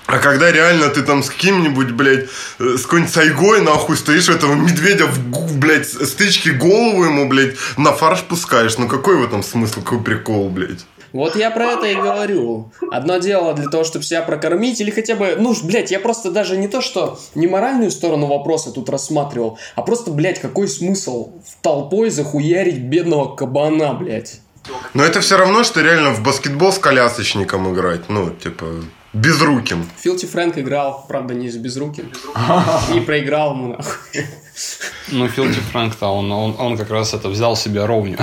А 0.06 0.18
когда 0.18 0.52
реально 0.52 0.90
ты 0.90 1.02
там 1.02 1.22
с 1.22 1.30
каким-нибудь, 1.30 1.92
блядь, 1.92 2.28
э, 2.58 2.76
с 2.76 2.82
какой-нибудь 2.82 3.12
сайгой, 3.12 3.60
нахуй, 3.62 3.96
стоишь 3.96 4.28
этого 4.28 4.54
медведя, 4.54 5.06
в, 5.06 5.58
блядь, 5.58 5.88
стычки 5.88 6.50
голову 6.50 7.04
ему, 7.04 7.28
блядь, 7.28 7.56
на 7.78 7.92
фарш 7.92 8.22
пускаешь. 8.22 8.76
Ну 8.76 8.86
какой 8.86 9.16
в 9.16 9.24
этом 9.24 9.42
смысл, 9.42 9.82
какой 9.82 10.02
прикол, 10.02 10.50
блядь? 10.50 10.84
Вот 11.14 11.36
я 11.36 11.52
про 11.52 11.66
это 11.66 11.86
и 11.86 11.94
говорю. 11.94 12.72
Одно 12.90 13.18
дело 13.18 13.54
для 13.54 13.68
того, 13.68 13.84
чтобы 13.84 14.04
себя 14.04 14.20
прокормить, 14.22 14.80
или 14.80 14.90
хотя 14.90 15.14
бы, 15.14 15.36
ну, 15.38 15.54
блядь, 15.62 15.92
я 15.92 16.00
просто 16.00 16.32
даже 16.32 16.56
не 16.56 16.66
то, 16.66 16.80
что 16.80 17.20
не 17.36 17.46
моральную 17.46 17.92
сторону 17.92 18.26
вопроса 18.26 18.72
тут 18.72 18.90
рассматривал, 18.90 19.56
а 19.76 19.82
просто, 19.82 20.10
блядь, 20.10 20.40
какой 20.40 20.66
смысл 20.66 21.30
в 21.46 21.62
толпой 21.62 22.10
захуярить 22.10 22.80
бедного 22.80 23.36
кабана, 23.36 23.94
блядь. 23.94 24.40
Но 24.92 25.04
это 25.04 25.20
все 25.20 25.36
равно, 25.36 25.62
что 25.62 25.82
реально 25.82 26.14
в 26.14 26.22
баскетбол 26.22 26.72
с 26.72 26.80
колясочником 26.80 27.72
играть. 27.72 28.08
Ну, 28.08 28.30
типа, 28.30 28.66
безруким. 29.12 29.88
Филти 30.00 30.26
Фрэнк 30.26 30.58
играл, 30.58 31.04
правда, 31.06 31.32
не 31.32 31.48
с 31.48 31.56
безруким. 31.56 32.10
И 32.92 32.98
проиграл 32.98 33.52
ему, 33.52 33.68
нахуй. 33.68 34.26
Ну, 35.08 35.28
Филти 35.28 35.60
Фрэнк-то, 35.72 36.06
он, 36.06 36.30
он, 36.32 36.54
он 36.58 36.76
как 36.78 36.90
раз 36.90 37.12
это 37.14 37.28
взял 37.28 37.56
себе 37.56 37.84
ровню. 37.84 38.18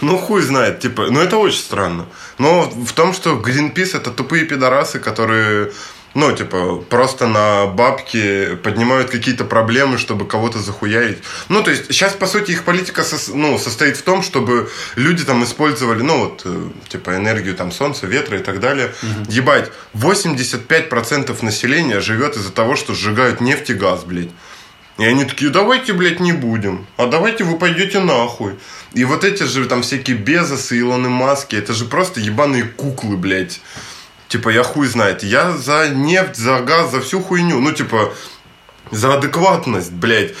Ну, 0.00 0.18
хуй 0.18 0.42
знает, 0.42 0.80
типа, 0.80 1.06
ну, 1.10 1.20
это 1.20 1.38
очень 1.38 1.60
странно. 1.60 2.06
Но 2.38 2.62
в 2.62 2.92
том, 2.92 3.14
что 3.14 3.36
Гринпис 3.36 3.94
это 3.94 4.10
тупые 4.10 4.44
пидорасы, 4.44 4.98
которые 4.98 5.70
ну, 6.14 6.32
типа, 6.32 6.76
просто 6.88 7.26
на 7.26 7.66
бабки 7.66 8.56
поднимают 8.62 9.10
какие-то 9.10 9.44
проблемы, 9.44 9.98
чтобы 9.98 10.26
кого-то 10.26 10.60
захуярить. 10.60 11.18
Ну, 11.48 11.62
то 11.62 11.72
есть, 11.72 11.86
сейчас, 11.86 12.12
по 12.12 12.26
сути, 12.26 12.52
их 12.52 12.62
политика 12.62 13.02
со, 13.02 13.34
ну, 13.34 13.58
состоит 13.58 13.96
в 13.96 14.02
том, 14.02 14.22
чтобы 14.22 14.70
люди 14.94 15.24
там 15.24 15.42
использовали, 15.42 16.02
ну, 16.02 16.18
вот, 16.24 16.42
э, 16.44 16.68
типа, 16.88 17.16
энергию 17.16 17.56
там 17.56 17.72
солнца, 17.72 18.06
ветра 18.06 18.38
и 18.38 18.42
так 18.42 18.60
далее. 18.60 18.94
Угу. 19.02 19.32
Ебать, 19.32 19.72
85% 19.94 21.44
населения 21.44 22.00
живет 22.00 22.36
из-за 22.36 22.52
того, 22.52 22.76
что 22.76 22.94
сжигают 22.94 23.40
нефть 23.40 23.70
и 23.70 23.74
газ, 23.74 24.04
блядь. 24.04 24.30
И 24.96 25.04
они 25.04 25.24
такие, 25.24 25.50
давайте, 25.50 25.92
блядь, 25.92 26.20
не 26.20 26.32
будем. 26.32 26.86
А 26.96 27.06
давайте 27.06 27.42
вы 27.42 27.58
пойдете 27.58 27.98
нахуй. 27.98 28.54
И 28.92 29.04
вот 29.04 29.24
эти 29.24 29.42
же 29.42 29.66
там 29.66 29.82
всякие 29.82 30.16
Безосы, 30.16 30.78
Илоны 30.78 31.08
Маски, 31.08 31.56
это 31.56 31.72
же 31.72 31.84
просто 31.84 32.20
ебаные 32.20 32.62
куклы, 32.64 33.16
блядь. 33.16 33.60
Типа, 34.28 34.50
я 34.50 34.62
хуй 34.62 34.86
знает. 34.86 35.24
Я 35.24 35.52
за 35.52 35.88
нефть, 35.88 36.36
за 36.36 36.60
газ, 36.60 36.92
за 36.92 37.00
всю 37.00 37.20
хуйню. 37.20 37.58
Ну, 37.60 37.72
типа, 37.72 38.14
за 38.92 39.14
адекватность, 39.14 39.92
блядь. 39.92 40.34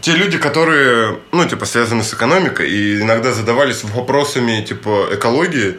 те 0.00 0.12
люди, 0.12 0.38
которые, 0.38 1.18
ну, 1.32 1.44
типа, 1.48 1.66
связаны 1.66 2.04
с 2.04 2.14
экономикой 2.14 2.70
и 2.70 3.00
иногда 3.00 3.32
задавались 3.32 3.82
вопросами, 3.82 4.62
типа, 4.62 5.08
экологии 5.12 5.78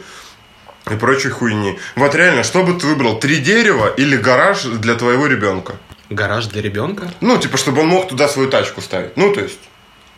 и 0.91 0.95
прочей 0.95 1.29
хуйни. 1.29 1.79
Вот 1.95 2.13
реально, 2.13 2.43
что 2.43 2.63
бы 2.63 2.77
ты 2.77 2.87
выбрал, 2.87 3.19
три 3.19 3.37
дерева 3.37 3.87
или 3.87 4.17
гараж 4.17 4.63
для 4.63 4.95
твоего 4.95 5.27
ребенка? 5.27 5.75
Гараж 6.09 6.45
для 6.47 6.61
ребенка? 6.61 7.11
Ну, 7.21 7.37
типа, 7.37 7.57
чтобы 7.57 7.81
он 7.81 7.87
мог 7.87 8.07
туда 8.07 8.27
свою 8.27 8.49
тачку 8.49 8.81
ставить. 8.81 9.17
Ну, 9.17 9.33
то 9.33 9.41
есть, 9.41 9.59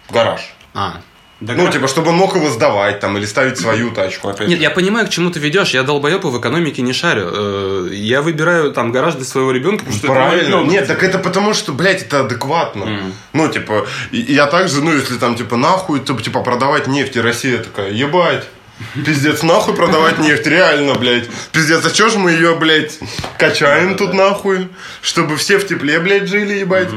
гараж. 0.09 0.41
А, 0.73 1.01
да 1.39 1.53
Ну, 1.55 1.63
гра- 1.63 1.71
типа, 1.71 1.87
чтобы 1.87 2.09
он 2.09 2.15
мог 2.17 2.35
его 2.35 2.49
сдавать 2.49 2.99
там 2.99 3.17
или 3.17 3.25
ставить 3.25 3.57
свою 3.57 3.91
тачку. 3.91 4.27
Опять 4.29 4.47
Нет, 4.49 4.57
же. 4.57 4.63
я 4.63 4.69
понимаю, 4.69 5.07
к 5.07 5.09
чему 5.09 5.31
ты 5.31 5.39
ведешь. 5.39 5.73
Я 5.73 5.83
долбоеб 5.83 6.23
в 6.25 6.39
экономике 6.39 6.81
не 6.81 6.93
шарю. 6.93 7.29
Э, 7.33 7.89
Я 7.91 8.21
выбираю 8.21 8.71
там 8.71 8.91
гараж 8.91 9.15
для 9.15 9.25
своего 9.25 9.51
ребенка, 9.51 9.79
потому 9.85 9.97
что 9.97 10.07
это 10.07 10.13
Правильно. 10.15 10.47
ребенок. 10.47 10.71
Нет, 10.71 10.87
так 10.87 11.01
это 11.01 11.17
потому, 11.17 11.53
что, 11.53 11.71
блядь, 11.71 12.01
это 12.03 12.19
адекватно. 12.19 12.85
Мгм. 12.85 13.13
Ну, 13.33 13.47
типа, 13.47 13.87
я 14.11 14.45
также, 14.47 14.83
ну, 14.83 14.93
если 14.93 15.15
там, 15.17 15.35
типа, 15.35 15.55
нахуй, 15.57 16.01
то, 16.01 16.13
типа, 16.19 16.41
продавать 16.43 16.87
нефть, 16.87 17.15
и 17.15 17.21
Россия 17.21 17.57
такая, 17.63 17.91
ебать, 17.91 18.45
пиздец, 19.05 19.43
нахуй 19.43 19.75
продавать 19.75 20.19
нефть, 20.19 20.45
реально, 20.47 20.95
блядь. 20.95 21.29
Пиздец, 21.51 21.85
а 21.85 21.91
чё 21.91 22.09
ж 22.09 22.15
мы 22.15 22.31
ее, 22.31 22.55
блядь, 22.55 22.97
качаем 23.37 23.95
тут 23.95 24.13
нахуй, 24.13 24.67
чтобы 25.01 25.37
все 25.37 25.57
в 25.57 25.67
тепле, 25.67 25.99
блядь, 25.99 26.27
жили, 26.27 26.53
ебать. 26.59 26.89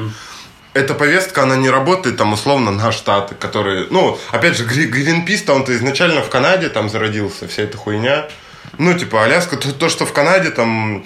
Эта 0.74 0.94
повестка, 0.94 1.42
она 1.42 1.56
не 1.56 1.68
работает 1.68 2.16
там 2.16 2.32
условно 2.32 2.70
на 2.70 2.92
штаты, 2.92 3.34
которые... 3.34 3.88
Ну, 3.90 4.18
опять 4.30 4.56
же, 4.56 4.64
Гри- 4.64 4.86
Гринпис-то 4.86 5.52
он-то 5.52 5.74
изначально 5.76 6.22
в 6.22 6.30
Канаде 6.30 6.70
там 6.70 6.88
зародился, 6.88 7.46
вся 7.46 7.64
эта 7.64 7.76
хуйня. 7.76 8.26
Ну, 8.78 8.94
типа, 8.98 9.22
Аляска, 9.24 9.58
то, 9.58 9.70
то, 9.72 9.90
что 9.90 10.06
в 10.06 10.14
Канаде 10.14 10.50
там 10.50 11.04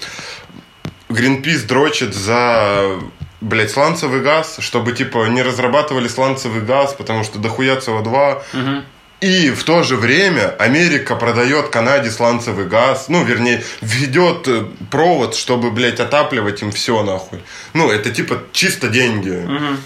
Гринпис 1.09 1.63
дрочит 1.65 2.15
за, 2.15 2.99
блядь, 3.41 3.71
сланцевый 3.73 4.21
газ, 4.21 4.57
чтобы, 4.61 4.93
типа, 4.93 5.27
не 5.27 5.43
разрабатывали 5.43 6.07
сланцевый 6.07 6.63
газ, 6.63 6.95
потому 6.97 7.25
что 7.25 7.39
дохуя 7.41 7.77
СО2. 7.77 8.43
Мгм. 8.53 8.85
И 9.21 9.51
в 9.51 9.65
то 9.65 9.83
же 9.83 9.97
время 9.97 10.51
Америка 10.59 11.17
продает 11.17 11.69
Канаде 11.69 12.11
сланцевый 12.11 12.67
газ, 12.67 13.07
ну, 13.09 13.25
вернее, 13.25 13.65
ведет 13.81 14.47
э, 14.47 14.67
провод, 14.91 15.35
чтобы, 15.35 15.71
блядь, 15.71 16.01
отапливать 16.01 16.61
им 16.61 16.71
все, 16.71 17.03
нахуй. 17.03 17.43
Ну, 17.73 17.91
это, 17.91 18.11
типа, 18.11 18.43
чисто 18.53 18.89
деньги. 18.89 19.31
Мгм. 19.31 19.79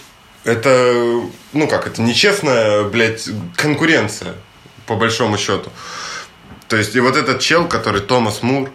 Это, 0.42 1.22
ну 1.52 1.68
как, 1.68 1.86
это 1.86 2.02
нечестная, 2.02 2.84
блядь, 2.84 3.28
конкуренция, 3.56 4.34
по 4.86 4.96
большому 4.96 5.38
счету. 5.38 5.70
То 6.66 6.76
есть, 6.76 6.96
и 6.96 7.00
вот 7.00 7.16
этот 7.16 7.40
чел, 7.40 7.68
который 7.68 8.00
Томас 8.00 8.42
Мур, 8.42 8.70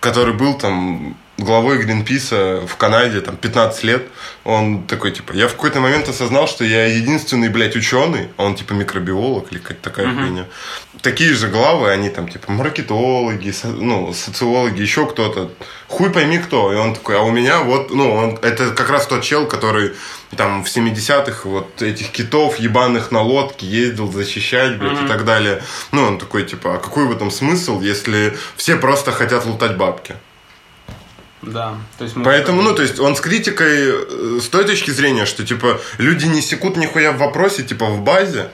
который 0.00 0.34
был 0.34 0.58
там 0.58 1.16
главой 1.44 1.78
Гринписа 1.78 2.62
в 2.66 2.76
Канаде 2.76 3.20
там 3.20 3.36
15 3.36 3.84
лет, 3.84 4.02
он 4.44 4.82
такой, 4.84 5.12
типа, 5.12 5.32
я 5.32 5.46
в 5.48 5.52
какой-то 5.52 5.80
момент 5.80 6.08
осознал, 6.08 6.46
что 6.48 6.64
я 6.64 6.86
единственный, 6.86 7.48
блядь, 7.48 7.76
ученый, 7.76 8.28
а 8.36 8.44
он, 8.44 8.54
типа, 8.54 8.72
микробиолог 8.74 9.52
или 9.52 9.58
какая-то 9.58 9.82
такая 9.82 10.06
хуйня. 10.14 10.44
Такие 11.00 11.34
же 11.34 11.48
главы, 11.48 11.90
они 11.90 12.08
там, 12.10 12.28
типа, 12.28 12.52
маркетологи, 12.52 13.50
со- 13.50 13.68
ну, 13.68 14.12
социологи, 14.12 14.80
еще 14.82 15.06
кто-то. 15.06 15.50
Хуй 15.88 16.10
пойми 16.10 16.38
кто. 16.38 16.72
И 16.72 16.76
он 16.76 16.94
такой, 16.94 17.16
а 17.18 17.22
у 17.22 17.30
меня 17.30 17.60
вот, 17.60 17.90
ну, 17.90 18.12
он, 18.14 18.38
это 18.42 18.70
как 18.70 18.88
раз 18.90 19.06
тот 19.06 19.22
чел, 19.22 19.46
который 19.46 19.92
там 20.36 20.64
в 20.64 20.68
70-х 20.68 21.48
вот 21.48 21.82
этих 21.82 22.10
китов 22.10 22.56
ебаных 22.58 23.10
на 23.10 23.20
лодке 23.22 23.66
ездил 23.66 24.10
защищать, 24.10 24.78
блядь, 24.78 25.02
и 25.04 25.08
так 25.08 25.24
далее. 25.24 25.62
Ну, 25.92 26.02
он 26.04 26.18
такой, 26.18 26.44
типа, 26.44 26.76
а 26.76 26.78
какой 26.78 27.06
в 27.06 27.12
этом 27.12 27.30
смысл, 27.30 27.80
если 27.80 28.36
все 28.56 28.76
просто 28.76 29.12
хотят 29.12 29.44
лутать 29.46 29.76
бабки? 29.76 30.14
Да. 31.42 31.74
То 31.98 32.04
есть 32.04 32.16
мы- 32.16 32.24
Поэтому, 32.24 32.62
ну, 32.62 32.74
то 32.74 32.82
есть 32.82 32.98
он 33.00 33.16
с 33.16 33.20
критикой 33.20 33.90
э, 33.90 34.38
с 34.40 34.48
той 34.48 34.64
точки 34.64 34.90
зрения, 34.90 35.26
что, 35.26 35.44
типа, 35.44 35.80
люди 35.98 36.26
не 36.26 36.40
секут 36.40 36.76
нихуя 36.76 37.12
в 37.12 37.18
вопросе, 37.18 37.62
типа, 37.64 37.86
в 37.86 38.00
базе, 38.02 38.50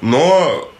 но 0.00 0.72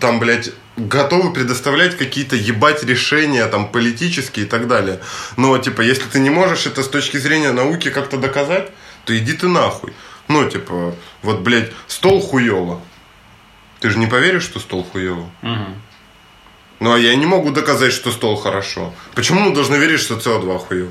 там, 0.00 0.18
блядь, 0.20 0.50
готовы 0.76 1.32
предоставлять 1.32 1.96
какие-то 1.96 2.36
ебать 2.36 2.84
решения, 2.84 3.46
там, 3.46 3.68
политические 3.70 4.46
и 4.46 4.48
так 4.48 4.68
далее. 4.68 5.00
Но, 5.36 5.56
типа, 5.58 5.80
если 5.80 6.04
ты 6.04 6.20
не 6.20 6.30
можешь 6.30 6.66
это 6.66 6.82
с 6.82 6.88
точки 6.88 7.16
зрения 7.16 7.52
науки 7.52 7.90
как-то 7.90 8.16
доказать, 8.16 8.70
то 9.04 9.16
иди 9.16 9.32
ты 9.32 9.48
нахуй. 9.48 9.92
Ну, 10.28 10.48
типа, 10.50 10.94
вот, 11.22 11.40
блядь, 11.40 11.72
стол 11.86 12.20
хуёво. 12.20 12.80
Ты 13.80 13.90
же 13.90 13.98
не 13.98 14.06
поверишь, 14.06 14.42
что 14.44 14.58
стол 14.60 14.84
хуёво? 14.84 15.30
Мгм. 15.42 15.80
Ну, 16.80 16.92
а 16.92 16.98
я 16.98 17.14
не 17.16 17.26
могу 17.26 17.50
доказать, 17.50 17.92
что 17.92 18.10
стол 18.12 18.36
хорошо. 18.36 18.92
Почему 19.14 19.40
мы 19.40 19.54
должны 19.54 19.76
верить, 19.76 20.00
что 20.00 20.14
СО2 20.14 20.58
хуёво? 20.58 20.90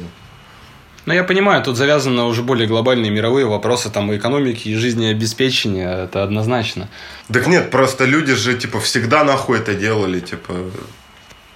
Ну, 1.06 1.14
я 1.14 1.24
понимаю, 1.24 1.64
тут 1.64 1.78
завязаны 1.78 2.24
уже 2.24 2.42
более 2.42 2.68
глобальные 2.68 3.12
мировые 3.12 3.46
вопросы 3.46 3.92
там 3.92 4.12
и 4.12 4.18
экономики, 4.18 4.70
и 4.70 4.76
жизнеобеспечения, 4.76 6.06
это 6.06 6.24
однозначно. 6.24 6.90
Так 7.32 7.46
нет, 7.46 7.70
просто 7.70 8.06
люди 8.06 8.34
же, 8.34 8.58
типа, 8.58 8.80
всегда 8.80 9.24
нахуй 9.24 9.60
это 9.60 9.76
делали, 9.76 10.20
типа... 10.20 10.54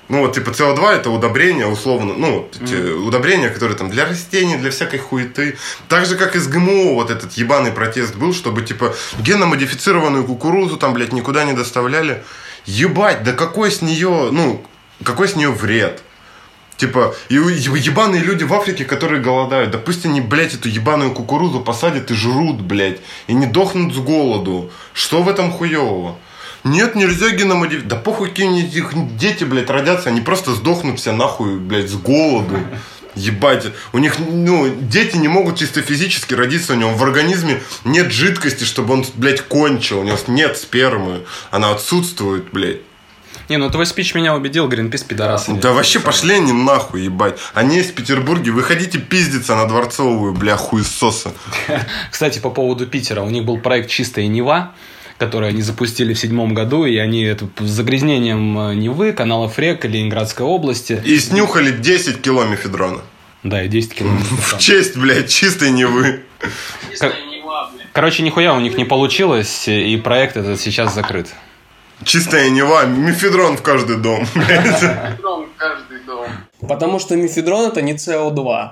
Ну, 0.07 0.21
вот, 0.21 0.33
типа, 0.33 0.49
СО2 0.49 0.89
это 0.91 1.09
удобрение, 1.11 1.67
условно, 1.67 2.13
ну, 2.15 2.49
удобрения, 3.05 3.49
которые 3.49 3.77
там 3.77 3.89
для 3.89 4.05
растений, 4.05 4.57
для 4.57 4.69
всякой 4.69 4.99
хуеты. 4.99 5.57
Так 5.87 6.05
же, 6.05 6.15
как 6.15 6.35
и 6.35 6.39
с 6.39 6.47
ГМО 6.47 6.93
вот 6.93 7.11
этот 7.11 7.33
ебаный 7.33 7.71
протест 7.71 8.15
был, 8.15 8.33
чтобы, 8.33 8.63
типа, 8.63 8.95
генно-модифицированную 9.19 10.25
кукурузу 10.25 10.77
там, 10.77 10.93
блядь, 10.93 11.13
никуда 11.13 11.43
не 11.43 11.53
доставляли. 11.53 12.23
Ебать, 12.69 13.23
да 13.23 13.33
какой 13.33 13.71
с 13.71 13.81
нее, 13.81 14.29
ну, 14.31 14.63
какой 15.03 15.27
с 15.27 15.35
нее 15.35 15.49
вред? 15.49 16.03
Типа, 16.77 17.15
и 17.27 17.39
у- 17.39 17.49
ебаные 17.49 18.21
люди 18.21 18.43
в 18.43 18.53
Африке, 18.53 18.85
которые 18.85 19.23
голодают, 19.23 19.71
да 19.71 19.79
пусть 19.79 20.05
они, 20.05 20.21
блядь, 20.21 20.53
эту 20.53 20.69
ебаную 20.69 21.11
кукурузу 21.11 21.61
посадят 21.61 22.11
и 22.11 22.13
жрут, 22.13 22.61
блядь, 22.61 22.99
и 23.25 23.33
не 23.33 23.47
дохнут 23.47 23.95
с 23.95 23.97
голоду. 23.97 24.69
Что 24.93 25.23
в 25.23 25.29
этом 25.29 25.51
хуевого? 25.51 26.15
Нет, 26.63 26.93
нельзя 26.93 27.31
геномодифицировать. 27.31 27.87
Да 27.87 27.95
похуй, 27.95 28.29
какие-нибудь 28.29 28.75
их 28.75 29.17
дети, 29.17 29.45
блядь, 29.45 29.71
родятся, 29.71 30.09
они 30.09 30.21
просто 30.21 30.53
сдохнут 30.53 30.99
все 30.99 31.11
нахуй, 31.11 31.57
блядь, 31.57 31.89
с 31.89 31.95
голоду. 31.95 32.59
Ебать, 33.15 33.65
у 33.91 33.97
них, 33.97 34.19
ну, 34.19 34.69
дети 34.81 35.17
не 35.17 35.27
могут 35.27 35.57
чисто 35.57 35.81
физически 35.81 36.33
родиться, 36.33 36.73
у 36.73 36.75
него 36.75 36.91
в 36.91 37.03
организме 37.03 37.61
нет 37.83 38.11
жидкости, 38.11 38.63
чтобы 38.63 38.93
он, 38.93 39.05
блядь, 39.15 39.41
кончил, 39.41 39.99
у 39.99 40.03
него 40.03 40.17
нет 40.27 40.57
спермы, 40.57 41.25
она 41.51 41.71
отсутствует, 41.71 42.51
блядь. 42.51 42.81
Не, 43.49 43.57
ну 43.57 43.67
твой 43.71 43.87
спич 43.87 44.13
меня 44.13 44.35
убедил, 44.35 44.67
Гринпис 44.67 45.03
пидорасы. 45.03 45.53
Да 45.53 45.73
вообще 45.73 45.99
пошли 45.99 46.35
они 46.35 46.53
нахуй, 46.53 47.01
ебать. 47.01 47.39
Они 47.55 47.77
есть 47.77 47.91
в 47.91 47.93
Петербурге, 47.95 48.51
выходите 48.51 48.99
пиздиться 48.99 49.55
на 49.55 49.67
Дворцовую, 49.67 50.33
бля, 50.33 50.55
хуесоса. 50.55 51.33
Кстати, 52.11 52.37
по 52.37 52.51
поводу 52.51 52.85
Питера, 52.85 53.21
у 53.21 53.29
них 53.31 53.45
был 53.45 53.57
проект 53.57 53.89
«Чистая 53.89 54.27
Нева», 54.27 54.73
который 55.19 55.49
они 55.49 55.61
запустили 55.61 56.13
в 56.13 56.19
седьмом 56.19 56.53
году, 56.53 56.85
и 56.85 56.97
они 56.97 57.23
это 57.23 57.47
с 57.59 57.69
загрязнением 57.69 58.57
э, 58.57 58.73
Невы, 58.75 59.11
каналов 59.11 59.59
рек 59.59 59.83
Ленинградской 59.83 60.45
области. 60.45 61.01
И 61.05 61.19
снюхали 61.19 61.71
10 61.71 62.21
кило 62.21 62.45
мефедрона. 62.45 63.01
Да, 63.43 63.61
и 63.61 63.67
10 63.67 63.93
километров. 63.93 64.53
В 64.55 64.57
честь, 64.57 64.97
блядь, 64.97 65.29
чистой 65.29 65.71
Невы. 65.71 66.21
Короче, 67.93 68.23
нихуя 68.23 68.53
у 68.53 68.59
них 68.61 68.77
не 68.77 68.85
получилось, 68.85 69.67
и 69.67 69.97
проект 69.97 70.37
этот 70.37 70.59
сейчас 70.59 70.95
закрыт. 70.95 71.27
Чистая 72.05 72.49
Нева, 72.49 72.85
мефедрон 72.85 73.57
в 73.57 73.61
каждый 73.61 73.97
дом. 73.97 74.25
блядь. 74.35 74.83
Потому 76.61 76.99
что 76.99 77.17
мифедрон 77.17 77.67
это 77.67 77.81
не 77.81 77.93
СО2. 77.93 78.69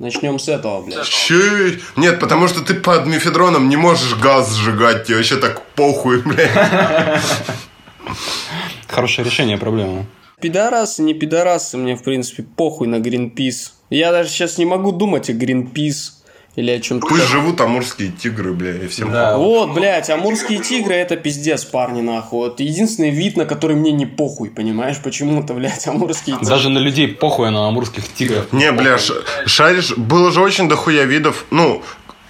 Начнем 0.00 0.38
с 0.38 0.48
этого, 0.48 0.80
блядь. 0.80 1.06
Че? 1.06 1.78
Нет, 1.96 2.20
потому 2.20 2.48
что 2.48 2.62
ты 2.62 2.72
под 2.72 3.04
мефедроном 3.04 3.68
не 3.68 3.76
можешь 3.76 4.16
газ 4.16 4.56
сжигать, 4.56 5.04
тебе 5.04 5.18
вообще 5.18 5.36
так 5.36 5.62
похуй, 5.74 6.22
блядь. 6.22 6.50
Хорошее 8.88 9.26
решение 9.26 9.58
проблемы. 9.58 10.06
Пидорасы, 10.40 11.02
не 11.02 11.12
пидорасы, 11.12 11.76
мне, 11.76 11.96
в 11.96 12.02
принципе, 12.02 12.44
похуй 12.44 12.88
на 12.88 12.98
Гринпис. 12.98 13.74
Я 13.90 14.10
даже 14.10 14.30
сейчас 14.30 14.56
не 14.56 14.64
могу 14.64 14.90
думать 14.90 15.28
о 15.28 15.34
Гринпис 15.34 16.19
или 16.56 16.70
о 16.70 16.80
чем-то. 16.80 17.06
Пусть 17.06 17.28
живут 17.28 17.60
амурские 17.60 18.08
тигры, 18.10 18.52
бля, 18.52 18.72
и 18.76 18.88
всем 18.88 19.10
Да. 19.12 19.36
Вот, 19.38 19.72
блядь, 19.72 20.10
амурские 20.10 20.58
тигры 20.58 20.94
это 20.94 21.16
пиздец, 21.16 21.64
парни, 21.64 22.00
нахуй. 22.00 22.38
Вот 22.48 22.60
единственный 22.60 23.10
вид, 23.10 23.36
на 23.36 23.44
который 23.46 23.76
мне 23.76 23.92
не 23.92 24.06
похуй, 24.06 24.50
понимаешь? 24.50 24.98
Почему-то, 25.02 25.54
блядь, 25.54 25.86
амурские 25.86 26.36
тигры. 26.36 26.48
Даже 26.50 26.68
на 26.68 26.78
людей 26.78 27.08
похуй, 27.08 27.48
а 27.48 27.50
на 27.50 27.68
амурских 27.68 28.04
тигров. 28.12 28.52
Не, 28.52 28.72
бля, 28.72 28.98
ш- 28.98 29.14
шаришь, 29.46 29.96
было 29.96 30.30
же 30.32 30.40
очень 30.40 30.68
дохуя 30.68 31.04
видов, 31.04 31.44
ну, 31.50 31.82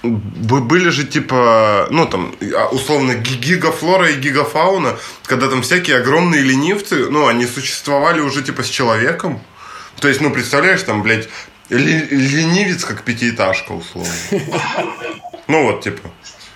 были 0.03 0.89
же 0.89 1.07
типа, 1.07 1.87
ну 1.91 2.07
там, 2.07 2.35
а, 2.57 2.69
условно, 2.69 3.15
ги- 3.15 3.35
гигафлора 3.37 4.11
и 4.11 4.17
гигафауна, 4.17 4.97
когда 5.25 5.49
там 5.49 5.61
всякие 5.63 5.99
огромные 5.99 6.41
ленивцы, 6.43 7.11
ну, 7.11 7.27
они 7.27 7.45
существовали 7.47 8.21
уже 8.21 8.43
типа 8.43 8.63
с 8.63 8.69
человеком. 8.69 9.41
То 10.01 10.09
есть, 10.09 10.23
ну, 10.23 10.31
представляешь, 10.31 10.83
там, 10.83 11.03
блядь, 11.03 11.29
ленивец 11.71 12.85
как 12.85 13.03
пятиэтажка, 13.03 13.73
условно. 13.73 14.13
Ну, 15.49 15.65
вот, 15.65 15.83
типа, 15.83 16.11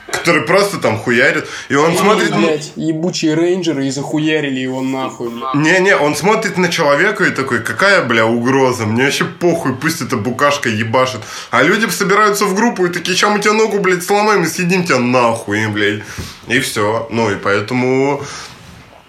который 0.06 0.42
просто 0.42 0.78
там 0.78 0.98
хуярит. 0.98 1.48
И 1.68 1.74
он 1.74 1.96
смотрит... 1.96 2.34
Блять, 2.34 2.72
ебучие 2.76 3.34
рейнджеры 3.34 3.86
и 3.86 3.90
захуярили 3.90 4.60
его 4.60 4.80
нахуй. 4.80 5.30
Не-не, 5.54 5.96
он 5.96 6.14
смотрит 6.14 6.56
на 6.58 6.68
человека 6.68 7.24
и 7.24 7.30
такой, 7.30 7.62
какая, 7.62 8.04
бля, 8.04 8.26
угроза, 8.26 8.86
мне 8.86 9.04
вообще 9.04 9.24
похуй, 9.24 9.74
пусть 9.74 10.00
эта 10.00 10.16
букашка 10.16 10.68
ебашит. 10.68 11.20
А 11.50 11.62
люди 11.62 11.88
собираются 11.90 12.44
в 12.44 12.54
группу 12.54 12.86
и 12.86 12.90
такие, 12.90 13.16
чем 13.16 13.32
мы 13.32 13.40
тебя 13.40 13.52
ногу, 13.52 13.80
блядь, 13.80 14.04
сломаем 14.04 14.44
и 14.44 14.46
съедим 14.46 14.84
тебя 14.84 14.98
нахуй, 14.98 15.66
блядь. 15.68 16.02
И 16.46 16.60
все. 16.60 17.08
Ну 17.10 17.30
и 17.30 17.36
поэтому 17.36 18.22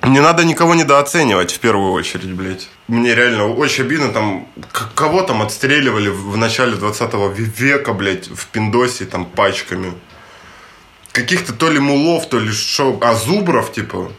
не 0.03 0.19
надо 0.19 0.45
никого 0.45 0.75
недооценивать 0.75 1.51
в 1.51 1.59
первую 1.59 1.91
очередь, 1.91 2.31
блядь. 2.31 2.69
Мне 2.87 3.15
реально 3.15 3.47
очень 3.47 3.83
обидно, 3.83 4.09
там, 4.13 4.47
кого 4.93 5.23
там 5.23 5.41
отстреливали 5.41 6.09
в 6.09 6.37
начале 6.37 6.75
20 6.75 7.13
века, 7.59 7.93
блядь, 7.93 8.27
в 8.27 8.47
Пиндосе, 8.47 9.05
там, 9.05 9.25
пачками. 9.25 9.93
Каких-то 11.11 11.53
то 11.53 11.71
ли 11.71 11.79
мулов, 11.79 12.29
то 12.29 12.39
ли 12.39 12.51
шо, 12.51 12.99
а 13.01 13.15
зубров, 13.15 13.71
типа, 13.71 14.11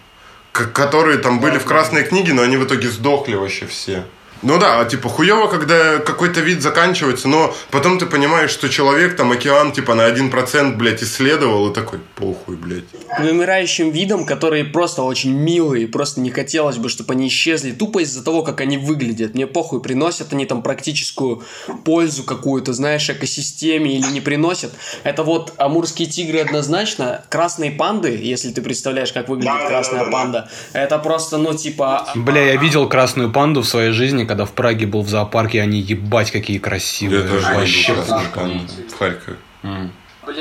которые 0.51 1.19
там 1.19 1.39
были 1.39 1.59
в 1.59 1.65
красной 1.65 2.03
книге, 2.03 2.33
но 2.33 2.43
они 2.43 2.57
в 2.57 2.65
итоге 2.65 2.89
сдохли 2.89 3.37
вообще 3.37 3.67
все. 3.67 4.05
Ну 4.43 4.59
да, 4.59 4.81
а 4.81 4.85
типа 4.85 5.09
хуево, 5.09 5.47
когда 5.47 5.99
какой-то 5.99 6.41
вид 6.41 6.63
заканчивается, 6.63 7.29
но 7.29 7.55
потом 7.71 7.99
ты 7.99 8.07
понимаешь, 8.07 8.51
что 8.51 8.69
человек 8.69 9.17
там 9.17 9.33
океан 9.33 9.73
типа 9.73 9.95
на 9.95 10.09
1%, 10.09 10.77
блядь, 10.77 11.03
исследовал 11.03 11.71
и 11.71 11.75
такой, 11.75 12.01
похуй, 12.15 12.57
блядь. 12.57 12.85
Вымирающим 13.19 13.91
видом, 13.91 14.27
которые 14.27 14.65
просто 14.65 15.03
очень 15.03 15.33
милые, 15.33 15.89
просто 15.89 16.21
не 16.21 16.31
хотелось 16.31 16.77
бы, 16.77 16.89
чтобы 16.89 17.15
они 17.15 17.29
исчезли, 17.29 17.73
тупо 17.73 18.01
из-за 18.01 18.23
того, 18.23 18.43
как 18.43 18.61
они 18.61 18.77
выглядят. 18.77 19.35
Мне 19.35 19.47
похуй, 19.47 19.81
приносят 19.81 20.33
они 20.33 20.45
там 20.45 20.63
практическую 20.63 21.43
пользу 21.85 22.23
какую-то, 22.23 22.73
знаешь, 22.73 23.09
экосистеме 23.09 23.97
или 23.97 24.07
не 24.13 24.21
приносят. 24.21 24.73
Это 25.03 25.23
вот 25.23 25.55
амурские 25.57 26.09
тигры 26.09 26.41
однозначно, 26.41 27.25
красные 27.31 27.71
панды, 27.71 28.19
если 28.23 28.51
ты 28.51 28.61
представляешь, 28.61 29.13
как 29.13 29.29
выглядит 29.29 29.67
красная 29.67 30.11
панда, 30.11 30.51
это 30.73 30.99
просто, 30.99 31.39
ну, 31.39 31.55
типа... 31.55 32.09
Бля, 32.15 32.53
я 32.53 32.57
видел 32.57 32.89
красную 32.89 33.33
панду 33.33 33.63
в 33.63 33.69
своей 33.69 33.93
жизни, 33.93 34.26
когда 34.27 34.45
в 34.45 34.53
Праге 34.53 34.87
был 34.87 35.03
в 35.03 35.09
зоопарке, 35.09 35.63
они 35.63 35.81
ебать 35.81 36.31
какие 36.31 36.59
красивые. 36.59 37.23
Я 37.23 37.29
тоже 37.29 37.55
Вообще 37.55 37.95
в 37.95 38.99
Харькове. 38.99 39.37
М. 39.63 39.93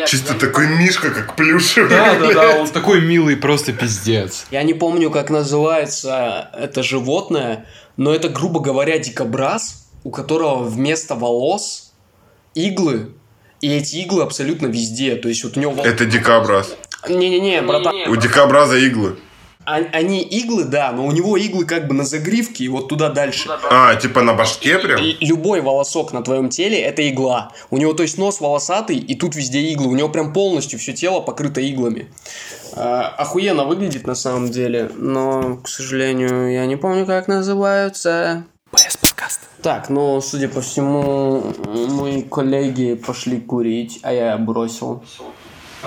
Чисто 0.08 0.34
такой 0.34 0.68
мишка, 0.68 1.12
как 1.12 1.36
плюшевый. 1.36 1.90
Да, 1.90 2.16
да, 2.16 2.20
блядь. 2.20 2.34
да, 2.34 2.58
он 2.60 2.68
такой 2.68 3.02
милый, 3.02 3.38
просто 3.38 3.72
пиздец. 3.72 4.48
Я 4.50 4.64
не 4.64 4.74
помню, 4.74 5.12
как 5.12 5.30
называется 5.30 6.50
это 6.58 6.82
животное, 6.82 7.66
но 7.98 8.14
это, 8.14 8.30
грубо 8.30 8.60
говоря, 8.60 8.98
дикобраз, 8.98 9.88
у 10.04 10.10
которого 10.10 10.64
вместо 10.64 11.16
волос 11.16 11.94
иглы, 12.56 13.12
и 13.62 13.72
эти 13.72 13.98
иглы 13.98 14.24
абсолютно 14.24 14.68
везде. 14.68 15.16
То 15.16 15.30
есть 15.30 15.44
вот 15.44 15.58
у 15.58 15.60
него... 15.60 15.84
Это 15.84 16.06
дикобраз. 16.06 16.76
Не-не-не, 17.08 17.62
братан. 17.62 17.96
У 18.08 18.16
дикобраза 18.16 18.78
иглы. 18.78 19.18
Они 19.66 20.22
иглы, 20.22 20.66
да, 20.66 20.92
но 20.92 21.06
у 21.06 21.12
него 21.12 21.38
иглы 21.38 21.66
как 21.66 21.88
бы 21.88 21.94
на 21.94 22.04
загривке 22.04 22.64
и 22.66 22.68
вот 22.68 22.88
туда 22.88 23.10
дальше. 23.10 23.50
А, 23.72 23.96
типа 23.96 24.22
на 24.22 24.34
башке 24.34 24.78
прям? 24.80 25.00
Любой 25.20 25.62
волосок 25.62 26.14
на 26.14 26.22
твоем 26.22 26.50
теле 26.50 26.80
это 26.80 27.08
игла. 27.10 27.52
У 27.72 27.78
него, 27.78 27.94
то 27.94 28.04
есть, 28.04 28.18
нос 28.18 28.40
волосатый, 28.40 28.98
и 28.98 29.16
тут 29.16 29.36
везде 29.36 29.60
иглы. 29.72 29.88
У 29.88 29.96
него 29.96 30.10
прям 30.10 30.34
полностью 30.34 30.80
все 30.80 30.94
тело 30.94 31.20
покрыто 31.20 31.62
иглами. 31.62 32.12
А, 32.74 33.08
охуенно 33.18 33.66
выглядит 33.66 34.06
на 34.06 34.16
самом 34.16 34.52
деле, 34.52 34.92
но, 34.96 35.58
к 35.64 35.68
сожалению, 35.68 36.52
я 36.52 36.66
не 36.66 36.76
помню, 36.76 37.06
как 37.06 37.28
называются. 37.28 38.46
Так, 39.62 39.90
ну, 39.90 40.22
судя 40.22 40.48
по 40.48 40.62
всему, 40.62 41.44
мои 41.90 42.22
коллеги 42.22 42.94
пошли 42.94 43.40
курить, 43.40 44.00
а 44.04 44.14
я 44.14 44.38
бросил. 44.38 45.04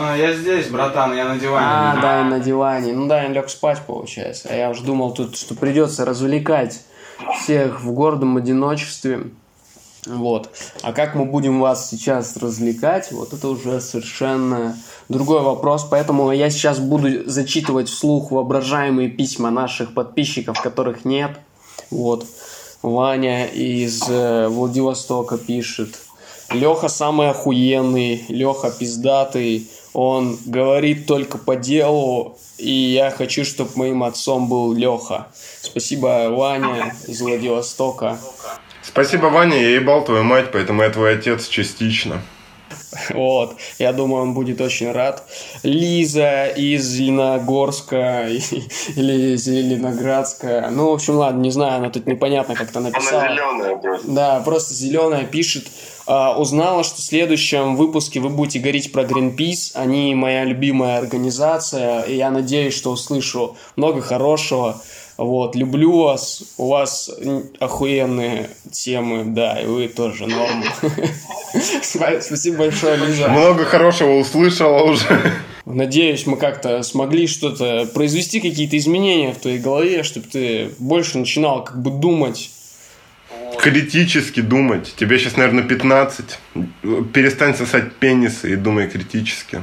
А, 0.01 0.17
я 0.17 0.33
здесь, 0.35 0.69
братан, 0.69 1.17
я 1.17 1.25
на 1.27 1.39
диване. 1.39 1.67
А, 1.69 2.01
да, 2.01 2.25
на 2.25 2.39
диване. 2.39 2.93
Ну 2.93 3.09
да, 3.09 3.23
я 3.23 3.29
лег 3.29 3.49
спать, 3.49 3.83
получается. 3.87 4.49
А 4.51 4.55
я 4.55 4.71
уже 4.71 4.85
думал 4.85 5.13
тут, 5.13 5.37
что 5.37 5.55
придется 5.55 6.05
развлекать 6.05 6.83
всех 7.41 7.83
в 7.83 7.93
гордом 7.93 8.37
одиночестве. 8.37 9.31
Вот. 10.07 10.51
А 10.83 10.93
как 10.93 11.15
мы 11.15 11.25
будем 11.25 11.61
вас 11.61 11.91
сейчас 11.91 12.37
развлекать, 12.37 13.11
вот 13.13 13.33
это 13.33 13.49
уже 13.49 13.81
совершенно 13.81 14.77
другой 15.09 15.43
вопрос. 15.43 15.87
Поэтому 15.91 16.31
я 16.33 16.51
сейчас 16.51 16.79
буду 16.79 17.29
зачитывать 17.29 17.89
вслух 17.89 18.31
воображаемые 18.31 19.09
письма 19.09 19.51
наших 19.51 19.95
подписчиков, 19.95 20.61
которых 20.61 21.05
нет. 21.05 21.33
Вот. 21.91 22.27
Ваня 22.83 23.47
из 23.47 24.05
э, 24.09 24.47
Владивостока 24.49 25.37
пишет. 25.37 25.99
Леха 26.51 26.89
самый 26.89 27.29
охуенный, 27.31 28.25
Леха 28.29 28.71
пиздатый, 28.71 29.69
он 29.93 30.39
говорит 30.47 31.07
только 31.07 31.39
по 31.39 31.57
делу, 31.57 32.39
и 32.59 32.71
я 32.71 33.11
хочу, 33.11 33.45
чтобы 33.45 33.71
моим 33.77 34.03
отцом 34.03 34.49
был 34.49 34.73
Леха. 34.73 35.29
Спасибо, 35.61 36.29
Ваня 36.31 36.95
из 37.07 37.21
Владивостока. 37.21 38.19
Спасибо, 38.83 39.27
Ваня, 39.27 39.61
я 39.61 39.75
ебал 39.75 40.05
твою 40.05 40.25
мать, 40.25 40.47
поэтому 40.53 40.83
я 40.83 40.91
твой 40.91 41.15
отец 41.15 41.49
частично. 41.49 42.23
Вот, 43.11 43.57
я 43.79 43.93
думаю, 43.93 44.23
он 44.23 44.35
будет 44.35 44.61
очень 44.61 44.91
рад. 44.93 45.23
Лиза 45.63 46.47
из 46.47 46.85
Зеленогорска 46.85 48.29
или 48.97 49.37
Зеленоградска. 49.37 50.69
Ну, 50.71 50.91
в 50.91 50.95
общем, 50.95 51.17
ладно, 51.17 51.41
не 51.41 51.51
знаю, 51.51 51.77
она 51.77 51.91
тут 51.91 52.07
непонятно 52.07 52.55
как-то 52.55 52.81
написала. 52.81 53.29
зеленая 53.29 53.77
просто. 53.77 54.11
Да, 54.11 54.41
просто 54.41 54.75
зеленая 54.75 55.25
пишет. 55.25 55.67
А, 56.11 56.39
узнала, 56.39 56.85
что 56.85 56.97
в 56.97 57.05
следующем 57.05 57.77
выпуске 57.77 58.19
вы 58.19 58.31
будете 58.31 58.61
говорить 58.61 58.91
про 58.93 59.03
Greenpeace. 59.03 59.73
Они 59.75 60.15
моя 60.15 60.45
любимая 60.45 60.97
организация. 60.97 62.01
И 62.05 62.17
я 62.17 62.31
надеюсь, 62.31 62.75
что 62.75 62.93
услышу 62.93 63.59
много 63.77 64.01
хорошего. 64.01 64.81
Вот, 65.19 65.55
люблю 65.55 66.05
вас. 66.05 66.45
У 66.57 66.69
вас 66.69 67.11
охуенные 67.59 68.49
темы, 68.71 69.25
да, 69.27 69.61
и 69.61 69.67
вы 69.67 69.89
тоже 69.89 70.27
норм. 70.27 70.65
Спасибо 71.83 72.57
большое, 72.57 72.97
Лиза. 72.97 73.29
Много 73.29 73.67
хорошего 73.67 74.13
услышала 74.13 74.85
уже. 74.85 75.07
Надеюсь, 75.67 76.27
мы 76.27 76.39
как-то 76.39 76.83
смогли 76.85 77.27
что-то 77.27 77.87
произвести 77.93 78.41
какие-то 78.41 78.79
изменения 78.79 79.35
в 79.35 79.39
твоей 79.39 79.59
голове, 79.59 80.03
чтобы 80.05 80.27
ты 80.27 80.71
больше 80.79 81.19
начинал 81.19 81.65
как 81.65 81.83
бы 81.83 81.91
думать 81.91 82.51
Критически 83.59 84.41
думать. 84.41 84.95
Тебе 84.97 85.19
сейчас, 85.19 85.37
наверное, 85.37 85.65
15. 85.65 86.39
Перестань 87.13 87.55
сосать 87.55 87.93
пенисы 87.97 88.53
и 88.53 88.57
думай 88.57 88.89
критически. 88.89 89.61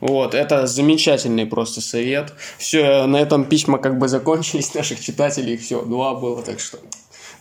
Вот, 0.00 0.34
это 0.34 0.66
замечательный 0.66 1.46
просто 1.46 1.80
совет. 1.80 2.32
Все, 2.58 3.06
на 3.06 3.16
этом 3.16 3.44
письма 3.44 3.78
как 3.78 3.98
бы 3.98 4.08
закончились 4.08 4.74
наших 4.74 5.00
читателей. 5.00 5.56
Все, 5.56 5.82
два 5.82 6.14
было, 6.14 6.42
так 6.42 6.60
что... 6.60 6.78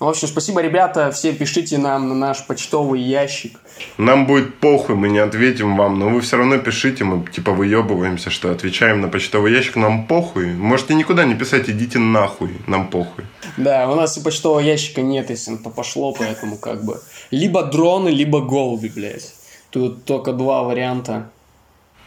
Ну, 0.02 0.08
в 0.08 0.10
общем, 0.10 0.28
спасибо, 0.28 0.62
ребята. 0.62 1.12
Все 1.12 1.32
пишите 1.32 1.78
нам 1.78 2.10
на 2.10 2.16
наш 2.16 2.48
почтовый 2.48 3.00
ящик. 3.00 3.60
Нам 4.00 4.26
будет 4.26 4.56
похуй, 4.56 4.96
мы 4.96 5.10
не 5.10 5.20
ответим 5.20 5.78
вам, 5.78 6.00
но 6.00 6.10
вы 6.10 6.22
все 6.22 6.38
равно 6.38 6.58
пишите, 6.58 7.04
мы 7.04 7.24
типа 7.28 7.52
выебываемся, 7.52 8.32
что 8.32 8.50
отвечаем 8.50 9.00
на 9.02 9.10
почтовый 9.10 9.54
ящик, 9.54 9.76
нам 9.76 10.08
похуй. 10.08 10.54
Можете 10.54 10.96
никуда 10.96 11.24
не 11.24 11.36
писать, 11.36 11.70
идите 11.70 12.00
нахуй, 12.00 12.50
нам 12.66 12.88
похуй. 12.88 13.26
Да, 13.58 13.88
у 13.92 13.94
нас 13.94 14.18
и 14.18 14.24
почтового 14.24 14.60
ящика 14.60 15.04
нет, 15.04 15.30
если 15.30 15.56
то 15.56 15.70
пошло, 15.70 16.16
поэтому 16.18 16.58
как 16.58 16.84
бы... 16.84 17.00
Либо 17.30 17.62
дроны, 17.62 18.10
либо 18.10 18.42
голуби, 18.42 18.88
блядь. 18.88 19.36
Тут 19.70 20.06
только 20.06 20.34
два 20.34 20.64
варианта. 20.64 21.30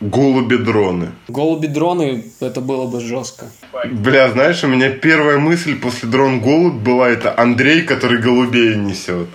Голуби-дроны. 0.04 1.12
Голуби-дроны, 1.28 2.24
это 2.40 2.60
было 2.60 2.86
бы 2.86 3.00
жестко. 3.00 3.46
Бля, 3.90 4.30
знаешь, 4.30 4.62
у 4.62 4.66
меня 4.66 4.90
первая 4.90 5.38
мысль 5.38 5.76
после 5.76 6.08
дрон-голубь 6.10 6.74
была 6.74 7.08
это 7.08 7.32
Андрей, 7.38 7.82
который 7.82 8.20
голубей 8.20 8.76
несет. 8.76 9.28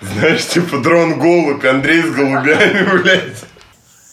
Знаешь, 0.00 0.44
типа 0.48 0.78
дрон-голубь, 0.78 1.64
Андрей 1.64 2.02
с 2.02 2.10
голубями, 2.10 3.00
блядь. 3.02 3.44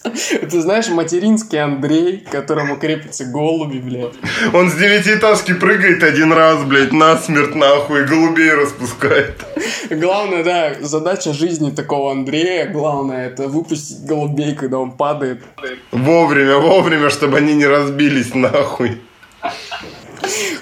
Ты 0.04 0.62
знаешь, 0.62 0.88
материнский 0.88 1.62
Андрей, 1.62 2.26
которому 2.32 2.78
крепятся 2.78 3.26
голуби, 3.26 3.80
блядь. 3.80 4.14
Он 4.54 4.70
с 4.70 4.76
девятиэтажки 4.76 5.54
прыгает 5.54 6.04
один 6.04 6.32
раз, 6.32 6.64
блядь, 6.64 6.94
насмерть 6.94 7.54
нахуй, 7.56 8.06
голубей 8.06 8.54
распускает. 8.54 9.44
Главное, 9.90 10.44
да, 10.44 10.76
задача 10.80 11.34
жизни 11.34 11.72
такого 11.72 12.12
Андрея, 12.12 12.68
главное, 12.70 13.28
это 13.28 13.48
выпустить 13.50 14.06
голубей, 14.06 14.56
когда 14.56 14.80
он 14.80 14.92
падает. 14.92 15.44
Вовремя, 15.92 16.58
вовремя, 16.58 17.10
чтобы 17.10 17.38
они 17.38 17.54
не 17.54 17.68
разбились 17.68 18.34
нахуй. 18.34 19.02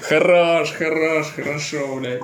Хорош, 0.02 0.72
хорош, 0.72 1.26
хорошо, 1.36 1.96
блядь. 1.96 2.22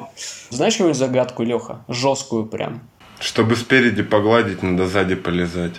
Знаешь 0.50 0.76
какую 0.76 0.94
загадку, 0.94 1.42
Леха? 1.42 1.84
Жесткую 1.88 2.46
прям. 2.46 2.80
Чтобы 3.20 3.56
спереди 3.56 4.02
погладить, 4.02 4.62
надо 4.62 4.86
сзади 4.86 5.14
полезать. 5.14 5.74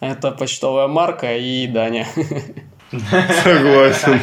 Это 0.00 0.30
почтовая 0.30 0.88
марка 0.88 1.36
и 1.36 1.66
Даня. 1.66 2.06
Согласен. 3.42 4.20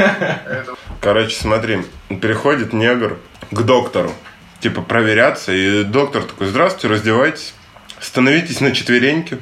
Короче, 1.00 1.36
смотри, 1.36 1.82
переходит 2.20 2.72
негр 2.72 3.18
к 3.50 3.62
доктору, 3.62 4.12
типа 4.60 4.82
проверяться, 4.82 5.52
и 5.52 5.84
доктор 5.84 6.24
такой, 6.24 6.48
здравствуйте, 6.48 6.88
раздевайтесь, 6.88 7.54
становитесь 8.00 8.60
на 8.60 8.72
четвереньки, 8.72 9.38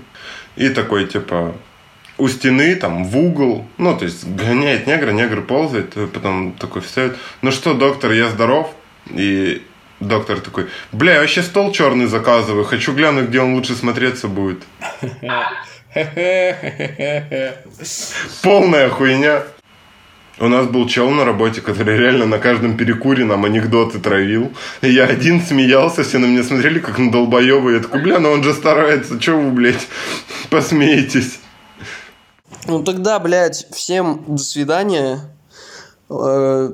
и 0.56 0.68
такой, 0.68 1.06
типа, 1.06 1.54
у 2.18 2.28
стены, 2.28 2.74
там, 2.76 3.04
в 3.04 3.16
угол. 3.16 3.66
Ну, 3.78 3.96
то 3.96 4.04
есть, 4.04 4.26
гоняет 4.26 4.86
негра, 4.86 5.10
негр 5.10 5.42
ползает, 5.42 5.94
потом 6.12 6.52
такой 6.52 6.82
встает. 6.82 7.16
Ну 7.42 7.52
что, 7.52 7.74
доктор, 7.74 8.12
я 8.12 8.28
здоров? 8.28 8.74
И 9.10 9.62
доктор 10.00 10.40
такой, 10.40 10.68
бля, 10.92 11.14
я 11.14 11.20
вообще 11.20 11.42
стол 11.42 11.72
черный 11.72 12.06
заказываю, 12.06 12.64
хочу 12.64 12.92
глянуть, 12.92 13.28
где 13.28 13.40
он 13.40 13.54
лучше 13.54 13.74
смотреться 13.74 14.28
будет. 14.28 14.62
Полная 18.42 18.88
хуйня. 18.90 19.42
У 20.40 20.46
нас 20.46 20.68
был 20.68 20.86
чел 20.86 21.10
на 21.10 21.24
работе, 21.24 21.60
который 21.60 21.98
реально 21.98 22.24
на 22.24 22.38
каждом 22.38 22.76
перекуре 22.76 23.24
нам 23.24 23.44
анекдоты 23.44 23.98
травил. 23.98 24.52
И 24.82 24.90
я 24.92 25.04
один 25.04 25.42
смеялся, 25.42 26.04
все 26.04 26.18
на 26.18 26.26
меня 26.26 26.44
смотрели, 26.44 26.78
как 26.78 26.98
на 26.98 27.10
долбоеба. 27.10 27.72
Я 27.72 27.80
такой, 27.80 28.02
бля, 28.02 28.20
ну 28.20 28.30
он 28.30 28.44
же 28.44 28.54
старается, 28.54 29.20
что 29.20 29.32
вы, 29.32 29.50
блядь, 29.50 29.88
посмеетесь. 30.48 31.40
Ну 32.66 32.84
тогда, 32.84 33.18
блядь, 33.18 33.66
всем 33.72 34.24
до 34.28 34.38
свидания. 34.38 35.20
Э, 36.10 36.72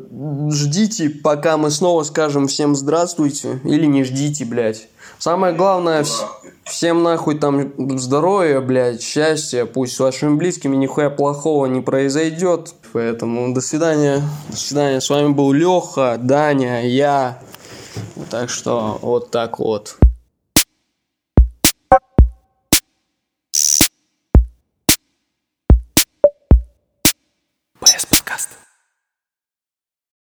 ждите, 0.50 1.10
пока 1.10 1.56
мы 1.56 1.70
снова 1.70 2.02
скажем 2.04 2.46
всем 2.46 2.76
здравствуйте. 2.76 3.60
Или 3.64 3.86
не 3.86 4.04
ждите, 4.04 4.44
блядь. 4.44 4.88
Самое 5.18 5.54
главное, 5.54 6.04
всем 6.64 7.02
нахуй 7.02 7.38
там 7.38 7.72
здоровья, 7.98 8.60
блядь, 8.60 9.02
счастья. 9.02 9.64
Пусть 9.64 9.96
с 9.96 10.00
вашими 10.00 10.36
близкими 10.36 10.76
нихуя 10.76 11.10
плохого 11.10 11.66
не 11.66 11.80
произойдет. 11.80 12.74
Поэтому 12.92 13.52
до 13.52 13.60
свидания. 13.60 14.22
До 14.48 14.56
свидания. 14.56 15.00
С 15.00 15.10
вами 15.10 15.32
был 15.32 15.52
Леха, 15.52 16.16
Даня, 16.20 16.86
я. 16.86 17.38
Так 18.30 18.50
что 18.50 18.98
вот 19.02 19.30
так 19.30 19.58
вот. 19.58 19.96